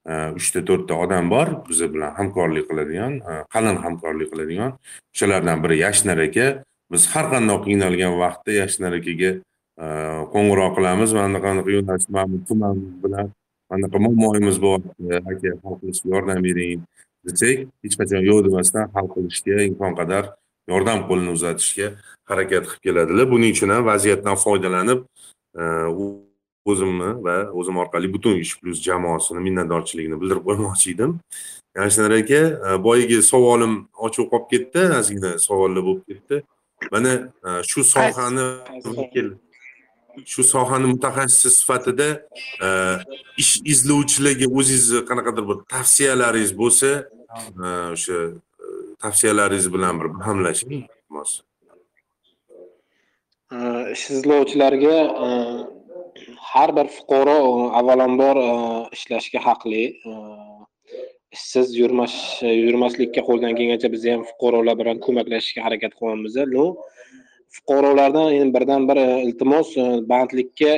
uchta 0.06 0.62
to'rtta 0.68 0.94
odam 0.94 1.30
bor 1.30 1.48
biz 1.68 1.80
bilan 1.94 2.14
hamkorlik 2.18 2.68
qiladigan 2.70 3.18
e, 3.30 3.32
qalin 3.54 3.76
hamkorlik 3.84 4.30
qiladigan. 4.32 4.76
O'shalardan 5.14 5.62
biri 5.64 5.78
yashnar 5.82 6.18
aka. 6.28 6.46
Biz 6.92 7.02
har 7.14 7.26
qanday 7.32 7.58
qiynalgan 7.66 8.14
vaqtda 8.22 8.52
yashnar 8.62 8.92
akaga 9.00 9.30
e, 9.84 9.86
qo'ng'iroq 10.34 10.72
qilamiz. 10.78 11.10
Mana 11.18 11.28
bunaqa 11.28 11.48
anaqa 11.54 11.70
yo'nalish 11.76 12.06
tuman 12.48 12.76
bilan. 13.02 13.32
Mana 13.70 13.86
bunaqa 13.86 14.04
muammoyimiz 14.06 14.56
bo'lyapti 14.66 15.22
aka 15.32 15.48
hal 15.64 15.74
qilishga 15.80 16.08
yordam 16.14 16.38
bering 16.46 16.80
desak 17.26 17.66
hech 17.82 17.96
qachon 18.00 18.22
yo'q 18.30 18.44
demasdan 18.46 18.84
hal 18.94 19.06
qilishga 19.14 19.56
imkon 19.70 19.92
qadar 20.00 20.24
yordam 20.70 21.02
qo'lini 21.08 21.34
uzatishga 21.36 21.88
harakat 22.30 22.64
qilib 22.70 22.82
keladilar. 22.84 23.26
Buning 23.34 23.52
uchun 23.56 23.74
ham 23.74 23.82
vaziyatdan 23.92 24.36
foydalanib 24.44 25.00
e, 25.60 25.62
o'zimni 26.72 27.10
va 27.26 27.36
o'zim 27.58 27.76
orqali 27.82 28.08
butun 28.14 28.34
ish 28.44 28.52
plyus 28.60 28.78
jamoasini 28.88 29.40
minnatdorchiligini 29.46 30.16
bildirib 30.20 30.44
qo'ymoqchi 30.48 30.88
edim. 30.94 31.10
Yashnar 31.76 32.12
aka 32.20 32.40
boyagi 32.86 33.18
savolim 33.32 33.74
ochiq 34.06 34.26
qolib 34.32 34.46
ketdi 34.52 34.82
ozgina 35.00 35.32
savollar 35.46 35.82
bo'lib 35.88 36.04
ketdi. 36.10 36.36
Mana 36.92 37.12
shu 37.70 37.80
sohani 37.94 38.46
shu 40.32 40.42
sohani 40.52 40.86
mutaxassisi 40.94 41.50
sifatida 41.60 42.08
ish 43.42 43.52
izlovchilarga 43.72 44.46
o'zingizni 44.58 45.00
qanaqadir 45.10 45.44
bir 45.50 45.58
tavsiyalaringiz 45.74 46.52
bo'lsa 46.62 46.90
o'sha 47.94 48.18
tavsiyalaringiz 49.02 49.66
bilan 49.74 49.94
bir 50.00 50.08
bahamlashing 50.18 50.72
iltimos. 50.78 51.32
Ish 53.94 54.04
izlovchilarga 54.16 54.96
har 56.52 56.70
bir 56.76 56.86
fuqaro 56.96 57.36
e, 57.48 57.70
avvalambor 57.78 58.36
e, 58.42 58.50
ishlashga 58.96 59.40
haqli. 59.48 59.84
E, 60.10 60.12
Ishsiz 61.36 61.72
yurmash 61.76 62.18
yurmaslikka 62.42 63.22
qo'ldan 63.28 63.56
kelgancha 63.58 63.88
biz 63.94 64.04
ham 64.08 64.22
fuqarolar 64.28 64.76
bilan 64.80 65.00
ko'maklashishga 65.06 65.64
harakat 65.66 65.92
qilyapmiz 65.98 66.36
ну 66.52 66.64
fuqarolardan 67.56 68.28
endi 68.36 68.54
birdan 68.56 68.86
bir 68.88 68.98
iltimos 69.26 69.72
bandlikka 70.12 70.72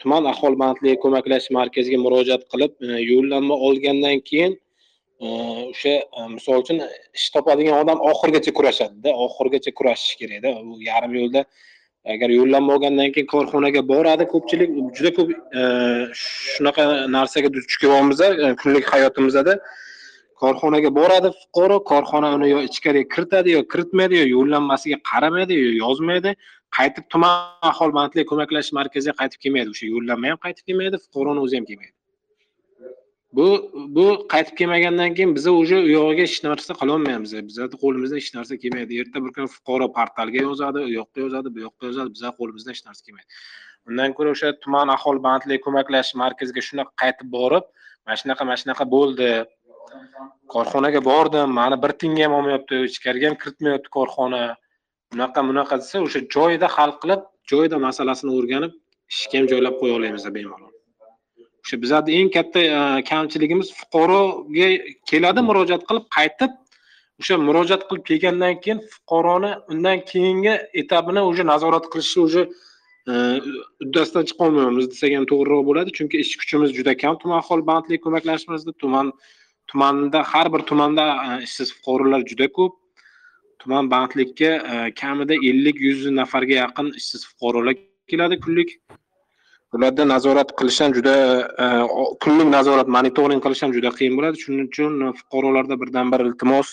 tuman 0.00 0.30
aholi 0.32 0.56
bandligi 0.62 0.96
ko'maklashish 1.04 1.52
markaziga 1.58 1.98
murojaat 2.04 2.46
qilib 2.52 2.72
yo'llanma 3.10 3.54
olgandan 3.68 4.22
keyin 4.30 4.56
o'sha 5.20 5.94
misol 6.36 6.62
uchun 6.62 6.78
ish 7.18 7.28
topadigan 7.34 7.82
odam 7.82 7.98
oxirigacha 8.12 8.52
kurashadida 8.58 9.10
oxirigacha 9.26 9.70
kurashish 9.78 10.14
kerakda. 10.20 10.48
U 10.70 10.80
yarim 10.90 11.12
yo'lda 11.20 11.44
agar 12.04 12.30
yo'llanmagandan 12.30 13.12
keyin 13.14 13.26
korxonaga 13.34 13.82
boradi 13.88 14.24
ko'pchilik 14.32 14.70
juda 14.96 15.10
ko'p 15.18 15.30
e, 15.60 15.62
shunaqa 16.54 16.84
narsaga 17.16 17.52
duch 17.56 17.76
kelyapmiz 17.82 18.20
e, 18.20 18.54
kunlik 18.62 18.86
hayotimizda. 18.94 19.58
Korxonaga 20.42 20.90
boradi 21.00 21.28
fuqaro 21.40 21.78
korxona 21.92 22.34
uni 22.36 22.50
yo 22.54 22.58
ichkariga 22.68 23.08
kiritadi 23.14 23.56
yo 23.56 23.62
kiritmaydi 23.72 24.14
yo 24.22 24.26
yo'llanmasiga 24.36 24.98
qaramaydi 25.10 25.54
yo 25.64 25.70
yozmaydi. 25.84 26.34
Qaytib 26.78 27.04
tuman 27.12 27.34
aholi 27.72 27.92
bandlik 27.98 28.28
ko'maklashish 28.30 28.74
markaziga 28.80 29.14
qaytib 29.20 29.40
kelmaydi 29.44 29.74
o'sha 29.74 29.86
yo'llanma 29.94 30.34
ham 30.34 30.42
qaytib 30.46 30.64
kelmaydi 30.68 30.96
fuqaroni 31.04 31.46
o'zi 31.46 31.58
ham 31.58 31.66
kelmaydi. 31.70 31.97
Bu 33.32 33.70
bu 33.96 34.26
qaytib 34.32 34.56
kelmagandan 34.56 35.14
keyin 35.14 35.34
biza 35.36 35.50
уже 35.50 35.76
u 35.76 35.88
yog'iga 35.88 36.22
hech 36.22 36.38
narsa 36.44 36.72
qilolmaymiz 36.80 37.32
bizani 37.48 37.76
qo'limizdan 37.84 38.18
hech 38.22 38.30
narsa 38.36 38.54
kelmaydi. 38.62 39.00
Erta 39.00 39.18
bir 39.24 39.32
kun 39.36 39.46
fuqaro 39.54 39.86
portalga 39.96 40.40
yozadi 40.48 40.78
u 40.88 40.90
yoqqa 41.00 41.18
yozadi 41.24 41.48
bu 41.54 41.58
yoqqa 41.66 41.84
yozadi. 41.90 42.08
Bizani 42.16 42.34
qo'limizdan 42.40 42.72
hech 42.74 42.84
narsa 42.88 43.02
kelmaydi. 43.06 43.28
Undan 43.88 44.10
ko'ra 44.16 44.30
o'sha 44.34 44.48
tuman 44.64 44.88
aholi 44.96 45.20
bandlik 45.26 45.60
ko'maklash 45.66 46.10
markaziga 46.22 46.62
shunaqa 46.68 46.92
qaytib 47.02 47.28
borib 47.36 47.64
mana 48.06 48.16
shunaqa 48.22 48.42
mana 48.48 48.58
shunaqa 48.62 48.84
bo'ldi. 48.94 49.30
Korxonaga 50.54 51.00
bordim 51.10 51.48
mani 51.60 51.76
bir 51.84 51.92
tiyinga 52.00 52.24
ham 52.26 52.34
olmayapti 52.38 52.80
ichkariga 52.90 53.26
ham 53.30 53.36
kiritmayapti 53.42 53.94
korxona. 53.98 54.42
Bunaqa 55.12 55.40
bunaqa 55.50 55.74
desa 55.82 55.96
o'sha 56.06 56.20
joyida 56.34 56.68
hal 56.76 56.90
qilib 57.02 57.22
joyida 57.52 57.76
masalasini 57.86 58.32
o'rganib 58.38 58.72
ishga 59.14 59.34
ham 59.38 59.46
joylab 59.52 59.74
qo'ya 59.80 59.94
olamiz 59.98 60.24
bemalol. 60.38 60.67
O'sha 61.64 61.82
bizani 61.82 62.10
eng 62.20 62.30
katta 62.36 62.60
e, 62.60 63.02
kamchiligimiz 63.10 63.68
fuqaroga 63.80 64.68
keladi 65.10 65.40
murojaat 65.48 65.82
qilib 65.88 66.06
qaytib 66.16 66.52
o'sha 67.20 67.36
murojaat 67.48 67.82
qilib 67.88 68.04
kelgandan 68.10 68.54
keyin 68.64 68.80
fuqaroni 68.92 69.52
undan 69.72 69.98
keyingi 70.10 70.54
etapini 70.82 71.22
уже 71.30 71.42
nazorat 71.52 71.86
qilishni 71.92 72.20
уже 72.28 72.42
e, 73.10 73.12
uddasidan 73.84 74.24
chiqolmayapmiz 74.30 74.86
desak 74.92 75.10
ham 75.16 75.24
to'g'riroq 75.32 75.62
bo'ladi. 75.68 75.90
Chunki 75.98 76.16
ish 76.24 76.34
kuchimiz 76.40 76.70
juda 76.78 76.92
kam. 77.02 77.14
Tuman 77.22 77.38
aholi 77.42 77.64
bandlik 77.70 78.00
ko'maklashmamizda 78.06 78.72
tuman 78.82 79.06
tumanda 79.70 80.18
har 80.32 80.46
bir 80.52 80.62
tumanda 80.70 81.04
e, 81.26 81.28
ishsiz 81.46 81.68
fuqarolar 81.76 82.20
juda 82.30 82.46
ko'p. 82.58 82.72
Tuman 83.60 83.84
bandlikka 83.94 84.50
kamida 85.00 85.34
ellik 85.48 85.76
yuz 85.86 86.00
nafarga 86.20 86.54
yaqin 86.64 86.86
ishsiz 87.00 87.20
fuqarolar 87.30 87.74
keladi 88.10 88.36
kunlik. 88.44 88.70
Ularda 89.76 90.04
nazorat 90.14 90.52
qilish 90.58 90.80
ham 90.82 90.94
juda 90.96 91.14
kunlik 92.24 92.48
nazorat 92.56 92.88
monitoring 92.96 93.40
qilish 93.44 93.62
ham 93.64 93.72
juda 93.76 93.90
qiyin 93.98 94.14
bo'ladi. 94.18 94.40
Shuning 94.44 94.68
uchun 94.70 94.92
fuqarolarda 95.18 95.74
birdan 95.82 96.12
bir 96.12 96.24
iltimos 96.28 96.70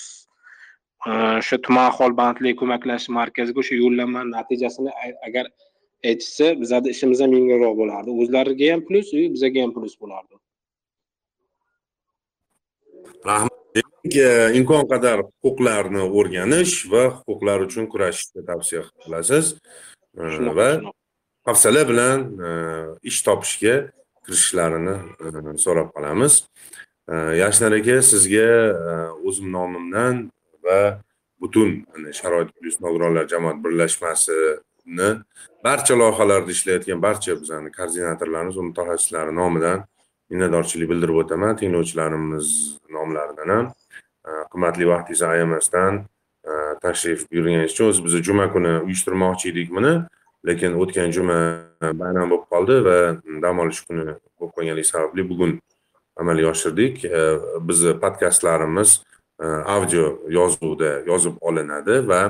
o'sha 1.07 1.57
tuman 1.65 1.91
aholi 1.91 2.15
bandlik 2.21 2.55
ko'maklash 2.61 3.09
markaziga 3.19 3.59
o'sha 3.63 3.75
yo'llanma 3.83 4.21
natijasini 4.35 4.91
agar 5.27 5.45
aytishsa 6.09 6.47
bizani 6.61 6.95
ishimiz 6.95 7.19
ham 7.23 7.35
yengilroq 7.37 7.75
bo'lardi. 7.81 8.09
O'zlariga 8.21 8.71
ham 8.73 8.81
plyus 8.87 9.11
bizaga 9.35 9.59
ham 9.65 9.75
plyus 9.75 9.95
bo'lardi. 10.01 10.33
Rahmat. 13.29 13.53
Imkon 14.59 14.83
qadar 14.91 15.17
huquqlarni 15.43 16.03
o'rganish 16.17 16.75
va 16.91 17.03
huquqlar 17.17 17.65
uchun 17.67 17.87
kurashishni 17.93 18.41
tavsiya 18.49 18.81
qilasiz. 19.03 19.45
Va 20.59 20.69
hafsala 21.45 21.89
bilan 21.89 22.19
e, 22.47 22.49
ish 23.03 23.21
topishga 23.21 23.75
kirishishlarini 24.25 24.95
e, 25.25 25.57
so'rab 25.57 25.91
qolamiz. 25.95 26.43
E, 27.09 27.15
Yashnar 27.41 27.71
aka 27.79 28.01
sizga 28.01 28.49
o'zim 29.27 29.51
nomimdan 29.57 30.31
va 30.65 30.79
butun 31.41 31.85
sharoit 32.19 32.49
plyus 32.57 32.79
nogironlar 32.81 33.27
jamoat 33.33 33.61
birlashmasini 33.65 35.09
barcha 35.63 35.93
loyihalarda 36.01 36.51
ishlayotgan 36.57 37.01
barcha 37.01 37.37
bizani 37.41 37.71
koordinatorlarimiz 37.77 38.57
va 38.57 38.65
mutaxassislari 38.71 39.35
nomidan 39.41 39.85
minnatdorchilik 40.29 40.89
bildirib 40.89 41.21
o'taman. 41.23 41.55
Tinglovchilarimiz 41.61 42.77
nomlaridan 42.97 43.49
ham. 43.55 43.65
Qimmatli 44.51 44.87
vaqtingizni 44.93 45.27
ayamasdan 45.27 46.03
tashrif 46.81 47.31
buyurganingiz 47.31 47.73
uchun 47.73 47.91
o'zi 47.91 48.05
biz 48.05 48.13
juma 48.27 48.45
kuni 48.53 48.73
uyushtirmoqchi 48.87 49.51
edik 49.53 49.69
buni 49.77 49.93
lekin 50.47 50.77
o'tgan 50.81 51.11
juma 51.15 51.37
bayram 51.81 52.29
bo'lib 52.31 52.45
qoldi 52.53 52.75
va 52.87 52.97
dam 53.43 53.59
olish 53.63 53.81
kuni 53.87 54.05
bo'lib 54.05 54.53
qolganligi 54.55 54.91
sababli 54.91 55.29
bugun 55.29 55.59
amalga 56.15 56.47
oshirdik. 56.53 57.05
E, 57.05 57.21
bizni 57.61 57.93
podkastlarimiz 57.99 59.01
e, 59.41 59.45
audio 59.45 60.05
yozuvda 60.29 60.91
yozib 61.09 61.37
olinadi 61.41 61.99
va 62.07 62.21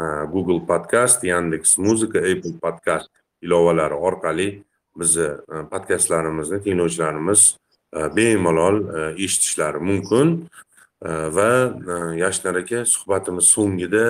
e, 0.00 0.02
google 0.32 0.60
podkast 0.66 1.24
yandeks 1.24 1.78
muzika 1.78 2.18
apple 2.18 2.56
podkast 2.62 3.10
ilovalari 3.42 3.94
orqali 3.94 4.48
bizni 4.96 5.28
podkastlarimizni 5.70 6.62
tinglovchilarimiz 6.64 7.56
bemalol 8.16 8.82
eshitishlari 9.18 9.80
mumkin. 9.82 10.34
Va 11.36 11.52
yashnar 12.14 12.58
aka 12.60 12.82
suhbatimiz 12.84 13.46
so'ngida 13.54 14.04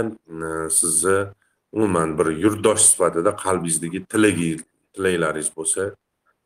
sizni 0.75 1.19
umuman 1.77 2.19
bir 2.19 2.29
yurtdosh 2.45 2.83
sifatida 2.91 3.31
qalbingizdagi 3.45 4.05
tilagi 4.13 4.51
tilaklaringiz 4.95 5.51
bo'lsa 5.59 5.83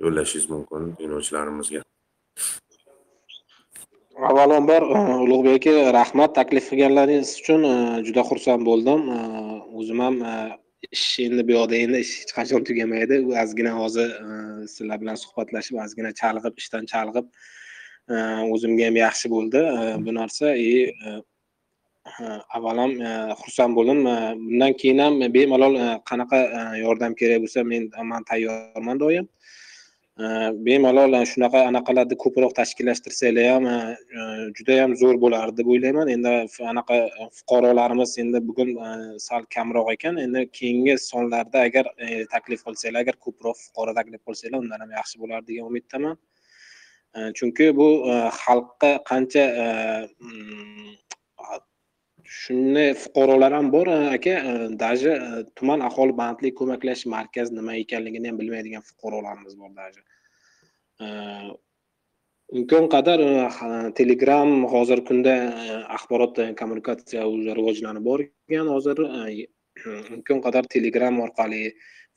yo'llashingiz 0.04 0.46
mumkin 0.54 0.94
tinglovchilarimizga 0.98 1.80
avvalambor 4.28 4.82
e, 4.82 4.98
ulug'bek 5.24 5.66
aka 5.66 5.92
rahmat 5.98 6.34
taklif 6.34 6.70
qilganlaringiz 6.70 7.30
uchun 7.40 7.64
e, 7.70 7.74
juda 8.06 8.22
xursand 8.30 8.66
bo'ldim. 8.68 9.08
E, 9.16 9.18
o'zim 9.80 10.00
ham 10.04 10.16
ish 10.90 11.18
endi 11.26 11.42
bu 11.48 11.56
yoqda 11.56 11.76
endi 11.84 12.00
ish 12.04 12.14
hech 12.20 12.32
qachon 12.38 12.64
tugamaydi. 12.68 13.20
Ozgina 13.42 13.72
hozir 13.80 14.08
sizlar 14.74 15.00
bilan 15.02 15.20
suhbatlashib 15.24 15.80
ozgina 15.84 16.12
chalg'ib 16.20 16.62
ishdan 16.62 16.88
chalg'ib 16.92 17.26
o'zimga 18.54 18.88
ham 18.88 18.98
yaxshi 19.04 19.32
bo'ldi. 19.34 19.62
Bu 20.06 20.14
narsa 20.20 20.54
и 20.56 20.92
avvalam 22.04 22.90
e, 23.00 23.10
xursand 23.40 23.76
bo'ldim. 23.76 24.06
E, 24.06 24.16
bundan 24.38 24.72
keyin 24.80 24.98
ham 24.98 25.20
bemalol 25.34 25.76
e, 25.76 25.86
qanaqa 26.10 26.40
yordam 26.78 27.14
kerak 27.14 27.44
bo'lsa 27.44 27.64
men 27.64 27.90
man 28.10 28.24
tayyorman 28.24 29.00
doim. 29.00 29.28
Bemalol 30.66 31.16
shunaqa 31.26 31.64
anaqalarni 31.70 32.16
ko'proq 32.24 32.52
tashkillashtirsanglar 32.58 33.48
ham 33.52 33.64
judayam 34.58 34.92
zo'r 35.00 35.16
bo'lardi 35.24 35.56
deb 35.60 35.70
o'ylayman. 35.74 36.12
Endi 36.16 36.34
anaqa 36.72 36.98
fuqarolarimiz 37.38 38.12
endi 38.22 38.42
bugun 38.48 38.70
sal 39.26 39.48
kamroq 39.56 39.90
ekan. 39.96 40.20
Endi 40.26 40.44
keyingi 40.58 40.94
sonlarda 41.08 41.64
agar 41.68 41.90
taklif 42.34 42.62
qilsanglar 42.66 43.00
agar 43.06 43.18
ko'proq 43.26 43.58
fuqaro 43.64 43.96
taklif 43.98 44.22
qilsanglar 44.28 44.62
undan 44.64 44.86
ham 44.86 44.94
yaxshi 45.00 45.22
bo'lardi 45.22 45.50
degan 45.50 45.72
umiddaman. 45.72 46.14
Chunki 47.38 47.66
bu 47.78 47.88
xalqqa 48.42 48.92
qancha 49.10 49.44
mm, 50.20 50.94
shunday 52.42 52.90
fuqarolar 53.02 53.52
ham 53.58 53.70
bor 53.74 53.86
aka. 53.88 54.34
Даже 54.84 55.12
tuman 55.56 55.80
aholi 55.88 56.14
bandlik 56.22 56.54
ko'maklash 56.60 57.06
markazi 57.16 57.54
nima 57.58 57.72
ekanligini 57.84 58.26
ham 58.30 58.38
bilmaydigan 58.40 58.82
fuqarolarimiz 58.90 59.54
bor 59.60 59.70
даже 59.80 60.00
imkon 62.52 62.86
qadar 62.94 63.20
telegram 63.98 64.50
hozirgi 64.72 65.06
kunda 65.08 65.34
axborot 65.96 66.36
kommunikatsiya 66.60 67.22
rivojlanib 67.58 68.04
borgan 68.10 68.68
hozir 68.74 68.96
imkon 70.16 70.40
qadar 70.46 70.64
telegram 70.74 71.20
orqali 71.26 71.62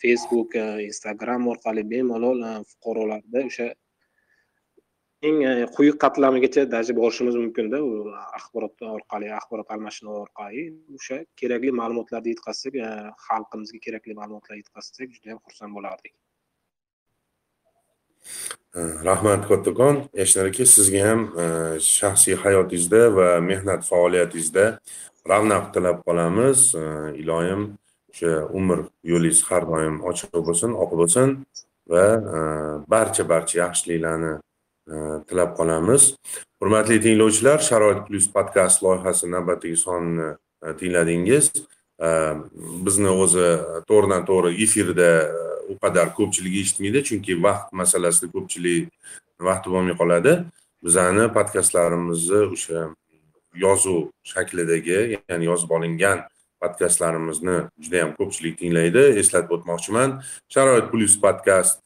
facebook 0.03 0.55
instagram 0.89 1.47
orqali 1.53 1.83
bemalol 1.93 2.43
fuqarolarda 2.71 3.39
o'sha 3.49 3.67
eng 5.21 5.41
e, 5.43 5.65
quyi 5.75 5.91
qatlamigacha 5.97 6.65
даже 6.65 6.93
borishimiz 6.93 7.35
mumkinda 7.35 7.77
u 7.81 8.13
axborot 8.37 8.75
orqali 8.81 9.31
axborot 9.39 9.71
almashinuv 9.73 10.13
orqali 10.23 10.61
o'sha 10.95 11.17
kerakli 11.39 11.71
ma'lumotlarni 11.79 12.29
yetkazsak 12.35 12.75
e, 12.75 12.87
xalqimizga 13.25 13.79
kerakli 13.85 14.13
ma'lumotlarni 14.19 14.61
yetkazsak 14.61 15.09
juda 15.15 15.33
yam 15.33 15.39
xursand 15.45 15.73
bo'lardik. 15.77 16.13
E, 18.77 18.79
rahmat 19.09 19.49
kattakon 19.49 20.03
yashnar 20.21 20.51
aka 20.51 20.69
sizga 20.75 21.01
ham 21.09 21.21
shaxsiy 21.97 22.37
hayotingizda 22.43 23.01
va 23.17 23.29
mehnat 23.49 23.81
faoliyatingizda 23.89 24.65
ravnaq 25.31 25.73
tilab 25.73 26.05
qolamiz. 26.07 26.59
Iloyim 27.21 27.61
o'sha 28.13 28.33
umr 28.59 28.79
yo'lingiz 29.11 29.39
har 29.49 29.63
doim 29.71 29.95
ochiq 30.09 30.43
bo'lsin 30.47 30.77
oq 30.83 30.91
bo'lsin 31.01 31.39
va 31.91 32.05
barcha 32.93 33.23
barcha 33.31 33.55
yaxshiliklarni 33.65 34.33
Э, 34.87 35.19
tilab 35.27 35.51
qolamiz. 35.57 36.15
Hurmatli 36.61 37.01
tinglovchilar 37.03 37.59
sharoit 37.59 38.05
plyus 38.07 38.29
podkast 38.31 38.79
loyihasi 38.85 39.27
navbatdagi 39.27 39.75
sonini 39.75 40.29
e, 40.63 40.71
tingladingiz. 40.79 41.49
E, 41.99 42.09
bizni 42.85 43.11
o'zi 43.11 43.49
to'g'ridan 43.89 44.23
to'g'ri 44.29 44.53
efirda 44.63 45.09
e, 45.25 45.41
u 45.73 45.75
qadar 45.83 46.13
ko'pchilik 46.15 46.55
eshitmaydi 46.61 47.03
chunki 47.09 47.35
vaqt 47.47 47.75
masalasida 47.81 48.31
ko'pchilik 48.31 48.87
vaqti 49.49 49.75
bo'lmay 49.75 49.99
qoladi. 50.01 50.37
Bizani 50.85 51.27
podkastlarimizni 51.35 52.41
o'sha 52.55 52.87
yozuv 53.65 54.01
shaklidagi 54.31 54.99
ya'ni 55.17 55.51
yozib 55.51 55.75
olingan 55.77 56.23
podkastlarimizni 56.63 57.59
juda 57.83 58.05
yam 58.05 58.15
ko'pchilik 58.19 58.55
tinglaydi. 58.63 59.03
Eslatib 59.19 59.57
o'tmoqchiman 59.59 60.21
sharoit 60.47 60.87
plyus 60.95 61.19
podkast 61.27 61.83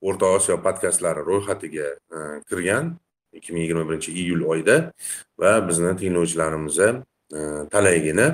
o'rta 0.00 0.26
osiyo 0.36 0.58
podkastlari 0.64 1.24
ro'yxatiga 1.26 1.86
e, 2.16 2.18
kirgan 2.48 2.96
ikki 3.32 3.52
ming 3.52 3.64
yigirma 3.64 3.84
birinchi 3.88 4.12
iyul 4.12 4.42
oyida 4.52 4.76
va 5.38 5.52
bizni 5.68 5.92
tinglovchilarimizni 6.00 6.90
e, 7.38 7.40
talaygina 7.72 8.26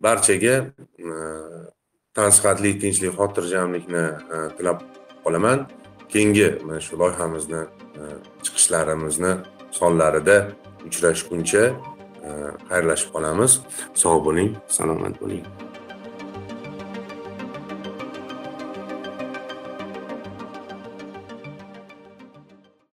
barchaga 0.00 0.56
e, 1.08 1.14
tansihatlik 2.14 2.80
tinchlik 2.80 3.16
xotirjamlikni 3.18 4.04
tilab 4.58 4.84
qolaman 5.24 5.66
keyingi 6.12 6.48
mana 6.64 6.80
shu 6.80 6.98
loyihamizni 7.02 7.62
chiqishlarimizni 8.44 9.32
sonlarida 9.80 10.36
uchrashguncha 10.88 11.64
xayrlashib 12.70 13.12
qolamiz. 13.14 13.60
Sog' 14.02 14.24
bo'ling 14.26 14.56
salomat 14.78 15.20
bo'ling. 15.20 15.44